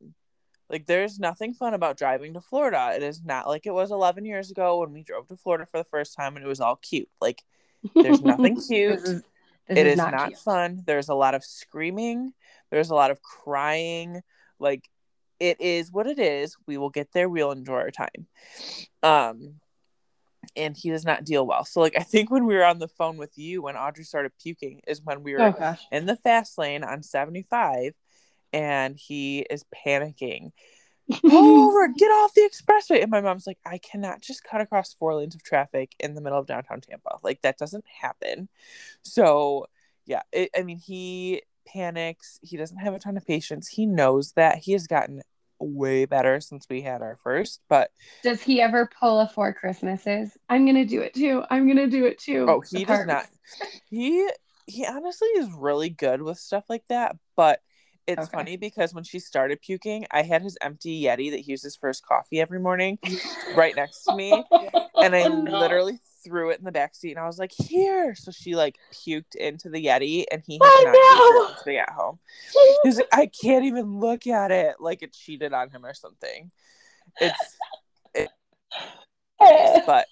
Like 0.69 0.85
there's 0.85 1.19
nothing 1.19 1.53
fun 1.53 1.73
about 1.73 1.97
driving 1.97 2.33
to 2.33 2.41
Florida. 2.41 2.91
It 2.93 3.01
is 3.01 3.23
not 3.23 3.47
like 3.47 3.65
it 3.65 3.73
was 3.73 3.91
11 3.91 4.25
years 4.25 4.51
ago 4.51 4.79
when 4.79 4.91
we 4.91 5.03
drove 5.03 5.27
to 5.27 5.37
Florida 5.37 5.65
for 5.65 5.77
the 5.77 5.85
first 5.85 6.15
time 6.15 6.35
and 6.35 6.43
it 6.45 6.49
was 6.49 6.59
all 6.59 6.75
cute. 6.75 7.09
Like 7.21 7.43
there's 7.93 8.21
nothing 8.21 8.59
cute. 8.67 9.23
This 9.67 9.79
it 9.79 9.87
is 9.87 9.93
is 9.93 9.97
not, 9.97 10.11
not, 10.11 10.35
fun. 10.37 10.83
There's 10.85 11.09
a 11.09 11.15
lot 11.15 11.35
of 11.35 11.43
screaming. 11.43 12.33
There's 12.71 12.89
a 12.89 12.95
lot 12.95 13.11
of 13.11 13.21
crying. 13.21 14.21
Like 14.59 14.89
it 15.39 15.59
is 15.59 15.91
what 15.91 16.07
it 16.07 16.19
is. 16.19 16.55
We 16.67 16.77
will 16.77 16.89
get 16.89 17.11
there. 17.13 17.29
We'll 17.29 17.51
enjoy 17.51 17.75
our 17.75 17.91
time. 17.91 18.27
Um, 19.03 19.55
and 20.55 20.77
he 20.77 20.89
does 20.89 21.05
not 21.05 21.23
deal 21.23 21.45
well. 21.45 21.65
So 21.65 21.81
like 21.81 21.95
I 21.97 22.03
think 22.03 22.29
when 22.29 22.45
we 22.45 22.55
were 22.55 22.65
on 22.65 22.79
the 22.79 22.87
phone 22.87 23.17
with 23.17 23.37
you 23.37 23.63
when 23.63 23.75
Audrey 23.75 24.03
started 24.03 24.31
puking 24.41 24.81
is 24.87 25.01
when 25.03 25.23
we 25.23 25.33
were 25.33 25.55
Oh 25.57 25.75
in 25.91 26.05
the 26.05 26.15
fast 26.15 26.57
lane 26.57 26.83
on 26.83 27.03
75 27.03 27.93
and 28.53 28.95
he 28.97 29.39
is 29.49 29.65
panicking. 29.85 30.51
Pull 31.21 31.67
over, 31.67 31.87
get 31.97 32.07
off 32.07 32.33
the 32.33 32.49
expressway. 32.49 33.01
And 33.01 33.11
my 33.11 33.21
mom's 33.21 33.47
like, 33.47 33.59
I 33.65 33.77
cannot 33.77 34.21
just 34.21 34.43
cut 34.43 34.61
across 34.61 34.93
four 34.93 35.15
lanes 35.15 35.35
of 35.35 35.43
traffic 35.43 35.93
in 35.99 36.15
the 36.15 36.21
middle 36.21 36.39
of 36.39 36.47
downtown 36.47 36.81
Tampa. 36.81 37.19
Like 37.23 37.41
that 37.41 37.57
doesn't 37.57 37.85
happen. 38.01 38.49
So 39.03 39.67
yeah, 40.05 40.21
it, 40.31 40.49
I 40.57 40.63
mean, 40.63 40.77
he 40.77 41.41
panics. 41.67 42.39
He 42.41 42.57
doesn't 42.57 42.77
have 42.77 42.93
a 42.93 42.99
ton 42.99 43.17
of 43.17 43.25
patience. 43.25 43.67
He 43.67 43.85
knows 43.85 44.33
that. 44.33 44.59
He 44.59 44.73
has 44.73 44.87
gotten 44.87 45.21
way 45.59 46.05
better 46.05 46.39
since 46.39 46.67
we 46.69 46.81
had 46.81 47.01
our 47.01 47.17
first, 47.23 47.61
but 47.69 47.91
Does 48.23 48.41
he 48.41 48.61
ever 48.61 48.89
pull 48.99 49.19
a 49.19 49.27
four 49.27 49.53
Christmases? 49.53 50.37
I'm 50.49 50.65
gonna 50.65 50.85
do 50.85 51.01
it 51.01 51.13
too. 51.13 51.43
I'm 51.49 51.67
gonna 51.67 51.87
do 51.87 52.05
it 52.05 52.19
too. 52.19 52.45
oh, 52.49 52.61
he 52.61 52.85
does 52.85 53.05
not. 53.05 53.27
He 53.89 54.27
he 54.67 54.85
honestly 54.85 55.27
is 55.29 55.49
really 55.51 55.89
good 55.89 56.21
with 56.21 56.37
stuff 56.37 56.65
like 56.69 56.83
that, 56.89 57.15
but 57.35 57.61
it's 58.07 58.27
Okay. 58.27 58.37
funny 58.37 58.57
because 58.57 58.93
when 58.93 59.03
she 59.03 59.19
started 59.19 59.61
puking, 59.61 60.05
I 60.11 60.21
had 60.21 60.41
his 60.41 60.57
empty 60.61 61.01
Yeti 61.03 61.31
that 61.31 61.39
he 61.41 61.51
uses 61.51 61.75
for 61.75 61.87
his 61.87 61.99
coffee 61.99 62.39
every 62.39 62.59
morning 62.59 62.99
right 63.53 63.75
next 63.75 64.03
to 64.05 64.13
me. 64.13 64.45
And 65.01 65.15
I 65.15 65.23
Oh, 65.23 65.29
literally 65.29 65.99
threw 66.23 66.49
it 66.49 66.59
in 66.59 66.65
the 66.65 66.71
back 66.71 66.95
seat 66.95 67.11
and 67.11 67.19
I 67.19 67.27
was 67.27 67.39
like, 67.39 67.51
here. 67.51 68.15
So 68.15 68.31
she 68.31 68.55
like 68.55 68.77
puked 68.91 69.35
into 69.35 69.69
the 69.69 69.83
Yeti 69.85 70.25
and 70.31 70.43
he 70.45 70.55
has 70.55 70.61
Oh, 70.63 70.81
not 70.85 70.93
no. 70.93 71.41
it 71.41 71.47
since 71.49 71.65
we 71.65 71.75
got 71.75 71.89
home. 71.89 72.19
He's 72.83 72.97
like, 72.97 73.07
I 73.11 73.25
can't 73.27 73.65
even 73.65 73.99
look 73.99 74.27
at 74.27 74.51
it 74.51 74.75
like 74.79 75.01
it 75.01 75.13
cheated 75.13 75.53
on 75.53 75.69
him 75.69 75.85
or 75.85 75.93
something. 75.93 76.51
It's 77.19 77.55
it, 78.13 78.29
but 79.87 80.07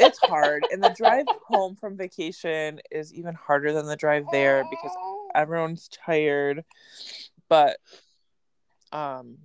it's 0.00 0.18
hard. 0.18 0.64
And 0.72 0.82
the 0.82 0.94
drive 0.96 1.26
home 1.46 1.76
from 1.76 1.96
vacation 1.96 2.80
is 2.90 3.12
even 3.14 3.34
harder 3.34 3.72
than 3.72 3.86
the 3.86 3.96
drive 3.96 4.26
there 4.32 4.64
because 4.70 4.90
everyone's 5.34 5.88
tired. 5.88 6.64
But 7.48 7.78
um, 8.92 9.38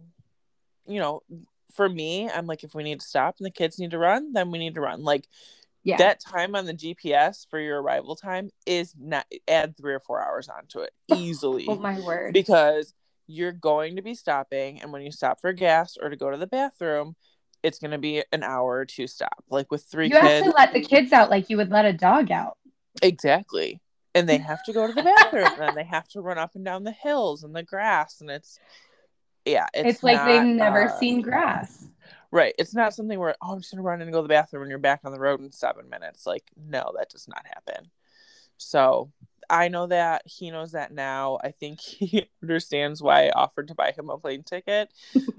you 0.87 0.99
know, 0.99 1.21
for 1.73 1.87
me, 1.87 2.29
I'm 2.29 2.47
like, 2.47 2.63
if 2.63 2.75
we 2.75 2.83
need 2.83 2.99
to 2.99 3.05
stop 3.05 3.35
and 3.39 3.45
the 3.45 3.51
kids 3.51 3.79
need 3.79 3.91
to 3.91 3.97
run, 3.97 4.33
then 4.33 4.51
we 4.51 4.59
need 4.59 4.75
to 4.75 4.81
run. 4.81 5.03
Like 5.03 5.27
yeah. 5.83 5.97
that 5.97 6.19
time 6.19 6.55
on 6.55 6.65
the 6.65 6.73
GPS 6.73 7.47
for 7.49 7.59
your 7.59 7.81
arrival 7.81 8.15
time 8.15 8.49
is 8.65 8.93
not 8.99 9.25
add 9.47 9.77
three 9.77 9.93
or 9.93 9.99
four 9.99 10.21
hours 10.21 10.49
onto 10.49 10.79
it 10.79 10.91
easily 11.13 11.65
oh 11.67 11.75
my 11.75 11.99
word. 11.99 12.33
because 12.33 12.93
you're 13.27 13.51
going 13.51 13.95
to 13.95 14.01
be 14.01 14.15
stopping 14.15 14.81
and 14.81 14.91
when 14.91 15.01
you 15.01 15.11
stop 15.11 15.39
for 15.39 15.53
gas 15.53 15.97
or 16.01 16.09
to 16.09 16.15
go 16.15 16.31
to 16.31 16.37
the 16.37 16.47
bathroom 16.47 17.15
it's 17.63 17.79
going 17.79 17.91
to 17.91 17.97
be 17.97 18.23
an 18.31 18.43
hour 18.43 18.77
or 18.77 18.85
two 18.85 19.07
stop 19.07 19.43
like 19.49 19.71
with 19.71 19.83
three 19.83 20.09
you 20.09 20.15
have 20.15 20.23
kids 20.23 20.45
to 20.47 20.51
let 20.51 20.73
the 20.73 20.81
kids 20.81 21.11
out 21.11 21.29
like 21.29 21.49
you 21.49 21.57
would 21.57 21.71
let 21.71 21.85
a 21.85 21.93
dog 21.93 22.29
out. 22.31 22.57
exactly 23.01 23.79
and 24.15 24.29
they 24.29 24.37
have 24.37 24.63
to 24.63 24.73
go 24.73 24.85
to 24.85 24.93
the 24.93 25.03
bathroom 25.17 25.49
and 25.59 25.75
they 25.75 25.83
have 25.83 26.07
to 26.07 26.21
run 26.21 26.37
up 26.37 26.55
and 26.55 26.65
down 26.65 26.83
the 26.83 26.91
hills 26.91 27.43
and 27.43 27.55
the 27.55 27.63
grass 27.63 28.21
and 28.21 28.29
it's 28.29 28.59
yeah 29.45 29.65
it's, 29.73 29.95
It's, 29.95 30.03
like 30.03 30.23
they've 30.25 30.43
never 30.43 30.89
uh, 30.89 30.99
seen 30.99 31.21
grass. 31.21 31.87
right 32.31 32.53
it's 32.59 32.75
not 32.75 32.93
something 32.93 33.19
where 33.19 33.35
oh 33.41 33.53
i'm 33.53 33.59
just 33.59 33.71
going 33.71 33.81
to 33.81 33.87
run 33.87 34.01
and 34.01 34.11
go 34.11 34.19
to 34.19 34.23
the 34.23 34.29
bathroom 34.29 34.63
and 34.63 34.69
you're 34.69 34.79
back 34.79 35.01
on 35.03 35.11
the 35.11 35.19
road 35.19 35.39
in 35.41 35.51
seven 35.51 35.89
minutes 35.89 36.25
like 36.25 36.43
no 36.55 36.93
that 36.97 37.09
does 37.09 37.27
not 37.27 37.45
happen 37.45 37.89
so 38.57 39.11
i 39.49 39.67
know 39.67 39.87
that 39.87 40.23
he 40.25 40.51
knows 40.51 40.71
that 40.71 40.91
now. 40.93 41.39
I 41.43 41.51
think 41.51 41.79
he 41.81 42.27
understands 42.41 43.01
why 43.01 43.27
i 43.27 43.31
offered 43.31 43.67
to 43.69 43.75
buy 43.75 43.91
him 43.91 44.09
a 44.09 44.17
plane 44.17 44.43
ticket. 44.43 44.93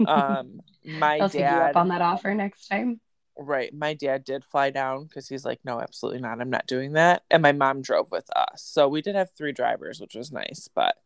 Um 0.06 0.60
my 0.84 1.20
I'll 1.20 1.28
take 1.28 1.40
you 1.40 1.40
dad 1.40 1.70
up 1.70 1.76
on 1.76 1.88
that 1.88 2.02
offer 2.02 2.34
next 2.34 2.68
time. 2.68 3.00
right. 3.38 3.72
My 3.74 3.94
dad 3.94 4.24
did 4.24 4.44
fly 4.44 4.70
down 4.70 5.04
because 5.04 5.28
he's 5.28 5.44
like 5.44 5.60
no 5.64 5.80
absolutely 5.80 6.20
not. 6.20 6.40
I'm 6.40 6.50
not 6.50 6.66
doing 6.66 6.92
that. 6.92 7.22
And 7.30 7.42
my 7.42 7.52
mom 7.52 7.82
drove 7.82 8.10
with 8.10 8.28
us. 8.36 8.62
So 8.62 8.88
we 8.88 9.02
did 9.02 9.14
have 9.14 9.30
three 9.30 9.52
drivers 9.52 10.00
which 10.00 10.14
was 10.14 10.32
nice 10.32 10.68
but 10.74 10.96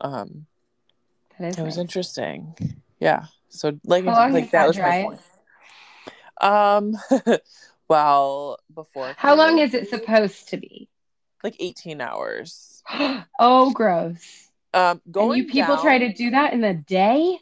um 0.00 0.46
it 1.40 1.58
was 1.60 1.78
interesting. 1.78 2.54
Yeah. 2.98 3.26
So 3.48 3.78
like, 3.84 4.04
like 4.04 4.50
that 4.50 4.52
that 4.52 4.66
was 4.66 4.78
my 4.78 5.02
point 5.02 5.20
um 6.40 6.96
well 7.88 8.58
before 8.72 9.14
How 9.16 9.34
long 9.34 9.58
is 9.58 9.74
it 9.74 9.88
supposed 9.88 10.48
to 10.48 10.56
be? 10.56 10.88
Like 11.42 11.56
18 11.58 12.00
hours. 12.00 12.82
Oh, 13.40 13.70
gross. 13.72 14.50
um 14.74 15.00
And 15.04 15.12
going 15.12 15.42
you 15.44 15.48
people 15.48 15.76
down, 15.76 15.84
try 15.84 15.98
to 15.98 16.12
do 16.12 16.30
that 16.30 16.52
in 16.52 16.60
the 16.60 16.74
day? 16.74 17.38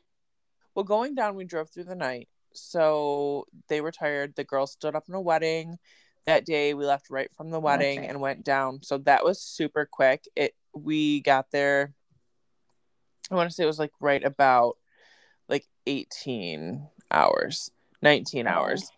well 0.74 0.84
going 0.84 1.14
down 1.14 1.36
we 1.36 1.44
drove 1.44 1.70
through 1.70 1.84
the 1.84 1.94
night. 1.94 2.28
So 2.52 3.46
they 3.68 3.80
were 3.80 3.92
tired. 3.92 4.34
The 4.34 4.44
girls 4.44 4.72
stood 4.72 4.94
up 4.94 5.04
in 5.08 5.14
a 5.14 5.20
wedding. 5.20 5.78
That 6.26 6.44
day 6.44 6.74
we 6.74 6.84
left 6.84 7.08
right 7.10 7.30
from 7.32 7.50
the 7.50 7.60
wedding 7.60 8.00
right. 8.00 8.10
and 8.10 8.20
went 8.20 8.44
down. 8.44 8.82
So 8.82 8.98
that 8.98 9.24
was 9.24 9.40
super 9.40 9.88
quick. 9.90 10.24
It 10.34 10.54
we 10.76 11.20
got 11.20 11.50
there 11.50 11.92
i 13.30 13.34
want 13.34 13.48
to 13.48 13.54
say 13.54 13.62
it 13.62 13.66
was 13.66 13.78
like 13.78 13.92
right 14.00 14.24
about 14.24 14.76
like 15.48 15.66
18 15.86 16.86
hours 17.10 17.70
19 18.06 18.46
Oh. 18.46 18.50
hours 18.50 18.90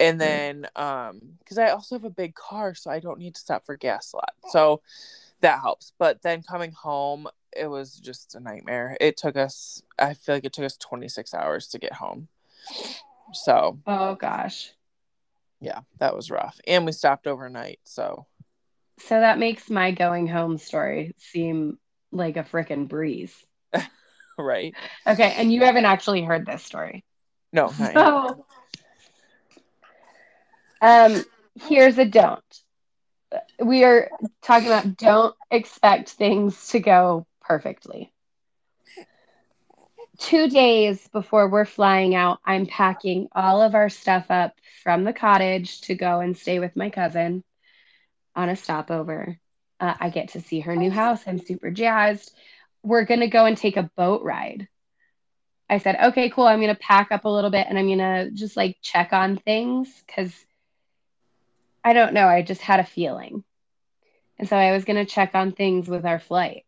and 0.00 0.18
then 0.20 0.66
um 0.76 1.20
because 1.38 1.58
i 1.58 1.68
also 1.68 1.94
have 1.94 2.04
a 2.04 2.10
big 2.10 2.34
car 2.34 2.74
so 2.74 2.90
i 2.90 2.98
don't 2.98 3.18
need 3.18 3.34
to 3.34 3.40
stop 3.40 3.64
for 3.66 3.76
gas 3.76 4.12
a 4.12 4.16
lot 4.16 4.32
so 4.48 4.80
that 5.40 5.60
helps 5.60 5.92
but 5.98 6.22
then 6.22 6.42
coming 6.42 6.72
home 6.72 7.28
it 7.54 7.66
was 7.66 7.96
just 8.00 8.34
a 8.34 8.40
nightmare 8.40 8.96
it 9.00 9.16
took 9.16 9.36
us 9.36 9.82
i 9.98 10.14
feel 10.14 10.34
like 10.36 10.44
it 10.46 10.52
took 10.54 10.64
us 10.64 10.76
26 10.78 11.34
hours 11.34 11.66
to 11.68 11.78
get 11.78 11.92
home 11.94 12.28
so 13.32 13.78
Oh 13.86 14.14
gosh. 14.14 14.72
yeah 15.60 15.80
that 15.98 16.16
was 16.16 16.30
rough 16.30 16.58
and 16.66 16.86
we 16.86 16.92
stopped 16.92 17.26
overnight 17.26 17.78
so 17.84 18.26
So 18.98 19.20
that 19.20 19.38
makes 19.38 19.68
my 19.68 19.90
going 19.90 20.26
home 20.26 20.56
story 20.56 21.14
seem 21.18 21.78
like 22.12 22.36
a 22.38 22.44
frickin' 22.44 22.88
breeze. 22.88 23.34
right 24.38 24.74
Okay, 25.06 25.34
and 25.36 25.52
you 25.52 25.62
haven't 25.64 25.84
actually 25.84 26.22
heard 26.22 26.46
this 26.46 26.62
story. 26.64 27.04
No 27.52 27.70
um, 30.80 31.24
here's 31.68 31.98
a 31.98 32.04
don't. 32.04 32.42
We 33.60 33.84
are 33.84 34.10
talking 34.42 34.68
about 34.68 34.96
don't 34.96 35.34
expect 35.50 36.10
things 36.10 36.68
to 36.68 36.80
go 36.80 37.26
perfectly. 37.40 38.12
Two 40.18 40.48
days 40.48 41.06
before 41.08 41.48
we're 41.48 41.66
flying 41.66 42.14
out, 42.14 42.38
I'm 42.44 42.66
packing 42.66 43.28
all 43.32 43.60
of 43.60 43.74
our 43.74 43.90
stuff 43.90 44.26
up 44.30 44.54
from 44.82 45.04
the 45.04 45.12
cottage 45.12 45.82
to 45.82 45.94
go 45.94 46.20
and 46.20 46.36
stay 46.36 46.58
with 46.58 46.74
my 46.76 46.90
cousin. 46.90 47.44
on 48.34 48.48
a 48.48 48.56
stopover. 48.56 49.38
Uh, 49.80 49.94
I 49.98 50.10
get 50.10 50.30
to 50.30 50.40
see 50.40 50.60
her 50.60 50.76
new 50.76 50.90
house. 50.90 51.22
I'm 51.26 51.38
super 51.38 51.70
jazzed. 51.70 52.32
We're 52.82 53.04
going 53.04 53.20
to 53.20 53.28
go 53.28 53.46
and 53.46 53.56
take 53.56 53.76
a 53.76 53.90
boat 53.96 54.22
ride. 54.22 54.68
I 55.68 55.78
said, 55.78 55.96
okay, 56.06 56.30
cool. 56.30 56.46
I'm 56.46 56.60
going 56.60 56.74
to 56.74 56.80
pack 56.80 57.10
up 57.10 57.24
a 57.24 57.28
little 57.28 57.50
bit 57.50 57.66
and 57.68 57.78
I'm 57.78 57.86
going 57.86 57.98
to 57.98 58.30
just 58.30 58.56
like 58.56 58.78
check 58.82 59.12
on 59.12 59.36
things 59.36 59.88
because 60.06 60.32
I 61.82 61.92
don't 61.92 62.14
know. 62.14 62.26
I 62.26 62.42
just 62.42 62.60
had 62.60 62.80
a 62.80 62.84
feeling. 62.84 63.42
And 64.38 64.48
so 64.48 64.56
I 64.56 64.72
was 64.72 64.84
going 64.84 65.04
to 65.04 65.10
check 65.10 65.34
on 65.34 65.52
things 65.52 65.88
with 65.88 66.04
our 66.04 66.18
flight. 66.18 66.64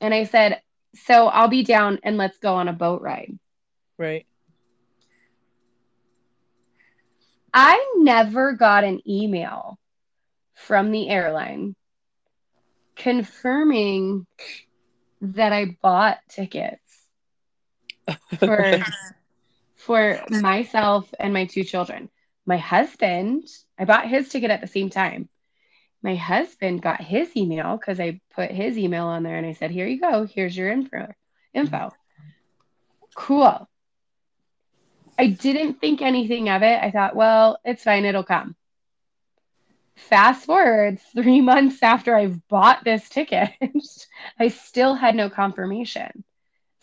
And 0.00 0.12
I 0.12 0.24
said, 0.24 0.60
so 0.94 1.28
I'll 1.28 1.48
be 1.48 1.64
down 1.64 2.00
and 2.02 2.16
let's 2.16 2.38
go 2.38 2.54
on 2.54 2.68
a 2.68 2.72
boat 2.72 3.00
ride. 3.00 3.38
Right. 3.96 4.26
I 7.52 7.94
never 7.98 8.52
got 8.52 8.84
an 8.84 9.00
email 9.08 9.78
from 10.54 10.90
the 10.90 11.08
airline 11.08 11.76
confirming 12.96 14.26
that 15.20 15.52
I 15.52 15.76
bought 15.80 16.18
tickets 16.28 16.83
for 18.38 18.82
for 19.76 20.20
myself 20.30 21.12
and 21.18 21.32
my 21.32 21.46
two 21.46 21.64
children. 21.64 22.10
My 22.46 22.58
husband, 22.58 23.48
I 23.78 23.84
bought 23.84 24.08
his 24.08 24.28
ticket 24.28 24.50
at 24.50 24.60
the 24.60 24.66
same 24.66 24.90
time. 24.90 25.28
My 26.02 26.14
husband 26.14 26.82
got 26.82 27.00
his 27.00 27.34
email 27.36 27.76
because 27.76 27.98
I 27.98 28.20
put 28.34 28.50
his 28.50 28.76
email 28.76 29.06
on 29.06 29.22
there 29.22 29.36
and 29.36 29.46
I 29.46 29.52
said, 29.54 29.70
"Here 29.70 29.86
you 29.86 30.00
go. 30.00 30.26
Here's 30.26 30.56
your 30.56 30.70
info." 30.70 31.08
Info. 31.54 31.92
Cool. 33.14 33.68
I 35.18 35.28
didn't 35.28 35.80
think 35.80 36.02
anything 36.02 36.48
of 36.48 36.62
it. 36.62 36.82
I 36.82 36.90
thought, 36.90 37.14
well, 37.14 37.58
it's 37.64 37.84
fine, 37.84 38.04
it'll 38.04 38.24
come. 38.24 38.56
Fast 39.96 40.46
forward 40.46 40.98
three 41.14 41.40
months 41.52 41.82
after 41.82 42.14
I've 42.16 42.46
bought 42.48 42.84
this 42.84 43.08
ticket, 43.08 43.50
I 44.38 44.48
still 44.48 44.94
had 44.94 45.14
no 45.14 45.30
confirmation. 45.30 46.24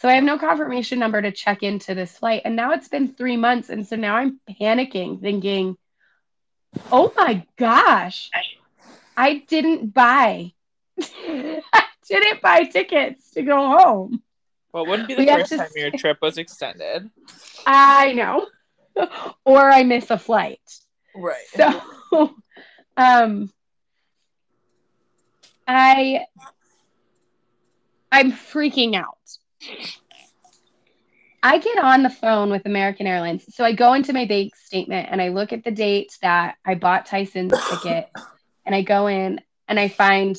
So 0.01 0.09
I 0.09 0.13
have 0.13 0.23
no 0.23 0.39
confirmation 0.39 0.97
number 0.97 1.21
to 1.21 1.31
check 1.31 1.61
into 1.61 1.93
this 1.93 2.17
flight. 2.17 2.41
And 2.43 2.55
now 2.55 2.71
it's 2.71 2.87
been 2.87 3.13
three 3.13 3.37
months. 3.37 3.69
And 3.69 3.85
so 3.85 3.95
now 3.95 4.15
I'm 4.15 4.39
panicking, 4.49 5.21
thinking, 5.21 5.77
oh 6.91 7.13
my 7.15 7.45
gosh, 7.55 8.31
I 9.15 9.43
didn't 9.47 9.93
buy. 9.93 10.53
I 10.99 11.83
didn't 12.09 12.41
buy 12.41 12.63
tickets 12.63 13.29
to 13.33 13.43
go 13.43 13.77
home. 13.77 14.23
Well, 14.73 14.87
wouldn't 14.87 15.07
be 15.07 15.13
the 15.13 15.19
we 15.21 15.27
first 15.27 15.51
time 15.55 15.69
your 15.75 15.91
trip 15.91 16.17
was 16.19 16.39
extended. 16.39 17.07
I 17.67 18.13
know. 18.13 18.47
or 19.45 19.69
I 19.69 19.83
miss 19.83 20.09
a 20.09 20.17
flight. 20.17 20.61
Right. 21.15 21.45
So 21.55 21.79
um 22.97 23.51
I 25.67 26.25
I'm 28.11 28.31
freaking 28.31 28.95
out. 28.95 29.19
I 31.43 31.57
get 31.57 31.79
on 31.79 32.03
the 32.03 32.09
phone 32.09 32.51
with 32.51 32.65
American 32.65 33.07
Airlines. 33.07 33.45
So 33.55 33.63
I 33.63 33.73
go 33.73 33.93
into 33.93 34.13
my 34.13 34.25
bank 34.25 34.55
statement 34.55 35.09
and 35.11 35.21
I 35.21 35.29
look 35.29 35.53
at 35.53 35.63
the 35.63 35.71
date 35.71 36.17
that 36.21 36.55
I 36.65 36.75
bought 36.75 37.07
Tyson's 37.07 37.53
ticket 37.69 38.09
and 38.65 38.75
I 38.75 38.83
go 38.83 39.07
in 39.07 39.41
and 39.67 39.79
I 39.79 39.87
find 39.87 40.37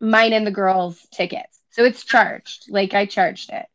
mine 0.00 0.32
and 0.32 0.46
the 0.46 0.50
girls' 0.50 1.06
tickets. 1.12 1.60
So 1.70 1.84
it's 1.84 2.04
charged, 2.04 2.70
like 2.70 2.94
I 2.94 3.06
charged 3.06 3.50
it 3.50 3.66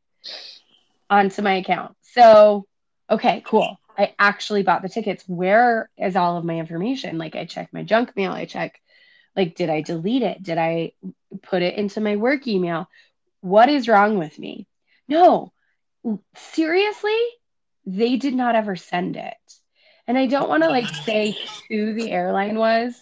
onto 1.09 1.41
my 1.41 1.55
account. 1.57 1.95
So, 2.01 2.65
okay, 3.09 3.43
cool. 3.45 3.79
I 3.97 4.13
actually 4.17 4.63
bought 4.63 4.81
the 4.81 4.89
tickets. 4.89 5.23
Where 5.27 5.89
is 5.97 6.15
all 6.15 6.37
of 6.37 6.45
my 6.45 6.57
information? 6.57 7.17
Like 7.17 7.35
I 7.35 7.45
check 7.45 7.69
my 7.71 7.83
junk 7.83 8.15
mail, 8.15 8.31
I 8.31 8.45
check 8.45 8.81
like 9.35 9.55
did 9.55 9.69
I 9.69 9.81
delete 9.81 10.23
it? 10.23 10.41
Did 10.41 10.57
I 10.57 10.93
put 11.43 11.61
it 11.61 11.77
into 11.77 12.01
my 12.01 12.15
work 12.15 12.47
email? 12.47 12.89
What 13.41 13.69
is 13.69 13.87
wrong 13.87 14.17
with 14.17 14.39
me? 14.39 14.67
No. 15.07 15.51
Seriously? 16.35 17.19
They 17.85 18.17
did 18.17 18.33
not 18.33 18.55
ever 18.55 18.75
send 18.75 19.15
it. 19.15 19.35
And 20.07 20.17
I 20.17 20.27
don't 20.27 20.49
want 20.49 20.63
to 20.63 20.69
like 20.69 20.87
say 20.87 21.35
who 21.69 21.93
the 21.93 22.11
airline 22.11 22.57
was 22.57 22.93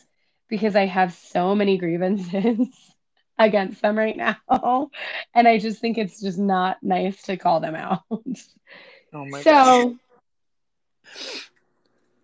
because 0.49 0.75
I 0.75 0.85
have 0.85 1.13
so 1.13 1.55
many 1.55 1.77
grievances 1.77 2.67
against 3.39 3.81
them 3.81 3.97
right 3.97 4.15
now. 4.15 4.37
And 5.35 5.47
I 5.47 5.57
just 5.57 5.81
think 5.81 5.97
it's 5.97 6.21
just 6.21 6.37
not 6.37 6.77
nice 6.83 7.23
to 7.23 7.37
call 7.37 7.59
them 7.59 7.75
out. 7.75 8.03
Oh 8.09 9.25
my 9.25 9.41
so 9.41 9.51
gosh. 9.51 9.97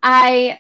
I, 0.01 0.59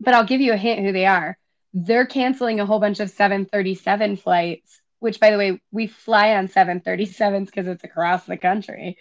but 0.00 0.14
I'll 0.14 0.24
give 0.24 0.40
you 0.40 0.52
a 0.52 0.56
hint 0.56 0.80
who 0.80 0.92
they 0.92 1.06
are. 1.06 1.38
They're 1.74 2.06
canceling 2.06 2.60
a 2.60 2.66
whole 2.66 2.80
bunch 2.80 3.00
of 3.00 3.10
737 3.10 4.16
flights, 4.16 4.80
which, 5.00 5.20
by 5.20 5.30
the 5.30 5.38
way, 5.38 5.60
we 5.70 5.86
fly 5.86 6.34
on 6.34 6.48
737s 6.48 7.46
because 7.46 7.66
it's 7.66 7.84
across 7.84 8.24
the 8.24 8.36
country. 8.36 8.96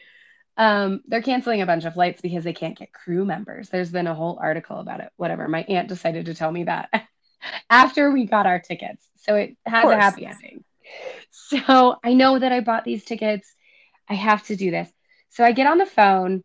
Um, 0.57 1.01
they're 1.07 1.21
canceling 1.21 1.61
a 1.61 1.65
bunch 1.65 1.85
of 1.85 1.93
flights 1.93 2.21
because 2.21 2.43
they 2.43 2.53
can't 2.53 2.77
get 2.77 2.93
crew 2.93 3.25
members. 3.25 3.69
There's 3.69 3.91
been 3.91 4.07
a 4.07 4.15
whole 4.15 4.39
article 4.41 4.79
about 4.79 5.01
it. 5.01 5.09
Whatever. 5.15 5.47
My 5.47 5.63
aunt 5.63 5.87
decided 5.87 6.25
to 6.25 6.33
tell 6.33 6.51
me 6.51 6.63
that 6.63 6.89
after 7.69 8.11
we 8.11 8.25
got 8.25 8.47
our 8.47 8.59
tickets. 8.59 9.07
So 9.17 9.35
it 9.35 9.57
has 9.65 9.89
a 9.89 9.95
happy 9.95 10.25
ending. 10.25 10.63
So 11.29 11.97
I 12.01 12.13
know 12.13 12.39
that 12.39 12.53
I 12.53 12.61
bought 12.61 12.85
these 12.85 13.03
tickets. 13.03 13.53
I 14.07 14.13
have 14.13 14.45
to 14.47 14.55
do 14.55 14.71
this. 14.71 14.89
So 15.29 15.43
I 15.43 15.51
get 15.51 15.67
on 15.67 15.77
the 15.77 15.85
phone 15.85 16.41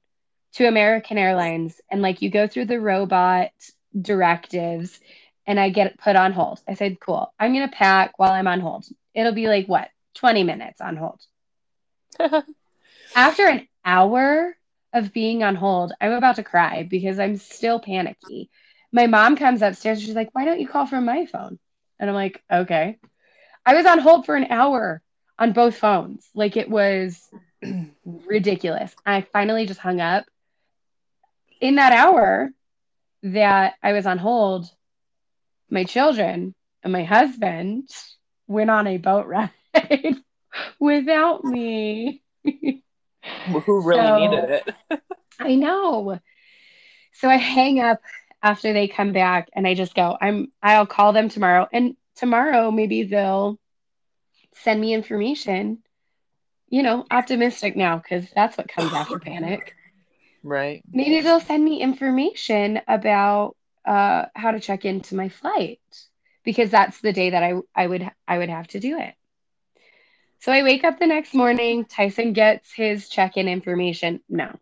to 0.54 0.66
American 0.66 1.16
Airlines 1.16 1.80
and 1.90 2.02
like 2.02 2.22
you 2.22 2.30
go 2.30 2.48
through 2.48 2.66
the 2.66 2.80
robot 2.80 3.50
directives 3.98 4.98
and 5.46 5.58
I 5.58 5.70
get 5.70 5.98
put 5.98 6.16
on 6.16 6.32
hold. 6.32 6.60
I 6.68 6.74
said, 6.74 6.98
cool. 7.00 7.32
I'm 7.38 7.52
going 7.52 7.68
to 7.68 7.74
pack 7.74 8.18
while 8.18 8.32
I'm 8.32 8.48
on 8.48 8.60
hold. 8.60 8.84
It'll 9.14 9.32
be 9.32 9.48
like 9.48 9.66
what? 9.66 9.88
20 10.14 10.44
minutes 10.44 10.80
on 10.80 10.96
hold. 10.96 11.20
After 13.14 13.46
an 13.46 13.68
hour 13.84 14.56
of 14.92 15.12
being 15.12 15.42
on 15.42 15.54
hold, 15.54 15.92
I'm 16.00 16.12
about 16.12 16.36
to 16.36 16.42
cry 16.42 16.86
because 16.88 17.18
I'm 17.18 17.36
still 17.36 17.80
panicky. 17.80 18.50
My 18.92 19.06
mom 19.06 19.36
comes 19.36 19.62
upstairs. 19.62 20.02
She's 20.02 20.14
like, 20.14 20.30
why 20.32 20.44
don't 20.44 20.60
you 20.60 20.68
call 20.68 20.86
from 20.86 21.04
my 21.04 21.26
phone? 21.26 21.58
And 21.98 22.10
I'm 22.10 22.14
like, 22.14 22.42
okay. 22.50 22.98
I 23.64 23.74
was 23.74 23.86
on 23.86 23.98
hold 23.98 24.26
for 24.26 24.34
an 24.34 24.46
hour 24.50 25.02
on 25.38 25.52
both 25.52 25.76
phones. 25.76 26.28
Like 26.34 26.56
it 26.56 26.68
was 26.68 27.28
ridiculous. 28.04 28.94
I 29.06 29.22
finally 29.22 29.66
just 29.66 29.80
hung 29.80 30.00
up 30.00 30.24
in 31.60 31.76
that 31.76 31.92
hour 31.92 32.50
that 33.22 33.74
I 33.82 33.92
was 33.92 34.04
on 34.04 34.18
hold, 34.18 34.68
my 35.70 35.84
children 35.84 36.54
and 36.82 36.92
my 36.92 37.04
husband 37.04 37.88
went 38.52 38.70
on 38.70 38.86
a 38.86 38.98
boat 38.98 39.26
ride 39.26 39.50
without 40.78 41.44
me. 41.44 42.22
Who 42.44 43.82
really 43.82 44.00
so, 44.00 44.18
needed 44.18 44.50
it? 44.50 45.00
I 45.40 45.54
know. 45.54 46.18
So 47.14 47.28
I 47.28 47.36
hang 47.36 47.80
up 47.80 48.00
after 48.42 48.72
they 48.72 48.88
come 48.88 49.12
back 49.12 49.48
and 49.54 49.66
I 49.66 49.74
just 49.74 49.94
go, 49.94 50.16
I'm 50.20 50.52
I'll 50.62 50.86
call 50.86 51.12
them 51.12 51.28
tomorrow. 51.28 51.68
And 51.72 51.96
tomorrow 52.16 52.70
maybe 52.70 53.04
they'll 53.04 53.58
send 54.56 54.80
me 54.80 54.94
information. 54.94 55.78
You 56.68 56.82
know, 56.82 57.04
optimistic 57.10 57.76
now 57.76 57.98
because 57.98 58.26
that's 58.34 58.56
what 58.56 58.68
comes 58.68 58.92
after 58.94 59.18
panic. 59.18 59.74
Right. 60.42 60.82
Maybe 60.90 61.20
they'll 61.20 61.40
send 61.40 61.62
me 61.62 61.82
information 61.82 62.80
about 62.88 63.56
uh, 63.84 64.26
how 64.34 64.52
to 64.52 64.60
check 64.60 64.84
into 64.84 65.14
my 65.14 65.28
flight 65.28 65.80
because 66.44 66.70
that's 66.70 67.00
the 67.00 67.12
day 67.12 67.30
that 67.30 67.42
I, 67.42 67.54
I 67.74 67.86
would 67.86 68.10
I 68.26 68.38
would 68.38 68.48
have 68.48 68.68
to 68.68 68.80
do 68.80 68.98
it. 68.98 69.14
So 70.40 70.52
I 70.52 70.62
wake 70.62 70.84
up 70.84 70.98
the 70.98 71.06
next 71.06 71.34
morning. 71.34 71.84
Tyson 71.84 72.32
gets 72.32 72.72
his 72.72 73.08
check-in 73.08 73.48
information. 73.48 74.20
No, 74.28 74.58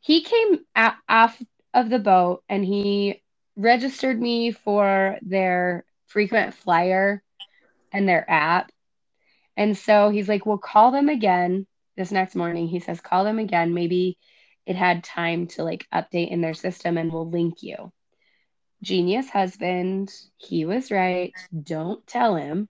he 0.00 0.22
came 0.22 0.60
off 1.08 1.40
of 1.74 1.90
the 1.90 1.98
boat 1.98 2.42
and 2.48 2.64
he 2.64 3.22
registered 3.56 4.20
me 4.20 4.52
for 4.52 5.18
their 5.22 5.84
frequent 6.06 6.54
flyer 6.54 7.22
and 7.92 8.08
their 8.08 8.28
app. 8.30 8.70
And 9.56 9.76
so 9.76 10.10
he's 10.10 10.28
like, 10.28 10.46
"We'll 10.46 10.58
call 10.58 10.90
them 10.90 11.08
again 11.08 11.66
this 11.96 12.12
next 12.12 12.34
morning." 12.34 12.68
He 12.68 12.80
says, 12.80 13.00
"Call 13.00 13.24
them 13.24 13.38
again. 13.38 13.74
Maybe 13.74 14.18
it 14.66 14.76
had 14.76 15.04
time 15.04 15.46
to 15.46 15.62
like 15.64 15.86
update 15.92 16.30
in 16.30 16.40
their 16.40 16.54
system 16.54 16.98
and 16.98 17.12
we'll 17.12 17.30
link 17.30 17.62
you. 17.62 17.92
Genius 18.82 19.28
husband, 19.28 20.12
he 20.36 20.64
was 20.64 20.90
right. 20.90 21.34
Don't 21.62 22.06
tell 22.06 22.36
him. 22.36 22.68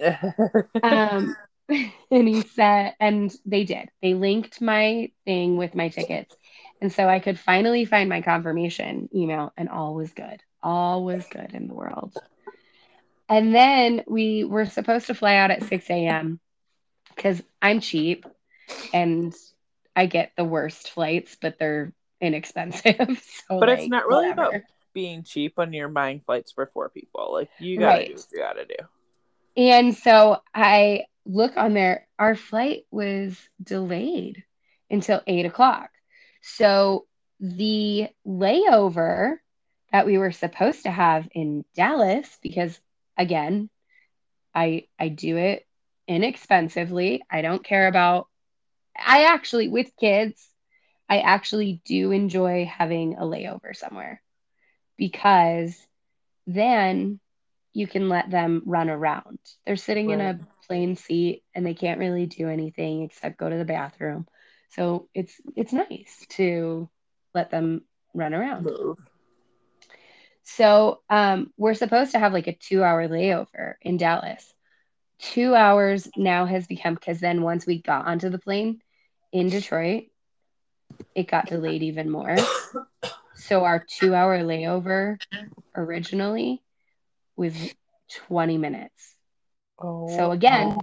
um, 0.82 1.36
and 1.68 2.28
he 2.28 2.42
said, 2.42 2.94
and 3.00 3.34
they 3.44 3.64
did. 3.64 3.88
They 4.02 4.14
linked 4.14 4.60
my 4.60 5.10
thing 5.24 5.56
with 5.56 5.74
my 5.74 5.88
tickets. 5.88 6.34
And 6.80 6.92
so 6.92 7.08
I 7.08 7.18
could 7.18 7.38
finally 7.38 7.84
find 7.84 8.08
my 8.08 8.22
confirmation 8.22 9.08
email, 9.14 9.52
and 9.56 9.68
all 9.68 9.94
was 9.94 10.12
good. 10.12 10.40
All 10.62 11.04
was 11.04 11.26
good 11.26 11.52
in 11.54 11.66
the 11.66 11.74
world. 11.74 12.16
And 13.28 13.54
then 13.54 14.04
we 14.06 14.44
were 14.44 14.64
supposed 14.64 15.06
to 15.08 15.14
fly 15.14 15.34
out 15.34 15.50
at 15.50 15.64
6 15.64 15.90
a.m. 15.90 16.40
because 17.14 17.42
I'm 17.60 17.80
cheap 17.80 18.24
and 18.94 19.34
I 19.94 20.06
get 20.06 20.32
the 20.36 20.44
worst 20.44 20.90
flights, 20.90 21.36
but 21.40 21.58
they're 21.58 21.92
inexpensive. 22.20 22.94
so 23.48 23.60
but 23.60 23.68
like, 23.68 23.80
it's 23.80 23.88
not 23.88 24.06
really 24.06 24.30
whatever. 24.30 24.48
about 24.48 24.62
being 24.98 25.22
cheap 25.22 25.56
when 25.56 25.72
you're 25.72 25.88
buying 25.88 26.20
flights 26.26 26.50
for 26.50 26.66
four 26.66 26.88
people. 26.88 27.32
Like 27.32 27.50
you 27.60 27.78
gotta 27.78 27.98
Right. 27.98 28.08
do 28.08 28.14
what 28.16 28.32
you 28.32 28.38
gotta 28.38 28.66
do. 28.66 28.84
And 29.56 29.94
so 29.96 30.38
I 30.52 31.04
look 31.24 31.56
on 31.56 31.72
there, 31.74 32.08
our 32.18 32.34
flight 32.34 32.84
was 32.90 33.38
delayed 33.62 34.42
until 34.90 35.22
eight 35.28 35.46
o'clock. 35.46 35.90
So 36.42 37.06
the 37.38 38.08
layover 38.26 39.36
that 39.92 40.06
we 40.06 40.18
were 40.18 40.32
supposed 40.32 40.82
to 40.82 40.90
have 40.90 41.28
in 41.32 41.64
Dallas, 41.76 42.28
because 42.42 42.80
again, 43.16 43.70
I 44.54 44.88
I 44.98 45.10
do 45.10 45.36
it 45.36 45.64
inexpensively. 46.08 47.22
I 47.30 47.42
don't 47.42 47.62
care 47.64 47.86
about 47.86 48.26
I 48.96 49.24
actually 49.24 49.68
with 49.68 49.96
kids, 49.96 50.44
I 51.08 51.20
actually 51.20 51.82
do 51.84 52.10
enjoy 52.10 52.64
having 52.66 53.14
a 53.14 53.22
layover 53.22 53.76
somewhere 53.76 54.20
because 54.98 55.86
then 56.46 57.20
you 57.72 57.86
can 57.86 58.08
let 58.08 58.30
them 58.30 58.62
run 58.66 58.90
around. 58.90 59.38
They're 59.66 59.76
sitting 59.76 60.10
in 60.10 60.20
a 60.20 60.34
Right. 60.34 60.40
plane 60.66 60.96
seat 60.96 61.44
and 61.54 61.64
they 61.64 61.74
can't 61.74 62.00
really 62.00 62.26
do 62.26 62.48
anything 62.48 63.02
except 63.02 63.38
go 63.38 63.48
to 63.48 63.56
the 63.56 63.64
bathroom. 63.64 64.26
So 64.70 65.08
it's 65.14 65.40
it's 65.56 65.72
nice 65.72 66.26
to 66.30 66.90
let 67.34 67.50
them 67.50 67.82
run 68.14 68.34
around. 68.34 68.64
Move. 68.64 68.98
So 70.44 71.00
um, 71.10 71.52
we're 71.56 71.74
supposed 71.74 72.12
to 72.12 72.18
have 72.18 72.32
like 72.32 72.48
a 72.48 72.56
two 72.56 72.82
hour 72.82 73.08
layover 73.08 73.74
in 73.82 73.96
Dallas. 73.96 74.52
Two 75.20 75.54
hours 75.54 76.08
now 76.16 76.46
has 76.46 76.66
become 76.66 76.94
because 76.94 77.20
then 77.20 77.42
once 77.42 77.66
we 77.66 77.82
got 77.82 78.06
onto 78.06 78.30
the 78.30 78.38
plane 78.38 78.80
in 79.32 79.48
Detroit, 79.48 80.04
it 81.14 81.28
got 81.28 81.46
delayed 81.46 81.82
even 81.82 82.10
more. 82.10 82.36
So 83.48 83.64
our 83.64 83.82
two 83.82 84.14
hour 84.14 84.38
layover 84.40 85.18
originally 85.74 86.62
was 87.34 87.54
20 88.26 88.58
minutes. 88.58 89.14
Oh, 89.78 90.14
So 90.14 90.32
again-. 90.32 90.78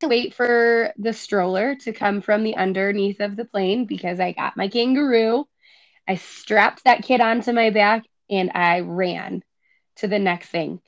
To 0.00 0.08
wait 0.08 0.34
for 0.34 0.92
the 0.98 1.14
stroller 1.14 1.76
to 1.76 1.92
come 1.94 2.20
from 2.20 2.44
the 2.44 2.56
underneath 2.56 3.20
of 3.20 3.36
the 3.36 3.46
plane 3.46 3.86
because 3.86 4.20
I 4.20 4.32
got 4.32 4.58
my 4.58 4.68
kangaroo. 4.68 5.46
I 6.06 6.16
strapped 6.16 6.84
that 6.84 7.02
kid 7.02 7.22
onto 7.22 7.52
my 7.52 7.70
back 7.70 8.04
and 8.28 8.50
I 8.54 8.80
ran 8.80 9.42
to 9.96 10.08
the 10.08 10.18
next 10.18 10.50
thing 10.50 10.80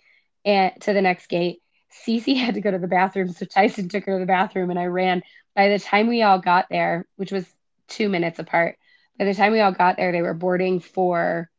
and 0.44 0.72
to 0.82 0.92
the 0.92 1.00
next 1.00 1.28
gate. 1.28 1.62
Cece 2.04 2.36
had 2.36 2.54
to 2.54 2.60
go 2.60 2.70
to 2.70 2.78
the 2.78 2.86
bathroom, 2.86 3.30
so 3.30 3.46
Tyson 3.46 3.88
took 3.88 4.04
her 4.04 4.14
to 4.14 4.20
the 4.20 4.26
bathroom 4.26 4.68
and 4.68 4.78
I 4.78 4.86
ran. 4.86 5.22
By 5.54 5.68
the 5.68 5.78
time 5.78 6.08
we 6.08 6.20
all 6.20 6.38
got 6.38 6.66
there, 6.68 7.06
which 7.16 7.32
was 7.32 7.46
two 7.88 8.10
minutes 8.10 8.38
apart, 8.38 8.76
by 9.18 9.24
the 9.24 9.34
time 9.34 9.52
we 9.52 9.60
all 9.60 9.72
got 9.72 9.96
there, 9.96 10.12
they 10.12 10.22
were 10.22 10.34
boarding 10.34 10.80
for 10.80 11.50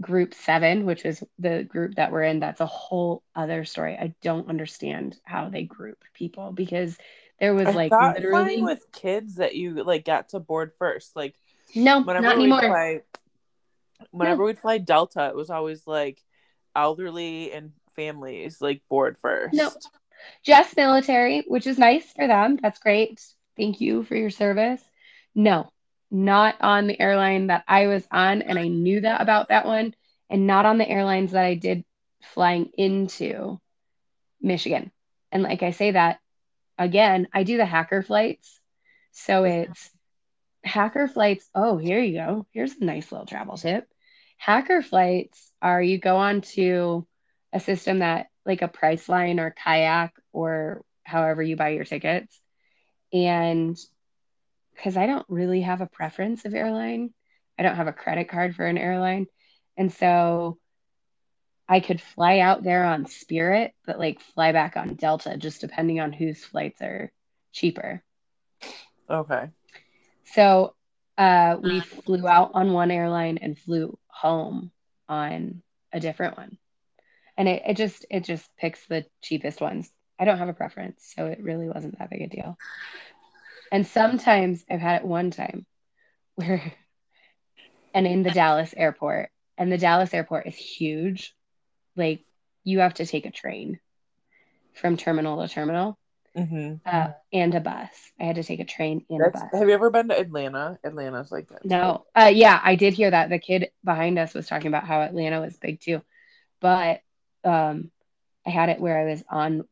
group 0.00 0.34
seven, 0.34 0.86
which 0.86 1.04
was 1.04 1.22
the 1.38 1.64
group 1.64 1.96
that 1.96 2.12
we're 2.12 2.22
in. 2.22 2.40
That's 2.40 2.60
a 2.60 2.66
whole 2.66 3.22
other 3.34 3.64
story. 3.64 3.94
I 3.94 4.14
don't 4.22 4.48
understand 4.48 5.16
how 5.24 5.48
they 5.48 5.64
group 5.64 6.04
people 6.14 6.52
because 6.52 6.96
there 7.38 7.54
was 7.54 7.68
I 7.68 7.72
like 7.72 7.92
literally 7.92 8.62
with 8.62 8.84
kids 8.92 9.36
that 9.36 9.54
you 9.54 9.82
like 9.82 10.04
got 10.04 10.30
to 10.30 10.40
board 10.40 10.72
first. 10.78 11.16
Like 11.16 11.34
no, 11.74 12.02
whenever 12.02 12.26
not 12.26 12.36
we 12.36 12.44
anymore. 12.44 12.60
fly, 12.60 13.00
whenever 14.10 14.44
we'd 14.44 14.58
fly 14.58 14.78
Delta, 14.78 15.28
it 15.28 15.34
was 15.34 15.50
always 15.50 15.86
like 15.86 16.22
elderly 16.74 17.52
and 17.52 17.72
families 17.96 18.60
like 18.60 18.82
board 18.88 19.16
first. 19.20 19.54
No. 19.54 19.70
Just 20.44 20.76
military, 20.76 21.42
which 21.48 21.66
is 21.66 21.78
nice 21.78 22.12
for 22.12 22.28
them. 22.28 22.56
That's 22.62 22.78
great. 22.78 23.20
Thank 23.56 23.80
you 23.80 24.04
for 24.04 24.14
your 24.14 24.30
service. 24.30 24.80
No, 25.34 25.68
not 26.12 26.56
on 26.60 26.86
the 26.86 27.00
airline 27.00 27.48
that 27.48 27.64
I 27.66 27.86
was 27.86 28.06
on, 28.12 28.42
and 28.42 28.58
I 28.58 28.68
knew 28.68 29.00
that 29.00 29.22
about 29.22 29.48
that 29.48 29.66
one, 29.66 29.94
and 30.28 30.46
not 30.46 30.66
on 30.66 30.78
the 30.78 30.88
airlines 30.88 31.32
that 31.32 31.44
I 31.44 31.54
did 31.54 31.84
flying 32.22 32.70
into 32.76 33.58
Michigan. 34.40 34.92
And 35.32 35.42
like 35.42 35.62
I 35.62 35.70
say 35.70 35.92
that 35.92 36.20
again, 36.78 37.28
I 37.32 37.44
do 37.44 37.56
the 37.56 37.64
hacker 37.64 38.02
flights. 38.02 38.60
So 39.12 39.44
it's 39.44 39.90
hacker 40.62 41.08
flights. 41.08 41.48
Oh, 41.54 41.78
here 41.78 42.00
you 42.00 42.14
go. 42.14 42.46
Here's 42.52 42.76
a 42.76 42.84
nice 42.84 43.10
little 43.10 43.26
travel 43.26 43.56
tip. 43.56 43.88
Hacker 44.36 44.82
flights 44.82 45.52
are 45.62 45.82
you 45.82 45.98
go 45.98 46.16
on 46.16 46.42
to 46.42 47.06
a 47.52 47.60
system 47.60 48.00
that 48.00 48.26
like 48.44 48.62
a 48.62 48.68
Priceline 48.68 49.38
or 49.38 49.50
Kayak 49.50 50.12
or 50.32 50.84
however 51.04 51.42
you 51.42 51.56
buy 51.56 51.70
your 51.70 51.84
tickets. 51.84 52.38
And 53.12 53.78
because 54.82 54.96
I 54.96 55.06
don't 55.06 55.26
really 55.28 55.60
have 55.60 55.80
a 55.80 55.86
preference 55.86 56.44
of 56.44 56.54
airline, 56.54 57.14
I 57.56 57.62
don't 57.62 57.76
have 57.76 57.86
a 57.86 57.92
credit 57.92 58.28
card 58.28 58.56
for 58.56 58.66
an 58.66 58.78
airline. 58.78 59.26
And 59.76 59.92
so 59.92 60.58
I 61.68 61.78
could 61.78 62.00
fly 62.00 62.40
out 62.40 62.64
there 62.64 62.84
on 62.84 63.06
Spirit, 63.06 63.74
but 63.86 64.00
like 64.00 64.20
fly 64.20 64.50
back 64.50 64.76
on 64.76 64.94
Delta, 64.94 65.36
just 65.36 65.60
depending 65.60 66.00
on 66.00 66.12
whose 66.12 66.44
flights 66.44 66.82
are 66.82 67.12
cheaper. 67.52 68.02
Okay. 69.08 69.50
So 70.24 70.74
uh, 71.16 71.58
we 71.62 71.78
flew 71.78 72.26
out 72.26 72.50
on 72.54 72.72
one 72.72 72.90
airline 72.90 73.38
and 73.38 73.56
flew 73.56 73.96
home 74.08 74.72
on 75.08 75.62
a 75.92 76.00
different 76.00 76.36
one. 76.36 76.58
And 77.36 77.48
it, 77.48 77.62
it 77.68 77.76
just 77.76 78.04
it 78.10 78.24
just 78.24 78.50
picks 78.58 78.84
the 78.86 79.06
cheapest 79.22 79.60
ones. 79.60 79.90
I 80.18 80.24
don't 80.24 80.38
have 80.38 80.48
a 80.48 80.54
preference, 80.54 81.12
so 81.16 81.26
it 81.26 81.42
really 81.42 81.68
wasn't 81.68 81.98
that 81.98 82.10
big 82.10 82.22
a 82.22 82.26
deal. 82.26 82.58
And 83.72 83.86
sometimes 83.86 84.64
I've 84.70 84.80
had 84.80 85.00
it 85.00 85.06
one 85.08 85.30
time 85.30 85.66
where 86.36 86.62
and 87.94 88.06
in 88.06 88.22
the 88.22 88.30
Dallas 88.30 88.72
airport, 88.76 89.30
and 89.58 89.72
the 89.72 89.78
Dallas 89.78 90.14
airport 90.14 90.46
is 90.46 90.54
huge. 90.54 91.34
Like 91.96 92.24
you 92.64 92.80
have 92.80 92.94
to 92.94 93.06
take 93.06 93.26
a 93.26 93.30
train 93.30 93.80
from 94.74 94.96
terminal 94.96 95.40
to 95.42 95.52
terminal 95.52 95.98
hmm 96.34 96.74
uh, 96.86 97.08
and 97.32 97.54
a 97.54 97.60
bus. 97.60 97.90
I 98.20 98.24
had 98.24 98.36
to 98.36 98.42
take 98.42 98.60
a 98.60 98.64
train 98.64 99.04
and 99.08 99.20
That's, 99.20 99.40
a 99.40 99.44
bus. 99.44 99.54
have 99.60 99.68
you 99.68 99.74
ever 99.74 99.90
been 99.90 100.08
to 100.08 100.18
Atlanta? 100.18 100.78
Atlanta's 100.84 101.30
like 101.30 101.48
that. 101.48 101.64
No. 101.64 102.06
Uh 102.14 102.30
yeah, 102.32 102.60
I 102.62 102.76
did 102.76 102.94
hear 102.94 103.10
that. 103.10 103.30
The 103.30 103.38
kid 103.38 103.70
behind 103.84 104.18
us 104.18 104.34
was 104.34 104.46
talking 104.46 104.68
about 104.68 104.86
how 104.86 105.00
Atlanta 105.00 105.40
was 105.40 105.56
big 105.56 105.80
too. 105.80 106.02
But 106.60 107.00
um 107.44 107.90
I 108.46 108.50
had 108.50 108.68
it 108.68 108.80
where 108.80 108.98
I 108.98 109.10
was 109.10 109.22
on 109.30 109.64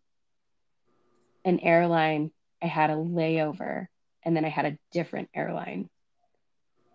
an 1.44 1.60
airline. 1.60 2.30
I 2.62 2.66
had 2.66 2.90
a 2.90 2.94
layover 2.94 3.86
and 4.24 4.36
then 4.36 4.44
I 4.44 4.48
had 4.48 4.66
a 4.66 4.78
different 4.92 5.30
airline 5.34 5.88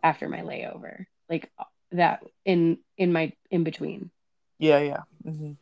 after 0.04 0.30
my 0.30 0.42
layover. 0.42 1.06
Like 1.30 1.52
that 1.92 2.24
in 2.44 2.80
in 2.98 3.12
my 3.12 3.34
in 3.50 3.64
between. 3.64 4.12
Yeah, 4.60 4.80
yeah. 4.80 5.00
hmm 5.24 5.54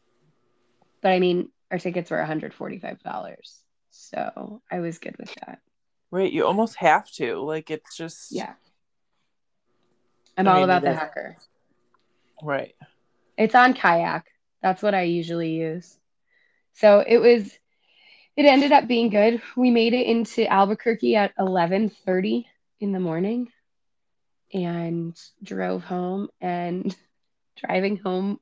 But 1.01 1.11
I 1.11 1.19
mean, 1.19 1.49
our 1.71 1.79
tickets 1.79 2.11
were 2.11 2.17
$145. 2.17 3.63
So 3.91 4.61
I 4.71 4.79
was 4.79 4.99
good 4.99 5.15
with 5.17 5.33
that. 5.45 5.59
Right. 6.11 6.31
You 6.31 6.45
almost 6.45 6.75
have 6.77 7.09
to. 7.13 7.37
Like 7.39 7.71
it's 7.71 7.95
just 7.95 8.31
Yeah. 8.31 8.53
I'm 10.37 10.47
I 10.47 10.51
all 10.51 10.55
mean, 10.57 10.63
about 10.65 10.81
the 10.81 10.93
hacker. 10.93 11.35
Right. 12.41 12.75
It's 13.37 13.55
on 13.55 13.73
kayak. 13.73 14.25
That's 14.61 14.81
what 14.81 14.95
I 14.95 15.03
usually 15.03 15.51
use. 15.51 15.97
So 16.73 17.03
it 17.05 17.17
was 17.17 17.57
it 18.35 18.45
ended 18.45 18.71
up 18.71 18.87
being 18.87 19.09
good. 19.09 19.41
We 19.55 19.69
made 19.69 19.93
it 19.93 20.07
into 20.07 20.51
Albuquerque 20.51 21.15
at 21.15 21.33
11:30 21.37 22.45
in 22.79 22.91
the 22.91 22.99
morning 22.99 23.51
and 24.53 25.19
drove 25.41 25.83
home 25.83 26.29
and 26.41 26.95
driving 27.57 27.97
home. 27.97 28.39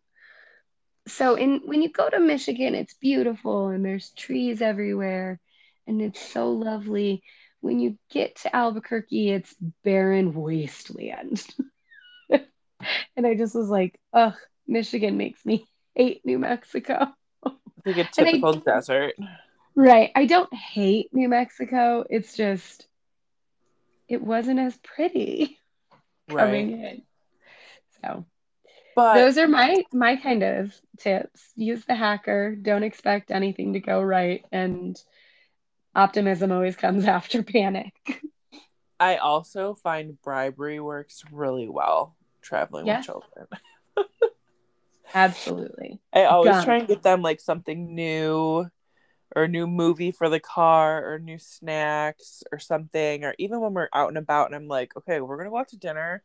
So 1.08 1.36
in 1.36 1.62
when 1.66 1.82
you 1.82 1.90
go 1.90 2.10
to 2.10 2.20
Michigan, 2.20 2.76
it's 2.76 2.94
beautiful 2.94 3.70
and 3.70 3.84
there's 3.84 4.12
trees 4.12 4.62
everywhere 4.62 5.40
and 5.88 6.02
it's 6.02 6.22
so 6.22 6.52
lovely. 6.52 7.24
When 7.60 7.80
you 7.80 7.98
get 8.10 8.38
to 8.38 8.56
Albuquerque, 8.56 9.30
it's 9.30 9.54
barren 9.84 10.34
wasteland. 10.34 11.46
and 12.30 13.28
I 13.28 13.36
just 13.36 13.54
was 13.56 13.70
like, 13.70 14.00
ugh, 14.14 14.34
Michigan 14.68 15.18
makes 15.18 15.46
me 15.46 15.68
hate 15.96 16.26
New 16.26 16.40
Mexico. 16.40 17.08
It's 17.46 17.86
like 17.86 17.98
a 17.98 18.00
And 18.18 18.28
I- 18.28 18.32
typical 18.32 18.54
desert. 18.54 19.16
Right. 19.76 20.12
I 20.16 20.26
don't 20.26 20.54
hate 20.54 21.10
New 21.14 21.30
Mexico. 21.30 22.04
It's 22.10 22.36
just 22.36 22.88
it 24.08 24.22
wasn't 24.22 24.60
as 24.60 24.78
pretty 24.78 25.58
coming 26.30 26.72
Right. 26.72 26.80
in. 26.96 27.02
So 28.02 28.26
But 28.96 29.16
those 29.16 29.38
are 29.38 29.48
my 29.48 29.84
my 29.94 30.18
kind 30.18 30.44
of 30.44 30.74
tips. 31.00 31.52
Use 31.56 31.86
the 31.86 31.96
hacker. 31.96 32.56
Don't 32.56 32.84
expect 32.84 33.32
anything 33.32 33.74
to 33.74 33.80
go 33.80 34.02
right. 34.02 34.46
And 34.52 35.02
optimism 35.96 36.52
always 36.52 36.76
comes 36.76 37.06
after 37.18 37.44
panic. 37.44 37.94
I 39.00 39.18
also 39.18 39.74
find 39.74 40.22
bribery 40.22 40.80
works 40.80 41.24
really 41.32 41.68
well 41.68 42.16
traveling 42.42 42.86
Yes. 42.86 43.00
with 43.00 43.06
children. 43.06 43.48
Absolutely. 45.14 46.00
I 46.14 46.26
always 46.26 46.64
try 46.64 46.78
and 46.78 46.88
get 46.88 47.02
them 47.04 47.22
like 47.22 47.40
something 47.40 47.96
new 47.96 48.70
or 49.36 49.44
a 49.44 49.48
new 49.48 49.68
movie 49.68 50.12
for 50.12 50.30
the 50.30 50.40
car 50.40 51.06
or 51.06 51.20
new 51.20 51.38
snacks 51.38 52.44
or 52.52 52.60
something 52.60 53.24
or 53.24 53.34
even 53.38 53.60
when 53.62 53.74
we're 53.74 53.90
out 53.94 54.10
and 54.10 54.18
about 54.18 54.48
and 54.48 54.56
I'm 54.56 54.68
like, 54.68 54.96
okay, 54.98 55.22
we're 55.22 55.38
gonna 55.38 55.50
go 55.50 55.58
out 55.58 55.70
to 55.70 55.78
dinner. 55.78 56.24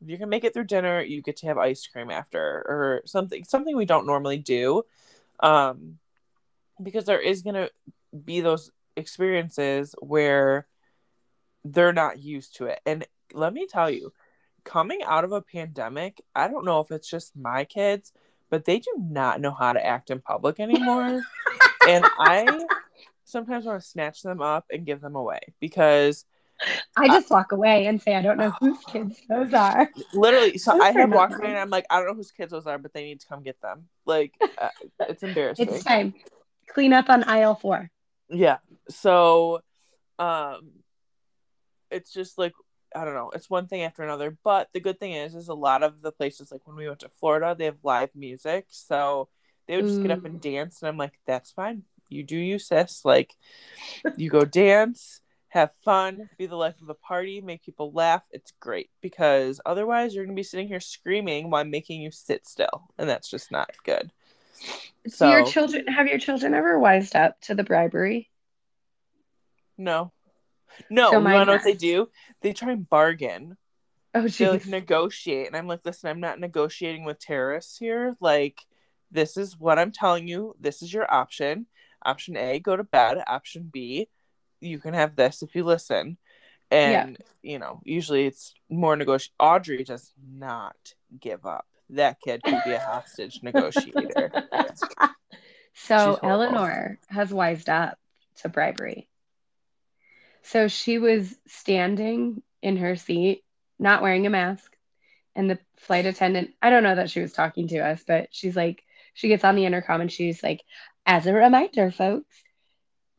if 0.00 0.08
you 0.08 0.18
can 0.18 0.28
make 0.28 0.44
it 0.44 0.52
through 0.52 0.64
dinner, 0.64 1.00
you 1.02 1.22
get 1.22 1.36
to 1.38 1.46
have 1.46 1.58
ice 1.58 1.86
cream 1.86 2.10
after 2.10 2.40
or 2.40 3.02
something 3.06 3.44
something 3.44 3.76
we 3.76 3.86
don't 3.86 4.06
normally 4.06 4.38
do. 4.38 4.82
Um 5.40 5.98
because 6.82 7.04
there 7.04 7.20
is 7.20 7.42
to 7.42 7.70
be 8.24 8.40
those 8.40 8.70
experiences 8.96 9.94
where 10.00 10.66
they're 11.64 11.92
not 11.92 12.22
used 12.22 12.56
to 12.56 12.66
it. 12.66 12.80
And 12.84 13.06
let 13.32 13.52
me 13.52 13.66
tell 13.66 13.90
you, 13.90 14.12
coming 14.64 15.02
out 15.04 15.24
of 15.24 15.32
a 15.32 15.42
pandemic, 15.42 16.20
I 16.34 16.48
don't 16.48 16.64
know 16.64 16.80
if 16.80 16.90
it's 16.90 17.08
just 17.08 17.36
my 17.36 17.64
kids, 17.64 18.12
but 18.50 18.64
they 18.64 18.78
do 18.78 18.90
not 18.98 19.40
know 19.40 19.52
how 19.52 19.72
to 19.72 19.84
act 19.84 20.10
in 20.10 20.20
public 20.20 20.60
anymore. 20.60 21.22
and 21.88 22.04
I 22.18 22.64
sometimes 23.24 23.64
want 23.64 23.80
to 23.80 23.86
snatch 23.86 24.22
them 24.22 24.40
up 24.40 24.66
and 24.70 24.84
give 24.84 25.00
them 25.00 25.16
away 25.16 25.40
because 25.60 26.24
I 26.96 27.08
just 27.08 27.30
walk 27.30 27.52
away 27.52 27.86
and 27.86 28.00
say, 28.00 28.14
I 28.14 28.22
don't 28.22 28.38
know 28.38 28.52
whose 28.60 28.78
kids 28.88 29.20
those 29.28 29.52
are. 29.52 29.90
Literally, 30.14 30.58
so 30.58 30.72
those 30.72 30.82
I 30.82 30.92
have 30.92 31.10
walked 31.12 31.34
away 31.34 31.48
and 31.48 31.58
I'm 31.58 31.70
like, 31.70 31.86
I 31.90 31.98
don't 31.98 32.08
know 32.08 32.14
whose 32.14 32.30
kids 32.30 32.52
those 32.52 32.66
are, 32.66 32.78
but 32.78 32.92
they 32.92 33.04
need 33.04 33.20
to 33.20 33.26
come 33.26 33.42
get 33.42 33.60
them. 33.60 33.88
Like, 34.06 34.34
uh, 34.40 34.68
it's 35.00 35.22
embarrassing. 35.22 35.68
It's 35.68 35.84
time. 35.84 36.14
Clean 36.68 36.92
up 36.92 37.08
on 37.08 37.24
aisle 37.24 37.54
four. 37.54 37.90
Yeah. 38.28 38.58
So, 38.88 39.60
um, 40.18 40.70
it's 41.90 42.12
just 42.12 42.38
like 42.38 42.52
I 42.94 43.04
don't 43.04 43.14
know, 43.14 43.30
it's 43.34 43.48
one 43.48 43.66
thing 43.66 43.82
after 43.82 44.02
another. 44.02 44.36
But 44.44 44.68
the 44.72 44.80
good 44.80 44.98
thing 44.98 45.12
is, 45.12 45.34
is 45.34 45.48
a 45.48 45.54
lot 45.54 45.82
of 45.82 46.02
the 46.02 46.12
places, 46.12 46.52
like 46.52 46.66
when 46.66 46.76
we 46.76 46.86
went 46.86 47.00
to 47.00 47.08
Florida, 47.08 47.54
they 47.56 47.64
have 47.66 47.78
live 47.82 48.10
music, 48.14 48.66
so 48.68 49.28
they 49.66 49.76
would 49.76 49.86
just 49.86 50.00
mm. 50.00 50.02
get 50.02 50.10
up 50.10 50.24
and 50.24 50.40
dance, 50.40 50.82
and 50.82 50.88
I'm 50.88 50.96
like, 50.96 51.18
that's 51.26 51.52
fine. 51.52 51.84
You 52.08 52.22
do 52.22 52.36
you, 52.36 52.58
sis. 52.58 53.04
Like, 53.04 53.34
you 54.16 54.28
go 54.28 54.44
dance, 54.44 55.20
have 55.48 55.72
fun, 55.84 56.28
be 56.38 56.46
the 56.46 56.56
life 56.56 56.80
of 56.80 56.86
the 56.86 56.94
party, 56.94 57.40
make 57.40 57.62
people 57.62 57.92
laugh. 57.92 58.24
It's 58.30 58.52
great 58.60 58.90
because 59.00 59.60
otherwise, 59.64 60.14
you're 60.14 60.24
gonna 60.24 60.34
be 60.34 60.42
sitting 60.42 60.68
here 60.68 60.80
screaming 60.80 61.50
while 61.50 61.62
I'm 61.62 61.70
making 61.70 62.00
you 62.02 62.10
sit 62.10 62.46
still, 62.46 62.88
and 62.98 63.08
that's 63.08 63.30
just 63.30 63.50
not 63.50 63.70
good. 63.84 64.12
So, 65.08 65.30
your 65.30 65.46
children 65.46 65.86
have 65.88 66.06
your 66.06 66.18
children 66.18 66.54
ever 66.54 66.78
wised 66.78 67.16
up 67.16 67.40
to 67.42 67.54
the 67.54 67.64
bribery? 67.64 68.30
No. 69.78 70.12
No, 70.88 71.10
so 71.10 71.18
you 71.18 71.24
want 71.24 71.40
to 71.40 71.44
know 71.44 71.52
what 71.52 71.64
they 71.64 71.74
do? 71.74 72.08
They 72.40 72.52
try 72.52 72.72
and 72.72 72.88
bargain. 72.88 73.56
Oh, 74.14 74.22
geez. 74.22 74.38
They 74.38 74.48
like 74.48 74.66
negotiate, 74.66 75.46
and 75.46 75.56
I'm 75.56 75.66
like, 75.66 75.80
listen, 75.84 76.08
I'm 76.08 76.20
not 76.20 76.40
negotiating 76.40 77.04
with 77.04 77.18
terrorists 77.18 77.78
here. 77.78 78.14
Like, 78.20 78.60
this 79.12 79.36
is 79.36 79.58
what 79.58 79.78
I'm 79.78 79.92
telling 79.92 80.26
you. 80.26 80.56
This 80.58 80.82
is 80.82 80.92
your 80.92 81.12
option. 81.12 81.66
Option 82.04 82.36
A, 82.36 82.58
go 82.58 82.76
to 82.76 82.84
bed. 82.84 83.22
Option 83.26 83.70
B, 83.72 84.08
you 84.60 84.78
can 84.78 84.94
have 84.94 85.14
this 85.14 85.42
if 85.42 85.54
you 85.54 85.64
listen. 85.64 86.16
And 86.70 87.18
yeah. 87.20 87.26
you 87.52 87.58
know, 87.58 87.80
usually 87.84 88.26
it's 88.26 88.54
more 88.70 88.96
negotiate. 88.96 89.32
Audrey 89.38 89.84
does 89.84 90.12
not 90.34 90.76
give 91.20 91.44
up. 91.44 91.66
That 91.90 92.18
kid 92.20 92.42
could 92.42 92.62
be 92.64 92.72
a 92.72 92.78
hostage 92.78 93.40
negotiator. 93.42 94.32
so 95.74 96.18
Eleanor 96.22 96.98
has 97.08 97.32
wised 97.32 97.68
up 97.68 97.98
to 98.36 98.48
bribery. 98.48 99.08
So 100.42 100.68
she 100.68 100.98
was 100.98 101.34
standing 101.46 102.42
in 102.62 102.78
her 102.78 102.96
seat, 102.96 103.44
not 103.78 104.02
wearing 104.02 104.26
a 104.26 104.30
mask. 104.30 104.74
And 105.34 105.50
the 105.50 105.58
flight 105.76 106.06
attendant, 106.06 106.50
I 106.60 106.70
don't 106.70 106.82
know 106.82 106.94
that 106.94 107.10
she 107.10 107.20
was 107.20 107.32
talking 107.32 107.68
to 107.68 107.78
us, 107.78 108.02
but 108.06 108.28
she's 108.32 108.56
like, 108.56 108.82
she 109.14 109.28
gets 109.28 109.44
on 109.44 109.56
the 109.56 109.66
intercom 109.66 110.00
and 110.00 110.10
she's 110.12 110.42
like, 110.42 110.62
as 111.06 111.26
a 111.26 111.32
reminder, 111.32 111.90
folks, 111.90 112.34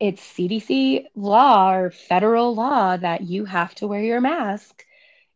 it's 0.00 0.22
CDC 0.22 1.06
law 1.14 1.72
or 1.72 1.90
federal 1.90 2.54
law 2.54 2.96
that 2.96 3.22
you 3.22 3.44
have 3.44 3.74
to 3.76 3.86
wear 3.86 4.02
your 4.02 4.20
mask, 4.20 4.84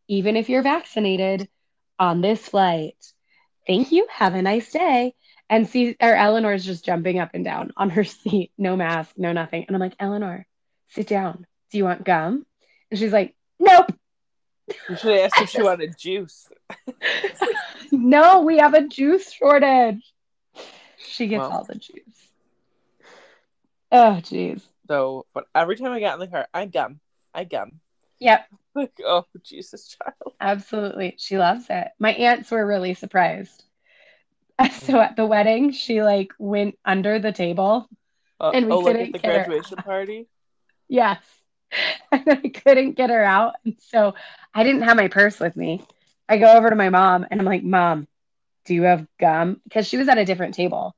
even 0.09 0.37
if 0.37 0.49
you're 0.49 0.63
vaccinated 0.63 1.49
on 1.99 2.21
this 2.21 2.49
flight. 2.49 2.97
Thank 3.67 3.93
you. 3.93 4.07
Have 4.11 4.35
a 4.35 4.43
nice 4.43 4.71
day. 4.73 5.15
And 5.51 5.69
see, 5.69 5.97
or 6.01 6.15
Eleanor's 6.15 6.65
just 6.65 6.85
jumping 6.85 7.19
up 7.19 7.31
and 7.35 7.45
down 7.45 7.73
on 7.77 7.91
her 7.91 8.05
seat, 8.05 8.53
no 8.59 8.77
mask, 8.77 9.13
no 9.17 9.33
nothing. 9.33 9.65
And 9.67 9.77
I'm 9.77 9.81
like, 9.81 9.97
Eleanor, 9.99 10.47
sit 10.89 11.07
down. 11.07 11.47
Do 11.71 11.79
you 11.79 11.85
want 11.85 12.05
gum? 12.05 12.47
And 12.91 12.99
she's 12.99 13.13
like, 13.13 13.35
Nope. 13.59 13.93
You 14.89 14.97
should 14.97 15.17
have 15.17 15.33
asked 15.33 15.43
if 15.43 15.51
she 15.51 15.63
wanted 15.63 15.97
juice. 15.99 16.49
no, 17.93 18.41
we 18.41 18.59
have 18.59 18.75
a 18.75 18.87
juice 18.87 19.33
shortage. 19.33 20.13
She 20.99 21.27
gets 21.27 21.41
well, 21.41 21.53
all 21.53 21.65
the 21.65 21.75
juice. 21.75 22.29
Oh, 23.91 24.21
jeez. 24.23 24.63
So, 24.87 25.27
but 25.35 25.47
every 25.55 25.77
time 25.77 25.93
I 25.93 26.01
got 26.01 26.15
in 26.15 26.21
the 26.21 26.29
car, 26.29 26.49
I 26.53 26.67
gum. 26.67 27.01
I 27.35 27.45
gum. 27.45 27.81
Yep. 28.21 28.47
Like, 28.75 28.93
oh, 29.05 29.25
Jesus, 29.43 29.89
child. 29.89 30.35
Absolutely. 30.41 31.17
She 31.19 31.37
loves 31.37 31.67
it. 31.69 31.89
My 31.99 32.13
aunts 32.13 32.49
were 32.53 32.65
really 32.65 32.95
surprised. 32.95 33.65
So 34.73 35.01
at 35.01 35.17
the 35.17 35.27
wedding, 35.27 35.73
she 35.73 36.03
like 36.03 36.33
went 36.39 36.79
under 36.85 37.19
the 37.19 37.33
table 37.33 37.89
uh, 38.41 38.51
and 38.55 38.67
we 38.67 38.73
oh, 38.73 38.83
couldn't 38.83 39.01
like 39.01 39.15
at 39.17 39.23
the 39.23 39.29
graduation 39.29 39.77
party? 39.79 40.27
Yes. 40.89 41.21
and 42.13 42.25
I 42.27 42.49
couldn't 42.49 42.93
get 42.93 43.11
her 43.11 43.25
out. 43.25 43.55
And 43.65 43.77
so 43.79 44.15
I 44.55 44.65
didn't 44.65 44.83
have 44.83 44.97
my 44.97 45.09
purse 45.09 45.39
with 45.39 45.57
me. 45.57 45.85
I 46.29 46.39
go 46.39 46.53
over 46.53 46.71
to 46.71 46.77
my 46.77 46.89
mom 46.89 47.27
and 47.31 47.41
I'm 47.41 47.47
like, 47.47 47.63
Mom, 47.63 48.08
do 48.69 48.75
you 48.75 48.83
have 48.83 49.07
gum? 49.19 49.61
Because 49.65 49.89
she 49.89 49.97
was 49.97 50.09
at 50.09 50.19
a 50.19 50.25
different 50.25 50.55
table 50.55 50.95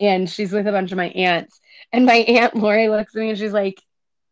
and 0.00 0.28
she's 0.28 0.52
with 0.52 0.66
a 0.66 0.72
bunch 0.72 0.90
of 0.90 0.98
my 0.98 1.08
aunts. 1.08 1.60
And 1.92 2.04
my 2.04 2.14
aunt 2.28 2.56
Lori 2.56 2.88
looks 2.88 3.14
at 3.14 3.20
me 3.20 3.30
and 3.30 3.38
she's 3.38 3.52
like, 3.52 3.80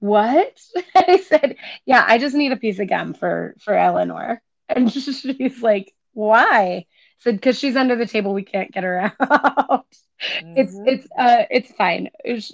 What? 0.01 0.61
I 0.95 1.19
said, 1.27 1.57
Yeah, 1.87 2.05
I 2.07 2.19
just 2.19 2.35
need 2.35 2.53
a 2.53 2.57
piece 2.57 2.79
of 2.79 2.89
gum 2.89 3.15
for 3.15 3.55
for 3.61 3.75
Eleanor. 3.75 4.43
And 4.73 4.93
she's 4.93 5.63
like, 5.63 5.93
Why? 6.13 6.47
I 6.47 6.87
said, 7.19 7.35
because 7.35 7.59
she's 7.59 7.75
under 7.75 7.97
the 7.97 8.07
table, 8.07 8.33
we 8.33 8.45
can't 8.45 8.71
get 8.71 8.85
her 8.85 9.01
out. 9.01 9.17
Mm-hmm. 9.19 10.53
It's 10.57 10.79
it's 10.87 11.09
uh 11.19 11.45
it's 11.51 11.73
fine. 11.73 12.11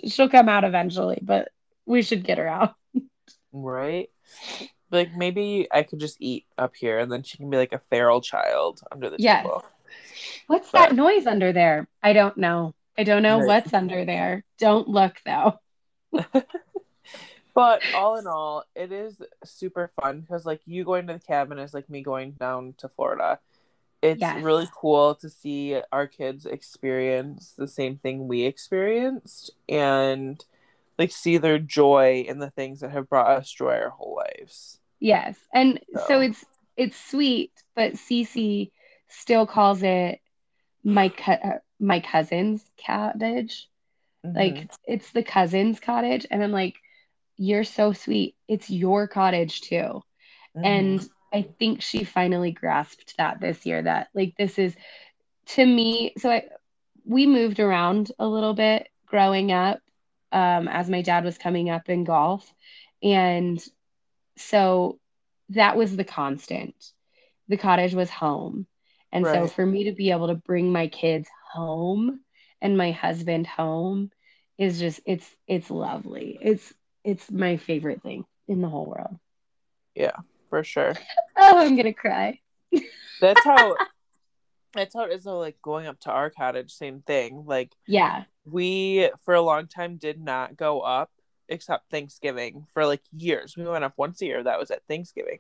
She'll 0.06 0.30
come 0.30 0.48
out 0.48 0.64
eventually, 0.64 1.18
but 1.20 1.48
we 1.84 2.00
should 2.02 2.24
get 2.24 2.38
her 2.38 2.46
out. 2.46 2.74
Right? 3.52 4.08
Like 4.90 5.14
maybe 5.14 5.66
I 5.70 5.82
could 5.82 5.98
just 5.98 6.16
eat 6.20 6.46
up 6.56 6.74
here 6.74 6.98
and 6.98 7.10
then 7.10 7.22
she 7.22 7.36
can 7.36 7.50
be 7.50 7.56
like 7.56 7.72
a 7.72 7.80
feral 7.90 8.20
child 8.20 8.80
under 8.90 9.10
the 9.10 9.16
yes. 9.18 9.42
table. 9.42 9.64
What's 10.46 10.70
but... 10.70 10.78
that 10.78 10.94
noise 10.94 11.26
under 11.26 11.52
there? 11.52 11.88
I 12.02 12.12
don't 12.12 12.36
know. 12.36 12.74
I 12.98 13.04
don't 13.04 13.22
know 13.22 13.38
right. 13.38 13.46
what's 13.46 13.74
under 13.74 14.04
there. 14.04 14.44
Don't 14.58 14.88
look 14.88 15.20
though. 15.24 15.58
but 17.54 17.82
all 17.94 18.16
in 18.16 18.26
all, 18.26 18.64
it 18.74 18.92
is 18.92 19.20
super 19.44 19.90
fun 20.00 20.20
because 20.20 20.46
like 20.46 20.60
you 20.66 20.84
going 20.84 21.06
to 21.06 21.14
the 21.14 21.18
cabin 21.18 21.58
is 21.58 21.74
like 21.74 21.90
me 21.90 22.02
going 22.02 22.32
down 22.32 22.74
to 22.78 22.88
Florida. 22.88 23.38
It's 24.02 24.20
yes. 24.20 24.42
really 24.42 24.68
cool 24.74 25.14
to 25.16 25.28
see 25.28 25.80
our 25.90 26.06
kids 26.06 26.46
experience 26.46 27.54
the 27.56 27.66
same 27.66 27.96
thing 27.96 28.28
we 28.28 28.44
experienced 28.44 29.50
and 29.68 30.42
like 30.98 31.10
see 31.10 31.38
their 31.38 31.58
joy 31.58 32.24
in 32.26 32.38
the 32.38 32.50
things 32.50 32.80
that 32.80 32.92
have 32.92 33.08
brought 33.08 33.30
us 33.30 33.50
joy 33.50 33.72
our 33.72 33.90
whole 33.90 34.16
lives. 34.16 34.78
Yes. 35.00 35.36
And 35.52 35.80
so, 35.92 36.04
so 36.08 36.20
it's 36.20 36.44
it's 36.76 37.10
sweet, 37.10 37.52
but 37.74 37.94
Cece 37.94 38.70
still 39.08 39.46
calls 39.46 39.82
it 39.82 40.20
my 40.86 41.08
co- 41.08 41.32
uh, 41.32 41.58
my 41.80 41.98
cousin's 42.00 42.62
cottage. 42.86 43.68
Mm-hmm. 44.24 44.38
Like 44.38 44.70
it's 44.84 45.10
the 45.10 45.24
cousin's 45.24 45.80
cottage 45.80 46.26
and 46.30 46.42
I'm 46.42 46.52
like 46.52 46.76
you're 47.36 47.64
so 47.64 47.92
sweet. 47.92 48.36
It's 48.48 48.70
your 48.70 49.08
cottage 49.08 49.60
too. 49.60 50.02
Mm-hmm. 50.56 50.64
And 50.64 51.08
I 51.34 51.42
think 51.42 51.82
she 51.82 52.04
finally 52.04 52.52
grasped 52.52 53.16
that 53.18 53.40
this 53.40 53.66
year 53.66 53.82
that 53.82 54.08
like 54.14 54.34
this 54.38 54.58
is 54.58 54.74
to 55.48 55.66
me 55.66 56.14
so 56.18 56.30
I 56.30 56.44
we 57.04 57.26
moved 57.26 57.58
around 57.60 58.12
a 58.18 58.26
little 58.26 58.54
bit 58.54 58.88
growing 59.06 59.50
up 59.52 59.80
um, 60.32 60.68
as 60.68 60.88
my 60.88 61.02
dad 61.02 61.24
was 61.24 61.38
coming 61.38 61.68
up 61.68 61.88
in 61.88 62.04
golf. 62.04 62.52
And 63.02 63.62
so 64.36 64.98
that 65.50 65.76
was 65.76 65.96
the 65.96 66.04
constant. 66.04 66.74
The 67.48 67.56
cottage 67.56 67.94
was 67.94 68.10
home. 68.10 68.66
And 69.12 69.24
right. 69.24 69.34
so 69.34 69.46
for 69.46 69.64
me 69.64 69.84
to 69.84 69.92
be 69.92 70.10
able 70.10 70.28
to 70.28 70.34
bring 70.34 70.72
my 70.72 70.88
kids 70.88 71.28
home 71.52 72.20
and 72.60 72.76
my 72.76 72.90
husband 72.90 73.46
home 73.46 74.10
is 74.58 74.78
just 74.78 75.00
it's 75.06 75.28
it's 75.46 75.70
lovely. 75.70 76.38
It's 76.40 76.72
it's 77.04 77.30
my 77.30 77.56
favorite 77.56 78.02
thing 78.02 78.24
in 78.48 78.60
the 78.60 78.68
whole 78.68 78.86
world. 78.86 79.18
Yeah, 79.94 80.16
for 80.50 80.64
sure. 80.64 80.94
oh, 81.36 81.58
I'm 81.58 81.76
gonna 81.76 81.92
cry. 81.92 82.40
That's 83.20 83.44
how 83.44 83.76
that's 84.74 84.94
how 84.94 85.04
it 85.04 85.12
is 85.12 85.24
though, 85.24 85.38
like 85.38 85.60
going 85.62 85.86
up 85.86 85.98
to 86.00 86.10
our 86.10 86.28
cottage, 86.28 86.70
same 86.70 87.00
thing. 87.00 87.44
Like 87.46 87.72
yeah, 87.86 88.24
we 88.44 89.10
for 89.24 89.34
a 89.34 89.40
long 89.40 89.66
time 89.68 89.96
did 89.96 90.20
not 90.20 90.56
go 90.56 90.80
up 90.80 91.10
except 91.48 91.90
Thanksgiving 91.90 92.66
for 92.74 92.86
like 92.86 93.02
years. 93.16 93.56
We 93.56 93.64
went 93.64 93.84
up 93.84 93.94
once 93.96 94.20
a 94.20 94.26
year. 94.26 94.42
That 94.42 94.58
was 94.58 94.70
at 94.70 94.82
Thanksgiving. 94.86 95.38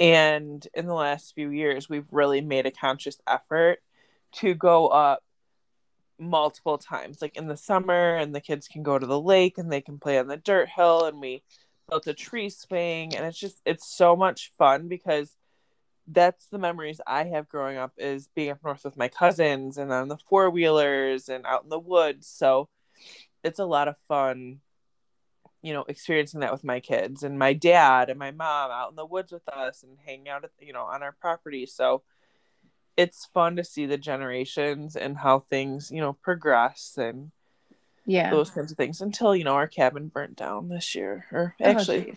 And 0.00 0.66
in 0.74 0.86
the 0.86 0.94
last 0.94 1.34
few 1.34 1.50
years, 1.50 1.88
we've 1.88 2.12
really 2.12 2.40
made 2.40 2.66
a 2.66 2.70
conscious 2.70 3.20
effort 3.26 3.80
to 4.32 4.54
go 4.54 4.88
up 4.88 5.24
multiple 6.18 6.78
times. 6.78 7.20
Like 7.20 7.36
in 7.36 7.48
the 7.48 7.56
summer, 7.56 8.16
and 8.16 8.34
the 8.34 8.40
kids 8.40 8.68
can 8.68 8.82
go 8.82 8.98
to 8.98 9.06
the 9.06 9.20
lake 9.20 9.58
and 9.58 9.72
they 9.72 9.80
can 9.80 9.98
play 9.98 10.18
on 10.18 10.28
the 10.28 10.36
dirt 10.36 10.68
hill. 10.68 11.04
And 11.04 11.20
we 11.20 11.42
built 11.88 12.06
a 12.06 12.14
tree 12.14 12.50
swing. 12.50 13.16
And 13.16 13.26
it's 13.26 13.38
just, 13.38 13.60
it's 13.64 13.88
so 13.88 14.14
much 14.14 14.52
fun 14.56 14.88
because 14.88 15.34
that's 16.06 16.46
the 16.46 16.58
memories 16.58 17.00
I 17.06 17.24
have 17.24 17.48
growing 17.48 17.76
up 17.76 17.92
is 17.98 18.28
being 18.34 18.50
up 18.50 18.64
north 18.64 18.84
with 18.84 18.96
my 18.96 19.08
cousins 19.08 19.76
and 19.78 19.92
on 19.92 20.08
the 20.08 20.16
four 20.16 20.48
wheelers 20.48 21.28
and 21.28 21.44
out 21.44 21.64
in 21.64 21.68
the 21.68 21.78
woods. 21.78 22.26
So 22.26 22.68
it's 23.44 23.58
a 23.58 23.66
lot 23.66 23.88
of 23.88 23.96
fun, 24.08 24.60
you 25.62 25.72
know, 25.72 25.84
experiencing 25.88 26.40
that 26.40 26.52
with 26.52 26.64
my 26.64 26.80
kids 26.80 27.22
and 27.22 27.38
my 27.38 27.52
dad 27.52 28.10
and 28.10 28.18
my 28.18 28.30
mom 28.30 28.70
out 28.70 28.90
in 28.90 28.96
the 28.96 29.04
woods 29.04 29.32
with 29.32 29.48
us 29.48 29.82
and 29.82 29.98
hanging 30.04 30.28
out 30.28 30.44
at, 30.44 30.50
you 30.60 30.72
know, 30.72 30.82
on 30.82 31.02
our 31.02 31.12
property. 31.12 31.66
So 31.66 32.02
it's 32.96 33.26
fun 33.32 33.56
to 33.56 33.64
see 33.64 33.86
the 33.86 33.98
generations 33.98 34.96
and 34.96 35.16
how 35.18 35.40
things, 35.40 35.90
you 35.90 36.00
know, 36.00 36.12
progress 36.12 36.94
and 36.96 37.32
yeah, 38.06 38.30
those 38.30 38.50
kinds 38.50 38.70
of 38.70 38.78
things 38.78 39.00
until, 39.00 39.36
you 39.36 39.44
know, 39.44 39.54
our 39.54 39.66
cabin 39.66 40.08
burnt 40.08 40.36
down 40.36 40.68
this 40.68 40.94
year 40.94 41.26
or 41.32 41.54
oh, 41.60 41.64
actually 41.64 42.12
oh, 42.12 42.16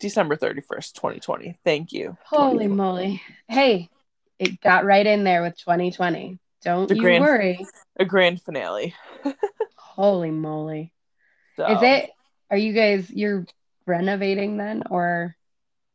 December 0.00 0.36
31st, 0.36 0.92
2020. 0.94 1.58
Thank 1.64 1.92
you. 1.92 2.16
Holy 2.24 2.68
moly. 2.68 3.20
Hey, 3.48 3.90
it 4.38 4.60
got 4.60 4.84
right 4.84 5.06
in 5.06 5.24
there 5.24 5.42
with 5.42 5.56
2020. 5.58 6.38
Don't 6.62 6.88
the 6.88 6.96
you 6.96 7.00
grand, 7.00 7.24
worry. 7.24 7.66
A 7.98 8.04
grand 8.04 8.40
finale. 8.42 8.94
Holy 9.76 10.30
moly. 10.30 10.92
So, 11.56 11.66
Is 11.66 11.78
it 11.82 12.10
are 12.50 12.56
you 12.56 12.72
guys 12.72 13.10
you're 13.10 13.46
renovating 13.86 14.56
then 14.56 14.82
or 14.90 15.36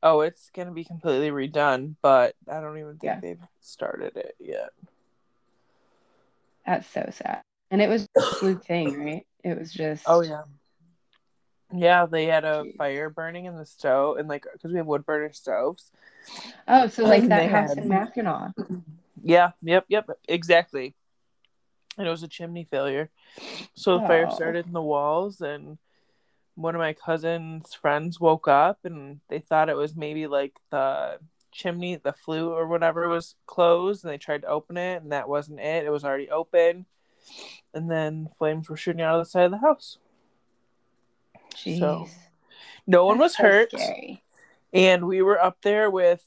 Oh, 0.04 0.22
it's 0.22 0.50
gonna 0.56 0.72
be 0.72 0.84
completely 0.84 1.30
redone, 1.30 1.96
but 2.02 2.36
I 2.50 2.60
don't 2.60 2.80
even 2.80 2.98
think 2.98 3.04
yeah. 3.04 3.20
they've 3.20 3.48
started 3.60 4.18
it 4.18 4.36
yet. 4.40 4.70
That's 6.66 6.88
so 6.88 7.08
sad. 7.12 7.42
And 7.70 7.82
it 7.82 7.90
was 7.90 8.08
a 8.18 8.22
fluke 8.22 8.66
thing, 8.66 9.04
right? 9.04 9.28
It 9.44 9.58
was 9.58 9.72
just 9.72 10.04
Oh 10.08 10.22
yeah. 10.22 10.44
Yeah, 11.74 12.06
they 12.06 12.26
had 12.26 12.44
a 12.44 12.64
Jeez. 12.64 12.76
fire 12.76 13.10
burning 13.10 13.46
in 13.46 13.56
the 13.56 13.66
stove, 13.66 14.18
and 14.18 14.28
like 14.28 14.46
because 14.52 14.72
we 14.72 14.78
have 14.78 14.88
wood 14.88 15.06
burner 15.06 15.32
stoves. 15.32 15.92
Oh, 16.68 16.88
so 16.88 17.04
like 17.04 17.28
that 17.28 17.50
house 17.50 17.70
had... 17.70 17.78
in 17.78 17.90
Mackinac. 17.90 18.52
Yeah. 19.22 19.52
Yep. 19.62 19.86
Yep. 19.88 20.10
Exactly. 20.28 20.96
And 21.98 22.08
it 22.08 22.12
was 22.12 22.24
a 22.24 22.28
chimney 22.28 22.68
failure, 22.72 23.10
so 23.76 23.98
the 23.98 24.06
oh. 24.06 24.08
fire 24.08 24.32
started 24.32 24.66
in 24.66 24.72
the 24.72 24.82
walls, 24.82 25.42
and 25.42 25.78
one 26.62 26.76
of 26.76 26.80
my 26.80 26.94
cousin's 26.94 27.74
friends 27.74 28.20
woke 28.20 28.48
up, 28.48 28.80
and 28.84 29.20
they 29.30 29.40
thought 29.40 29.70
it 29.70 29.76
was 29.76 29.96
maybe 29.96 30.28
like 30.28 30.54
the 30.70 31.20
chimney, 31.52 31.96
the 31.96 32.14
flue 32.14 32.52
or 32.52 32.68
whatever 32.68 33.08
was 33.10 33.36
closed, 33.46 34.04
and 34.04 34.12
they 34.12 34.18
tried 34.18 34.44
to 34.44 34.48
open 34.48 34.78
it, 34.78 35.02
and 35.02 35.12
that 35.12 35.30
wasn't 35.30 35.60
it. 35.60 35.86
It 35.86 35.92
was 35.92 36.04
already 36.04 36.30
open, 36.30 36.86
and 37.74 37.90
then 37.90 38.30
flames 38.38 38.70
were 38.70 38.78
shooting 38.78 39.02
out 39.02 39.20
of 39.20 39.26
the 39.26 39.30
side 39.30 39.46
of 39.46 39.52
the 39.52 39.58
house. 39.58 39.98
Jeez. 41.56 41.80
So 41.80 42.08
no 42.88 43.06
one 43.06 43.18
was 43.18 43.36
so 43.36 43.44
hurt. 43.44 43.72
Scary. 43.72 44.24
And 44.74 45.06
we 45.06 45.22
were 45.22 45.42
up 45.42 45.58
there 45.62 45.90
with 45.90 46.24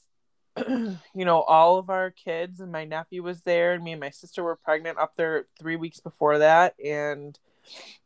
you 0.67 0.97
know, 1.13 1.41
all 1.41 1.77
of 1.77 1.89
our 1.89 2.11
kids 2.11 2.61
and 2.61 2.71
my 2.71 2.85
nephew 2.85 3.21
was 3.21 3.41
there 3.41 3.73
and 3.73 3.83
me 3.83 3.91
and 3.91 3.99
my 3.99 4.09
sister 4.09 4.41
were 4.43 4.55
pregnant 4.55 4.97
up 4.97 5.15
there 5.17 5.47
3 5.59 5.75
weeks 5.75 5.99
before 5.99 6.37
that 6.37 6.75
and 6.83 7.37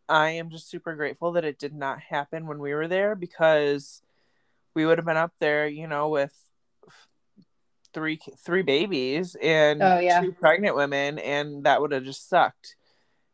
I 0.09 0.31
am 0.31 0.49
just 0.49 0.69
super 0.69 0.95
grateful 0.95 1.33
that 1.33 1.45
it 1.45 1.59
did 1.59 1.73
not 1.73 2.01
happen 2.01 2.47
when 2.47 2.59
we 2.59 2.73
were 2.73 2.87
there 2.87 3.15
because 3.15 4.01
we 4.73 4.85
would 4.85 4.97
have 4.97 5.05
been 5.05 5.17
up 5.17 5.33
there, 5.39 5.67
you 5.67 5.87
know, 5.87 6.09
with 6.09 6.33
three 7.93 8.19
three 8.43 8.61
babies 8.61 9.35
and 9.41 9.81
oh, 9.81 9.99
yeah. 9.99 10.21
two 10.21 10.31
pregnant 10.31 10.75
women 10.75 11.17
and 11.17 11.63
that 11.63 11.81
would 11.81 11.91
have 11.91 12.03
just 12.03 12.29
sucked 12.29 12.75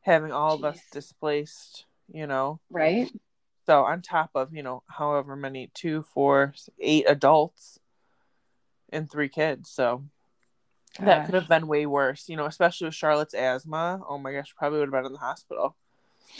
having 0.01 0.31
all 0.31 0.57
Jeez. 0.57 0.59
of 0.59 0.65
us 0.65 0.81
displaced, 0.91 1.85
you 2.11 2.27
know. 2.27 2.59
Right? 2.69 3.11
So 3.65 3.83
on 3.83 4.01
top 4.01 4.29
of, 4.35 4.53
you 4.53 4.61
know, 4.61 4.83
however 4.87 5.35
many 5.35 5.71
two, 5.73 6.03
four, 6.13 6.53
eight 6.79 7.05
adults 7.07 7.79
and 8.89 9.09
three 9.09 9.29
kids. 9.29 9.71
So 9.71 10.03
gosh. 10.97 11.05
that 11.05 11.25
could 11.25 11.35
have 11.35 11.47
been 11.47 11.67
way 11.67 11.85
worse, 11.85 12.29
you 12.29 12.37
know, 12.37 12.45
especially 12.45 12.85
with 12.85 12.95
Charlotte's 12.95 13.33
asthma. 13.33 14.01
Oh 14.07 14.17
my 14.17 14.33
gosh, 14.33 14.53
probably 14.55 14.79
would 14.79 14.89
have 14.89 14.93
been 14.93 15.07
in 15.07 15.13
the 15.13 15.19
hospital. 15.19 15.75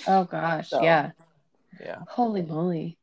Oh 0.07 0.25
gosh, 0.25 0.69
so, 0.69 0.81
yeah. 0.83 1.11
Yeah. 1.79 1.99
Holy 2.07 2.41
moly. 2.41 2.97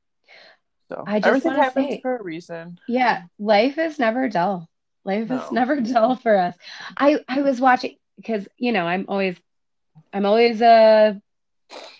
So 0.88 1.04
I 1.06 1.20
just 1.20 1.28
everything 1.28 1.52
happens 1.52 1.86
say, 1.86 2.00
for 2.00 2.16
a 2.16 2.22
reason. 2.22 2.78
Yeah, 2.88 3.24
life 3.38 3.78
is 3.78 3.98
never 3.98 4.28
dull. 4.28 4.68
Life 5.04 5.30
no. 5.30 5.36
is 5.36 5.52
never 5.52 5.80
dull 5.80 6.16
for 6.16 6.36
us. 6.36 6.56
I 6.96 7.18
I 7.28 7.42
was 7.42 7.60
watching 7.60 7.96
because 8.16 8.46
you 8.56 8.72
know 8.72 8.86
I'm 8.86 9.06
always 9.08 9.36
I'm 10.12 10.26
always 10.26 10.60
uh 10.60 11.14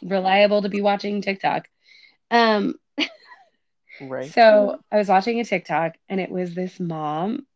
reliable 0.03 0.62
to 0.62 0.68
be 0.68 0.80
watching 0.80 1.22
TikTok. 1.22 1.68
Um, 2.30 2.74
right. 4.01 4.30
So 4.33 4.80
I 4.91 4.97
was 4.97 5.09
watching 5.09 5.41
a 5.41 5.45
TikTok 5.45 5.95
and 6.09 6.20
it 6.20 6.30
was 6.30 6.55
this 6.55 6.78
mom 6.80 7.47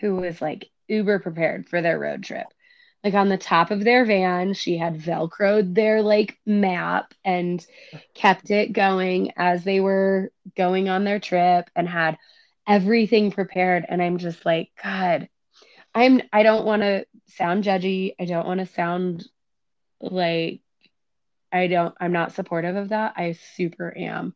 who 0.00 0.16
was 0.16 0.40
like 0.40 0.70
uber 0.86 1.18
prepared 1.18 1.68
for 1.68 1.82
their 1.82 1.98
road 1.98 2.22
trip. 2.22 2.46
Like 3.04 3.14
on 3.14 3.28
the 3.28 3.38
top 3.38 3.70
of 3.70 3.84
their 3.84 4.04
van, 4.04 4.54
she 4.54 4.76
had 4.76 4.98
velcroed 4.98 5.74
their 5.74 6.02
like 6.02 6.38
map 6.44 7.14
and 7.24 7.64
kept 8.14 8.50
it 8.50 8.72
going 8.72 9.32
as 9.36 9.62
they 9.64 9.80
were 9.80 10.32
going 10.56 10.88
on 10.88 11.04
their 11.04 11.20
trip 11.20 11.70
and 11.76 11.88
had 11.88 12.18
everything 12.66 13.30
prepared. 13.30 13.86
And 13.88 14.02
I'm 14.02 14.18
just 14.18 14.44
like, 14.44 14.70
God, 14.82 15.28
I'm 15.94 16.20
I 16.32 16.42
don't 16.42 16.66
want 16.66 16.82
to 16.82 17.06
sound 17.28 17.64
judgy. 17.64 18.14
I 18.20 18.24
don't 18.24 18.46
want 18.46 18.60
to 18.60 18.66
sound 18.66 19.26
like 20.00 20.60
I 21.52 21.66
don't, 21.66 21.94
I'm 22.00 22.12
not 22.12 22.32
supportive 22.32 22.76
of 22.76 22.90
that. 22.90 23.14
I 23.16 23.32
super 23.56 23.96
am. 23.96 24.34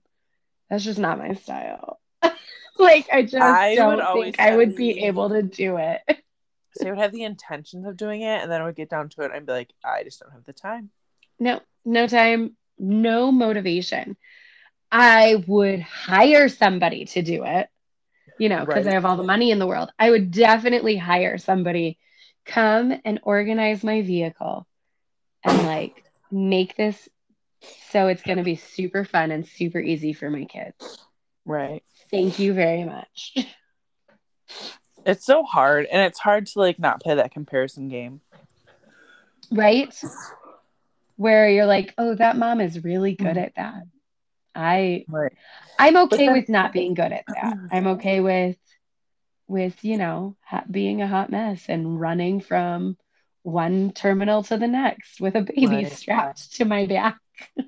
That's 0.70 0.84
just 0.84 0.98
not 0.98 1.18
my 1.18 1.34
style. 1.34 2.00
like, 2.78 3.08
I 3.12 3.22
just 3.22 3.36
I 3.36 3.74
don't 3.74 4.00
think 4.14 4.40
I 4.40 4.56
would 4.56 4.74
be 4.74 5.04
able 5.04 5.28
to 5.30 5.42
do 5.42 5.76
it. 5.76 6.00
so 6.74 6.86
I 6.86 6.90
would 6.90 6.98
have 6.98 7.12
the 7.12 7.24
intentions 7.24 7.86
of 7.86 7.96
doing 7.96 8.22
it, 8.22 8.42
and 8.42 8.50
then 8.50 8.60
I 8.60 8.64
would 8.64 8.76
get 8.76 8.90
down 8.90 9.08
to 9.10 9.22
it 9.22 9.26
and 9.26 9.34
I'd 9.34 9.46
be 9.46 9.52
like, 9.52 9.72
I 9.84 10.04
just 10.04 10.20
don't 10.20 10.32
have 10.32 10.44
the 10.44 10.52
time. 10.52 10.90
No, 11.38 11.60
no 11.84 12.06
time, 12.06 12.56
no 12.78 13.32
motivation. 13.32 14.16
I 14.90 15.42
would 15.46 15.80
hire 15.80 16.48
somebody 16.48 17.06
to 17.06 17.22
do 17.22 17.44
it, 17.44 17.68
you 18.38 18.48
know, 18.48 18.64
because 18.66 18.86
right. 18.86 18.92
I 18.92 18.94
have 18.94 19.04
all 19.04 19.16
the 19.16 19.22
money 19.22 19.50
in 19.50 19.58
the 19.58 19.66
world. 19.66 19.90
I 19.98 20.10
would 20.10 20.30
definitely 20.30 20.96
hire 20.96 21.38
somebody, 21.38 21.98
come 22.44 22.92
and 23.04 23.20
organize 23.22 23.82
my 23.82 24.02
vehicle 24.02 24.66
and 25.44 25.62
like 25.66 26.04
make 26.30 26.76
this 26.76 27.08
so 27.90 28.08
it's 28.08 28.22
going 28.22 28.38
to 28.38 28.44
be 28.44 28.56
super 28.56 29.04
fun 29.04 29.30
and 29.30 29.46
super 29.46 29.78
easy 29.78 30.12
for 30.12 30.30
my 30.30 30.44
kids. 30.44 30.98
Right. 31.44 31.82
Thank 32.10 32.38
you 32.38 32.54
very 32.54 32.84
much. 32.84 33.36
It's 35.04 35.24
so 35.24 35.42
hard 35.42 35.86
and 35.86 36.02
it's 36.02 36.18
hard 36.18 36.46
to 36.46 36.58
like 36.58 36.78
not 36.78 37.02
play 37.02 37.14
that 37.14 37.32
comparison 37.32 37.88
game. 37.88 38.20
Right? 39.50 39.94
Where 41.16 41.48
you're 41.48 41.66
like, 41.66 41.94
"Oh, 41.98 42.14
that 42.14 42.36
mom 42.36 42.60
is 42.60 42.82
really 42.82 43.14
good 43.14 43.36
mm-hmm. 43.36 43.38
at 43.38 43.54
that." 43.56 43.82
I 44.54 45.04
right. 45.08 45.32
I'm 45.78 45.96
okay 45.96 46.26
then, 46.26 46.32
with 46.32 46.48
not 46.48 46.72
being 46.72 46.94
good 46.94 47.12
at 47.12 47.24
that. 47.28 47.56
Mm-hmm. 47.56 47.66
I'm 47.70 47.86
okay 47.88 48.20
with 48.20 48.56
with, 49.48 49.84
you 49.84 49.98
know, 49.98 50.36
ha- 50.42 50.64
being 50.70 51.02
a 51.02 51.06
hot 51.06 51.30
mess 51.30 51.66
and 51.68 52.00
running 52.00 52.40
from 52.40 52.96
one 53.42 53.92
terminal 53.92 54.42
to 54.44 54.56
the 54.56 54.68
next 54.68 55.20
with 55.20 55.34
a 55.34 55.42
baby 55.42 55.66
right. 55.66 55.92
strapped 55.92 56.54
to 56.54 56.64
my 56.64 56.86
back. 56.86 57.18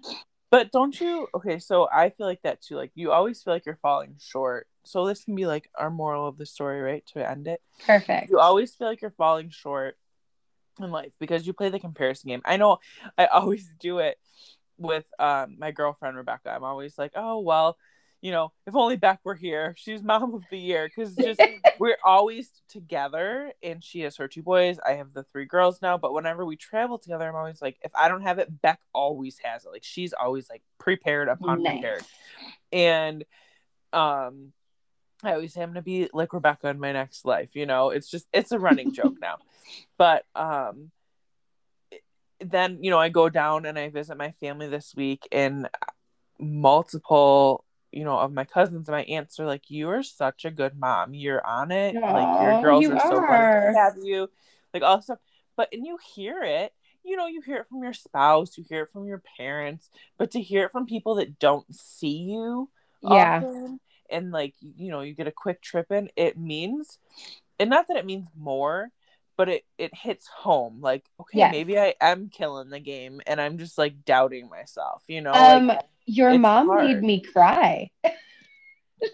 but 0.51 0.70
don't 0.72 0.99
you? 0.99 1.28
Okay, 1.35 1.59
so 1.59 1.89
I 1.93 2.11
feel 2.11 2.26
like 2.26 2.43
that 2.43 2.62
too. 2.62 2.76
Like 2.76 2.93
you 2.95 3.12
always 3.12 3.43
feel 3.43 3.53
like 3.53 3.66
you're 3.66 3.78
falling 3.82 4.16
short. 4.20 4.66
So 4.85 5.07
this 5.07 5.24
can 5.24 5.35
be 5.35 5.47
like 5.47 5.70
our 5.74 5.91
moral 5.91 6.26
of 6.26 6.39
the 6.39 6.47
story, 6.47 6.80
right? 6.80 7.05
To 7.14 7.28
end 7.28 7.49
it. 7.49 7.61
Perfect. 7.87 8.30
You 8.30 8.39
always 8.39 8.74
feel 8.74 8.89
like 8.89 9.01
you're 9.01 9.11
falling 9.11 9.51
short 9.51 9.97
in 10.80 10.91
life 10.91 11.12
because 11.18 11.47
you 11.47 11.53
play 11.53 11.68
the 11.68 11.80
comparison 11.80 12.28
game. 12.28 12.43
I 12.45 12.57
know 12.57 12.78
I 13.16 13.26
always 13.26 13.70
do 13.78 13.99
it 13.99 14.18
with 14.78 15.05
um, 15.18 15.57
my 15.59 15.70
girlfriend 15.70 16.16
Rebecca. 16.16 16.51
I'm 16.51 16.64
always 16.64 16.99
like, 16.99 17.12
oh 17.14 17.41
well, 17.41 17.76
you 18.24 18.30
know, 18.30 18.53
if 18.66 18.74
only 18.74 18.97
Beck 18.97 19.20
were 19.22 19.35
here, 19.35 19.74
she's 19.76 20.03
mom 20.03 20.35
of 20.35 20.45
the 20.51 20.59
year 20.59 20.89
because 20.89 21.14
just 21.14 21.43
we're 21.78 21.99
always 22.03 22.51
together. 22.70 23.53
And 23.62 23.85
she 23.85 24.01
has 24.01 24.16
her 24.16 24.28
two 24.28 24.43
boys. 24.43 24.78
I 24.85 24.93
have 24.93 25.12
the 25.12 25.24
three 25.24 25.45
girls 25.45 25.82
now. 25.82 25.99
But 25.99 26.14
whenever 26.14 26.43
we 26.47 26.57
travel 26.57 26.99
together, 26.99 27.28
I'm 27.28 27.37
always 27.37 27.61
like, 27.61 27.76
if 27.82 27.93
I 27.95 28.09
don't 28.09 28.22
have 28.22 28.39
it, 28.39 28.62
Beck 28.62 28.80
always 28.95 29.37
has 29.45 29.66
it. 29.66 29.72
Like 29.72 29.85
she's 29.85 30.14
always 30.14 30.49
like 30.49 30.62
prepared 30.78 31.28
upon 31.28 31.62
nice. 31.62 31.74
prepared. 31.74 32.03
And 32.72 33.24
um, 33.93 34.55
I 35.26 35.34
always 35.34 35.52
say 35.52 35.62
I'm 35.62 35.70
gonna 35.70 35.82
be 35.82 36.08
like 36.12 36.32
Rebecca 36.32 36.68
in 36.68 36.80
my 36.80 36.92
next 36.92 37.24
life. 37.24 37.50
You 37.54 37.66
know, 37.66 37.90
it's 37.90 38.10
just 38.10 38.26
it's 38.32 38.52
a 38.52 38.58
running 38.58 38.92
joke 38.92 39.16
now. 39.20 39.38
But 39.96 40.26
um, 40.34 40.90
then 42.38 42.78
you 42.82 42.90
know 42.90 42.98
I 42.98 43.08
go 43.08 43.28
down 43.28 43.64
and 43.64 43.78
I 43.78 43.88
visit 43.88 44.16
my 44.16 44.32
family 44.32 44.68
this 44.68 44.94
week 44.94 45.26
and 45.32 45.68
multiple 46.38 47.64
you 47.92 48.02
know, 48.02 48.18
of 48.18 48.32
my 48.32 48.44
cousins 48.44 48.88
and 48.88 48.96
my 48.96 49.04
aunts 49.04 49.38
are 49.38 49.46
like, 49.46 49.70
You 49.70 49.88
are 49.90 50.02
such 50.02 50.44
a 50.44 50.50
good 50.50 50.76
mom. 50.78 51.14
You're 51.14 51.44
on 51.46 51.70
it. 51.70 51.94
Aww, 51.94 52.12
like 52.12 52.42
your 52.42 52.62
girls 52.62 52.82
you 52.82 52.92
are, 52.92 53.08
so 53.08 53.20
blessed 53.20 53.52
to 53.52 53.72
have 53.78 53.94
you. 54.02 54.28
Like 54.74 54.82
all 54.82 55.00
stuff. 55.00 55.20
But 55.56 55.68
and 55.72 55.86
you 55.86 55.98
hear 56.14 56.42
it, 56.42 56.72
you 57.04 57.16
know, 57.16 57.28
you 57.28 57.40
hear 57.40 57.58
it 57.58 57.68
from 57.68 57.84
your 57.84 57.92
spouse, 57.92 58.58
you 58.58 58.64
hear 58.68 58.82
it 58.82 58.90
from 58.90 59.06
your 59.06 59.22
parents, 59.36 59.88
but 60.18 60.32
to 60.32 60.40
hear 60.40 60.64
it 60.64 60.72
from 60.72 60.86
people 60.86 61.14
that 61.14 61.38
don't 61.38 61.72
see 61.72 62.16
you 62.16 62.68
yeah. 63.04 63.36
Often, 63.36 63.80
and 64.14 64.30
like 64.32 64.54
you 64.60 64.90
know, 64.90 65.02
you 65.02 65.14
get 65.14 65.26
a 65.28 65.32
quick 65.32 65.60
trip 65.62 65.90
in, 65.92 66.10
it 66.16 66.38
means 66.38 66.98
and 67.58 67.70
not 67.70 67.88
that 67.88 67.96
it 67.96 68.06
means 68.06 68.28
more, 68.38 68.90
but 69.36 69.48
it 69.48 69.64
it 69.78 69.94
hits 69.94 70.26
home. 70.28 70.80
Like, 70.80 71.04
okay, 71.20 71.40
Yes. 71.40 71.52
maybe 71.52 71.78
I 71.78 71.94
am 72.00 72.28
killing 72.30 72.70
the 72.70 72.80
game, 72.80 73.20
and 73.26 73.40
I'm 73.40 73.58
just 73.58 73.78
like 73.78 74.04
doubting 74.04 74.48
myself. 74.48 75.02
You 75.08 75.20
know, 75.20 75.34
Um, 75.38 75.66
like, 75.68 75.80
your 76.06 76.38
mom 76.38 76.66
hard. 76.66 76.86
made 76.86 77.02
me 77.02 77.20
cry. 77.20 77.90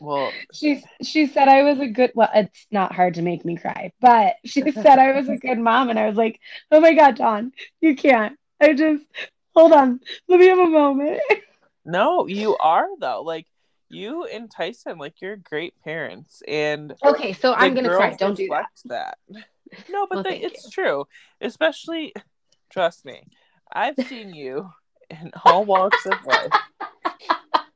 well, 0.00 0.32
She 0.52 0.82
she 1.02 1.26
said 1.26 1.48
I 1.48 1.62
was 1.62 1.80
a 1.80 1.88
good 1.88 2.12
well, 2.14 2.30
it's 2.34 2.66
not 2.70 2.94
hard 2.94 3.14
to 3.14 3.22
make 3.22 3.44
me 3.44 3.56
cry, 3.56 3.92
but 4.00 4.36
she 4.44 4.62
said 4.72 4.98
I 4.98 5.12
was 5.12 5.28
a 5.28 5.36
good 5.36 5.58
mom 5.58 5.90
and 5.90 5.98
I 5.98 6.06
was 6.06 6.16
like, 6.16 6.40
"Oh 6.70 6.80
my 6.80 6.94
god, 6.94 7.16
Dawn, 7.16 7.52
you 7.80 7.96
can't. 7.96 8.38
I 8.60 8.74
just 8.74 9.04
hold 9.54 9.72
on. 9.72 10.00
Let 10.28 10.40
me 10.40 10.46
have 10.48 10.58
a 10.58 10.66
moment." 10.66 11.20
no, 11.84 12.26
you 12.26 12.56
are 12.58 12.88
though. 12.98 13.22
Like 13.22 13.46
you 13.90 14.24
and 14.24 14.50
Tyson, 14.50 14.96
like 14.98 15.20
you're 15.20 15.36
great 15.36 15.74
parents, 15.84 16.42
and 16.48 16.94
Okay, 17.04 17.32
so 17.32 17.52
I'm 17.54 17.74
going 17.74 17.84
to 17.84 17.90
cry. 17.94 18.14
Don't 18.16 18.36
do 18.36 18.48
that. 18.48 18.66
that. 18.86 19.18
No, 19.88 20.04
but 20.08 20.16
Well, 20.16 20.22
the, 20.24 20.44
it's 20.44 20.64
you. 20.64 20.70
true. 20.72 21.04
Especially, 21.40 22.12
trust 22.70 23.04
me, 23.04 23.22
I've 23.72 23.94
seen 24.08 24.34
you 24.34 24.68
in 25.10 25.30
all 25.44 25.64
walks 25.64 26.04
of 26.06 26.24
life. 26.26 26.50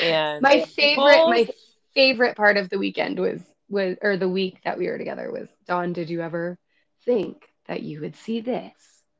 And 0.00 0.40
My 0.42 0.60
favorite 0.62 1.12
people- 1.12 1.28
my 1.30 1.48
favorite 1.94 2.36
part 2.36 2.56
of 2.56 2.70
the 2.70 2.78
weekend 2.78 3.18
was 3.18 3.42
was 3.68 3.96
or 4.02 4.16
the 4.16 4.28
week 4.28 4.58
that 4.64 4.78
we 4.78 4.86
were 4.88 4.98
together 4.98 5.30
was 5.30 5.48
Dawn, 5.66 5.92
did 5.92 6.08
you 6.10 6.20
ever 6.22 6.58
think 7.04 7.42
that 7.68 7.82
you 7.82 8.00
would 8.00 8.16
see 8.16 8.40
this 8.40 8.72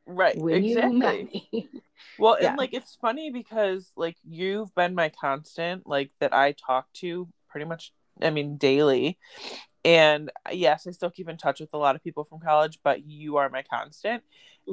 right, 0.07 0.37
when 0.37 0.65
you 0.65 0.77
met 0.77 0.93
exactly. 0.93 1.49
me? 1.53 1.69
Well, 2.19 2.37
Yeah. 2.41 2.51
and 2.51 2.59
like 2.59 2.73
it's 2.75 2.97
funny 3.01 3.31
because 3.31 3.91
like 3.97 4.17
you've 4.25 4.75
been 4.75 4.95
my 4.95 5.09
constant, 5.09 5.87
like 5.87 6.11
that 6.21 6.33
I 6.35 6.53
talk 6.53 6.93
to 6.95 7.29
pretty 7.49 7.67
much, 7.67 7.93
I 8.21 8.31
mean, 8.31 8.57
daily. 8.57 9.19
And 9.85 10.31
uh, 10.47 10.53
yes, 10.53 10.87
I 10.87 10.93
still 10.93 11.11
keep 11.11 11.29
in 11.29 11.37
touch 11.37 11.61
with 11.61 11.71
a 11.73 11.79
lot 11.79 11.97
of 11.97 12.05
people 12.05 12.25
from 12.25 12.41
college, 12.41 12.79
but 12.85 13.05
you 13.05 13.37
are 13.37 13.49
my 13.49 13.63
constant. 13.63 14.23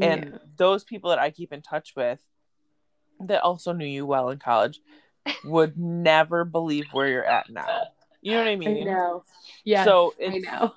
And 0.01 0.25
Yeah. 0.31 0.37
those 0.57 0.83
people 0.83 1.09
that 1.09 1.19
I 1.19 1.31
keep 1.31 1.51
in 1.51 1.61
touch 1.61 1.93
with 1.95 2.19
that 3.21 3.41
also 3.41 3.73
knew 3.73 3.85
you 3.85 4.05
well 4.05 4.29
in 4.29 4.39
college 4.39 4.79
would 5.45 5.77
never 5.77 6.45
believe 6.45 6.85
where 6.93 7.07
you're 7.07 7.25
at 7.25 7.49
now. 7.49 7.87
You 8.21 8.33
know 8.33 8.39
what 8.39 8.47
I 8.47 8.51
I 8.51 8.55
mean? 8.57 8.85
know. 8.85 9.23
Yeah. 9.63 9.83
So 9.83 10.13
I 10.21 10.37
know. 10.37 10.73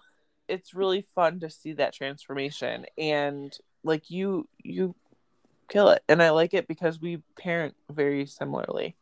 it's 0.48 0.74
really 0.74 1.02
fun 1.14 1.40
to 1.40 1.50
see 1.50 1.72
that 1.74 1.92
transformation 1.92 2.86
and 2.96 3.56
like 3.84 4.10
you 4.10 4.48
you 4.58 4.94
kill 5.68 5.88
it 5.88 6.02
and 6.08 6.22
i 6.22 6.30
like 6.30 6.54
it 6.54 6.68
because 6.68 7.00
we 7.00 7.22
parent 7.36 7.74
very 7.90 8.26
similarly 8.26 8.94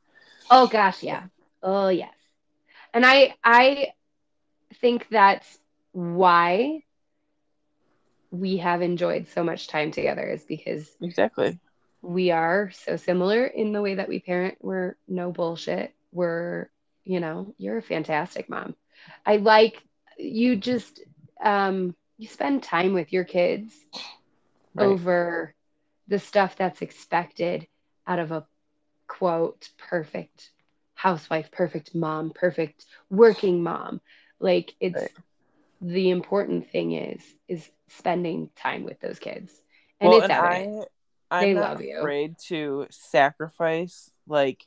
Oh 0.51 0.67
gosh, 0.67 1.03
yeah. 1.03 1.25
Oh 1.63 1.89
yes. 1.89 2.13
And 2.93 3.07
I 3.07 3.35
I 3.45 3.93
think 4.81 5.07
that's 5.11 5.59
why 5.93 6.83
we 8.33 8.59
have 8.59 8.83
enjoyed 8.83 9.29
so 9.29 9.43
much 9.45 9.69
time 9.69 9.91
together 9.91 10.27
is 10.27 10.45
because 10.45 10.89
exactly 11.01 11.59
we 12.03 12.31
are 12.31 12.71
so 12.71 12.97
similar 12.97 13.45
in 13.45 13.73
the 13.73 13.83
way 13.83 13.95
that 13.97 14.09
we 14.09 14.19
parent. 14.21 14.57
We're 14.61 14.97
no 15.07 15.31
bullshit. 15.33 15.95
We're, 16.13 16.71
you 17.05 17.21
know, 17.21 17.55
you're 17.59 17.79
a 17.79 17.83
fantastic 17.83 18.49
mom. 18.49 18.75
I 19.25 19.37
like 19.37 19.83
you 20.19 20.57
just 20.57 21.01
um 21.43 21.95
you 22.19 22.29
spend 22.29 22.63
time 22.63 22.93
with 22.93 23.13
your 23.13 23.25
kids 23.25 23.73
right 24.75 24.87
over 24.87 25.55
the 26.09 26.19
stuff 26.19 26.57
that's 26.57 26.83
expected 26.83 27.67
out 28.07 28.19
of 28.19 28.33
a 28.33 28.47
quote 29.07 29.69
perfect 29.79 30.51
housewife, 30.95 31.51
perfect 31.51 31.95
mom, 31.95 32.31
perfect 32.31 32.85
working 33.09 33.63
mom. 33.63 34.01
Like 34.39 34.75
it's 34.81 35.01
Right. 35.01 35.11
the 35.81 36.11
important 36.11 36.71
thing 36.71 36.93
is 36.93 37.23
is 37.49 37.69
spending 37.89 38.51
time 38.57 38.85
with 38.85 39.01
those 39.01 39.19
kids. 39.19 39.53
And 40.01 40.13
well 40.13 40.21
it's 40.21 40.31
and 40.31 40.33
i 40.33 40.67
i'm 41.31 41.45
They 41.47 41.55
love 41.55 41.81
you. 41.81 41.97
afraid 42.01 42.37
to 42.49 42.87
sacrifice 42.91 44.11
like 44.27 44.67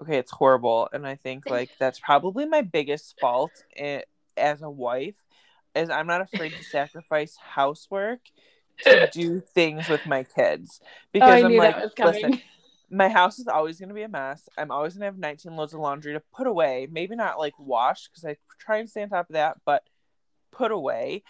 okay 0.00 0.18
it's 0.18 0.32
horrible 0.32 0.88
and 0.92 1.06
i 1.06 1.14
think 1.16 1.44
like 1.50 1.70
that's 1.78 2.00
probably 2.00 2.46
my 2.46 2.62
biggest 2.62 3.16
fault 3.20 3.62
eh, 3.76 4.02
as 4.36 4.62
a 4.62 4.70
wife 4.70 5.14
is 5.74 5.90
i'm 5.90 6.06
not 6.06 6.20
afraid 6.20 6.56
to 6.56 6.64
sacrifice 6.64 7.36
housework 7.36 8.20
to 8.82 9.08
do 9.12 9.40
things 9.40 9.88
with 9.88 10.04
my 10.06 10.24
kids 10.24 10.80
oh, 10.82 10.88
because 11.12 11.42
I 11.42 11.46
i'm 11.46 11.56
like 11.56 11.74
that 11.74 11.84
was 11.84 11.94
coming. 11.94 12.22
listen 12.22 12.42
my 12.90 13.08
house 13.08 13.38
is 13.38 13.48
always 13.48 13.78
going 13.78 13.88
to 13.88 13.94
be 13.94 14.02
a 14.02 14.08
mess. 14.08 14.48
I'm 14.56 14.70
always 14.70 14.94
going 14.94 15.00
to 15.00 15.06
have 15.06 15.18
19 15.18 15.56
loads 15.56 15.74
of 15.74 15.80
laundry 15.80 16.12
to 16.12 16.22
put 16.32 16.46
away. 16.46 16.86
Maybe 16.90 17.16
not 17.16 17.38
like 17.38 17.54
wash 17.58 18.08
because 18.08 18.24
I 18.24 18.36
try 18.58 18.78
and 18.78 18.88
stay 18.88 19.02
on 19.02 19.08
top 19.08 19.28
of 19.30 19.34
that, 19.34 19.56
but 19.64 19.82
put 20.52 20.70
away. 20.70 21.22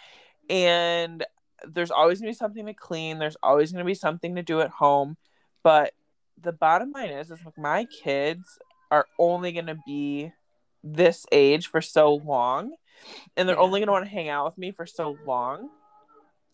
And 0.49 1.25
there's 1.67 1.91
always 1.91 2.19
going 2.19 2.31
to 2.31 2.35
be 2.35 2.37
something 2.37 2.65
to 2.65 2.73
clean. 2.73 3.17
There's 3.17 3.37
always 3.41 3.71
going 3.71 3.83
to 3.83 3.89
be 3.89 3.95
something 3.95 4.35
to 4.35 4.43
do 4.43 4.61
at 4.61 4.69
home. 4.69 5.17
But 5.63 5.93
the 6.39 6.51
bottom 6.51 6.91
line 6.91 7.09
is, 7.09 7.31
is 7.31 7.39
like 7.43 7.57
my 7.57 7.85
kids 7.85 8.59
are 8.91 9.07
only 9.17 9.51
going 9.51 9.67
to 9.67 9.77
be 9.87 10.31
this 10.83 11.25
age 11.31 11.67
for 11.67 11.81
so 11.81 12.13
long. 12.15 12.75
And 13.35 13.49
they're 13.49 13.55
Yeah. 13.55 13.61
only 13.61 13.79
going 13.79 13.87
to 13.87 13.93
want 13.93 14.05
to 14.05 14.11
hang 14.11 14.29
out 14.29 14.45
with 14.45 14.57
me 14.57 14.71
for 14.71 14.85
so 14.85 15.17
long. 15.25 15.69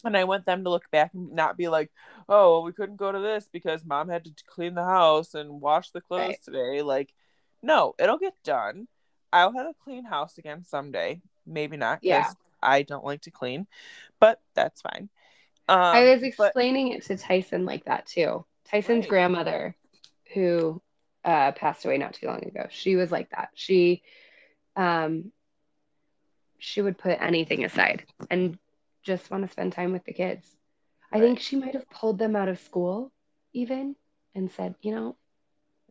And 0.03 0.17
I 0.17 0.23
want 0.23 0.45
them 0.45 0.63
to 0.63 0.69
look 0.69 0.89
back 0.91 1.13
and 1.13 1.31
not 1.33 1.57
be 1.57 1.67
like, 1.67 1.91
oh, 2.27 2.51
well, 2.53 2.63
we 2.63 2.71
couldn't 2.73 2.95
go 2.95 3.11
to 3.11 3.19
this 3.19 3.47
because 3.51 3.85
mom 3.85 4.09
had 4.09 4.25
to 4.25 4.31
clean 4.47 4.73
the 4.75 4.83
house 4.83 5.33
and 5.35 5.61
wash 5.61 5.91
the 5.91 6.01
clothes 6.01 6.27
Right. 6.27 6.43
today. 6.43 6.81
Like, 6.81 7.13
no, 7.61 7.93
it'll 7.99 8.17
get 8.17 8.33
done. 8.43 8.87
I'll 9.31 9.53
have 9.53 9.67
a 9.67 9.75
clean 9.83 10.03
house 10.05 10.37
again 10.37 10.63
someday. 10.65 11.21
Maybe 11.45 11.77
not 11.77 12.01
because 12.01 12.25
Yeah. 12.25 12.33
I 12.61 12.81
don't 12.83 13.05
like 13.05 13.21
to 13.21 13.31
clean, 13.31 13.67
but 14.19 14.39
that's 14.53 14.81
fine. 14.81 15.09
Um, 15.69 15.77
I 15.79 16.03
was 16.11 16.21
but- 16.37 16.47
explaining 16.47 16.89
it 16.89 17.03
to 17.03 17.17
Tyson 17.17 17.65
like 17.65 17.85
that 17.85 18.05
too. 18.07 18.45
Tyson's 18.65 19.03
Right. 19.05 19.09
grandmother, 19.09 19.75
who 20.33 20.81
uh, 21.23 21.51
passed 21.51 21.85
away 21.85 21.97
not 21.99 22.13
too 22.15 22.25
long 22.27 22.43
ago, 22.45 22.65
she 22.71 22.95
was 22.95 23.11
like 23.11 23.29
that. 23.29 23.49
She, 23.53 24.01
um, 24.75 25.31
she 26.57 26.81
would 26.81 26.97
put 26.97 27.21
anything 27.21 27.63
aside 27.63 28.05
and 28.29 28.57
just 29.03 29.29
want 29.31 29.45
to 29.45 29.51
spend 29.51 29.73
time 29.73 29.91
with 29.91 30.03
the 30.05 30.13
kids. 30.13 30.47
I 31.11 31.19
think 31.19 31.39
she 31.39 31.55
might 31.57 31.73
have 31.73 31.89
pulled 31.89 32.17
them 32.19 32.35
out 32.35 32.49
of 32.49 32.59
school 32.59 33.11
even 33.53 33.95
and 34.35 34.51
said, 34.51 34.75
you 34.81 34.93
know, 34.95 35.15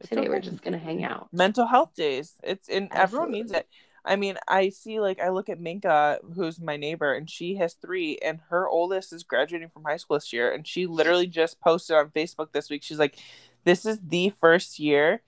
today 0.05 0.29
we're 0.29 0.41
just 0.41 0.63
gonna 0.63 0.79
hang 0.79 1.05
out. 1.05 1.29
mental 1.33 1.67
health 1.67 1.95
days. 1.95 2.35
It's 2.43 2.69
and 2.69 2.89
everyone 2.95 3.33
needs 3.33 3.53
it. 3.53 3.69
I 4.05 4.17
mean, 4.17 4.39
I 4.49 4.71
see 4.71 4.99
like 4.99 5.21
I 5.21 5.29
look 5.29 5.49
at 5.51 5.61
Minka, 5.61 6.21
who's 6.35 6.59
my 6.61 6.77
neighbor, 6.77 7.13
and 7.13 7.29
she 7.29 7.57
has 7.57 7.75
three, 7.75 8.19
and 8.19 8.41
her 8.49 8.67
oldest 8.69 9.13
is 9.13 9.23
graduating 9.25 9.69
from 9.69 9.85
high 9.85 9.99
school 9.99 10.17
this 10.17 10.33
year, 10.33 10.53
and 10.53 10.67
she 10.67 10.87
literally 10.87 11.27
just 11.27 11.61
posted 11.61 11.97
on 11.97 12.11
Facebook 12.11 12.53
this 12.53 12.71
week. 12.71 12.83
She's 12.83 12.99
like, 12.99 13.19
"This 13.65 13.85
is 13.85 14.01
the 14.01 14.31
first 14.31 14.79
year 14.79 15.23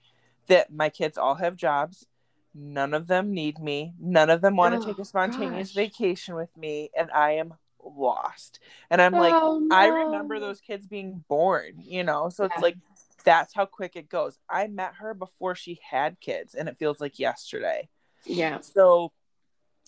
that 0.47 0.73
my 0.73 0.89
kids 0.89 1.17
all 1.17 1.35
have 1.35 1.55
jobs. 1.55 2.07
None 2.55 2.93
of 2.93 3.07
them 3.07 3.31
need 3.33 3.59
me. 3.59 3.93
None 3.99 4.29
of 4.29 4.41
them 4.41 4.55
want 4.55 4.73
to 4.73 4.79
Oh, 4.81 4.85
take 4.87 4.99
a 4.99 5.05
spontaneous 5.05 5.69
gosh. 5.69 5.75
vacation 5.75 6.35
with 6.35 6.55
me, 6.57 6.89
and 6.97 7.11
I 7.11 7.31
am 7.33 7.53
lost." 7.83 8.59
And 8.89 9.01
I'm 9.01 9.13
like, 9.13 9.33
Oh, 9.35 9.67
I 9.71 9.87
remember 9.87 10.39
those 10.39 10.59
kids 10.61 10.87
being 10.87 11.23
born, 11.27 11.75
you 11.77 12.03
know, 12.03 12.29
so 12.29 12.45
it's 12.45 12.55
Yeah. 12.57 12.61
like 12.61 12.77
that's 13.23 13.53
how 13.53 13.65
quick 13.65 13.95
it 13.95 14.09
goes. 14.09 14.37
I 14.49 14.67
met 14.67 14.95
her 14.95 15.13
before 15.13 15.55
she 15.55 15.79
had 15.89 16.19
kids, 16.19 16.55
and 16.55 16.67
it 16.67 16.77
feels 16.77 16.99
like 16.99 17.19
yesterday. 17.19 17.87
Yeah. 18.25 18.59
So 18.59 19.11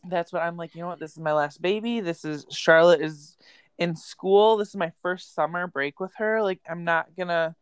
that's 0.07 0.31
what 0.31 0.41
I'm 0.43 0.55
like, 0.55 0.73
you 0.75 0.81
know 0.81 0.87
what? 0.87 0.99
This 0.99 1.11
is 1.13 1.19
my 1.19 1.33
last 1.33 1.61
baby. 1.61 1.99
This 1.99 2.23
is 2.23 2.45
Charlotte 2.49 3.01
is 3.01 3.37
in 3.77 3.95
school. 3.95 4.55
This 4.57 4.69
is 4.69 4.75
my 4.75 4.91
first 5.01 5.33
summer 5.35 5.67
break 5.67 5.99
with 5.99 6.13
her. 6.15 6.41
Like, 6.41 6.61
I'm 6.69 6.83
not 6.85 7.15
gonna, 7.17 7.55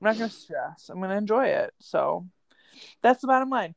I'm 0.00 0.04
not 0.04 0.18
gonna 0.18 0.28
stress. 0.30 0.90
I'm 0.90 1.00
gonna 1.00 1.16
enjoy 1.16 1.46
it. 1.46 1.72
So 1.80 2.26
that's 3.02 3.20
the 3.22 3.28
bottom 3.28 3.48
line. 3.48 3.74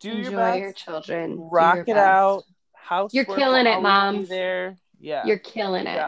Do 0.00 0.10
Enjoy 0.10 0.30
your 0.30 0.38
best. 0.38 0.58
your 0.58 0.72
children. 0.72 1.36
Rock 1.50 1.76
your 1.76 1.82
it 1.84 1.86
best. 1.94 1.98
out. 1.98 2.42
House 2.80 3.14
You're 3.14 3.24
killing 3.24 3.66
it, 3.66 3.80
mom. 3.82 4.24
There. 4.26 4.76
Yeah, 4.98 5.24
You're 5.26 5.38
killing 5.38 5.86
it. 5.86 6.02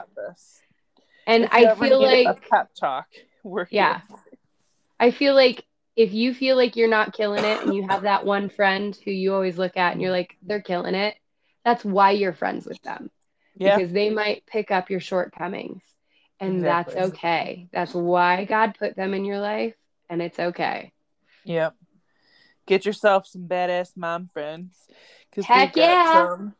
And 1.26 1.44
If 1.44 1.52
I 1.52 1.74
feel 1.74 2.02
like 2.02 2.26
a 2.26 2.34
pep 2.34 2.74
talk. 2.74 3.06
We're 3.42 3.66
Yeah. 3.70 4.00
here. 4.08 4.18
I 5.00 5.10
feel 5.10 5.34
like 5.34 5.64
if 5.96 6.12
you 6.12 6.32
feel 6.34 6.56
like 6.56 6.76
you're 6.76 6.88
not 6.88 7.12
killing 7.12 7.44
it 7.44 7.62
and 7.62 7.74
you 7.74 7.86
have 7.88 8.02
that 8.02 8.24
one 8.24 8.48
friend 8.48 8.96
who 9.04 9.10
you 9.10 9.34
always 9.34 9.58
look 9.58 9.76
at 9.76 9.92
and 9.92 10.00
you're 10.00 10.10
like, 10.10 10.36
they're 10.42 10.62
killing 10.62 10.94
it, 10.94 11.16
that's 11.64 11.84
why 11.84 12.12
you're 12.12 12.32
friends 12.32 12.66
with 12.66 12.80
them. 12.82 13.10
Yeah, 13.56 13.76
Because 13.76 13.92
they 13.92 14.10
might 14.10 14.46
pick 14.46 14.70
up 14.70 14.90
your 14.90 15.00
shortcomings. 15.00 15.82
And 16.40 16.56
Exactly. 16.56 16.94
that's 16.94 17.08
okay. 17.12 17.68
That's 17.72 17.94
why 17.94 18.44
God 18.46 18.76
put 18.78 18.96
them 18.96 19.14
in 19.14 19.24
your 19.24 19.38
life. 19.38 19.74
And 20.08 20.20
it's 20.22 20.38
okay. 20.38 20.92
Yep. 21.44 21.74
Get 22.66 22.86
yourself 22.86 23.26
some 23.26 23.48
badass 23.48 23.96
mom 23.96 24.28
friends. 24.28 24.88
Cause 25.34 25.44
Heck 25.44 25.76
yeah. 25.76 26.12
some. 26.12 26.54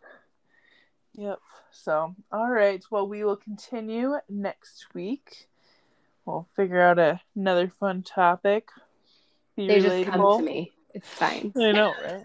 Yep. 1.14 1.38
So, 1.72 2.14
all 2.30 2.50
right. 2.50 2.82
Well, 2.90 3.06
we 3.08 3.24
will 3.24 3.36
continue 3.36 4.16
next 4.28 4.86
week. 4.94 5.48
We'll 6.24 6.46
figure 6.54 6.80
out 6.80 6.98
a, 6.98 7.20
another 7.34 7.68
fun 7.68 8.02
topic. 8.02 8.68
Be 9.56 9.66
They 9.68 9.80
just 9.80 10.06
come 10.06 10.38
to 10.38 10.42
me. 10.44 10.72
It's 10.94 11.08
fine. 11.08 11.52
I 11.56 11.72
know, 11.72 11.94
right? 12.04 12.24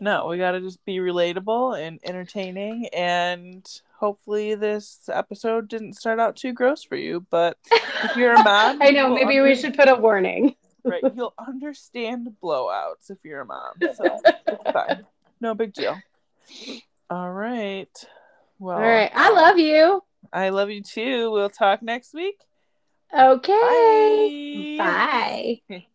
no, 0.00 0.26
we 0.26 0.38
got 0.38 0.52
to 0.52 0.60
just 0.60 0.84
be 0.84 0.98
relatable 0.98 1.80
and 1.80 1.98
entertaining. 2.04 2.86
And 2.92 3.66
hopefully, 3.98 4.54
this 4.54 5.08
episode 5.12 5.68
didn't 5.68 5.94
start 5.94 6.20
out 6.20 6.36
too 6.36 6.52
gross 6.52 6.84
for 6.84 6.96
you. 6.96 7.26
But 7.30 7.58
if 8.04 8.16
you're 8.16 8.34
a 8.34 8.42
mom, 8.44 8.80
I 8.80 8.90
know, 8.90 9.08
maybe 9.14 9.38
under- 9.38 9.42
we 9.42 9.54
should 9.56 9.74
put 9.74 9.88
a 9.88 9.94
warning. 9.96 10.54
right. 10.84 11.02
You'll 11.14 11.34
understand 11.38 12.28
blowouts 12.42 13.10
if 13.10 13.18
you're 13.24 13.40
a 13.40 13.46
mom. 13.46 13.74
So 13.96 14.20
it's 14.46 14.72
fine. 14.72 15.04
No 15.40 15.54
big 15.54 15.72
deal. 15.74 16.00
All 17.10 17.30
right. 17.32 17.88
Well, 18.62 18.76
all 18.76 18.82
right. 18.82 19.10
I 19.12 19.32
love 19.32 19.58
you. 19.58 20.04
I 20.32 20.50
love 20.50 20.70
you 20.70 20.82
too. 20.84 21.32
We'll 21.32 21.50
talk 21.50 21.82
next 21.82 22.14
week. 22.14 22.36
Okay. 23.12 24.72
Bye. 24.78 25.62
Bye. 25.68 25.86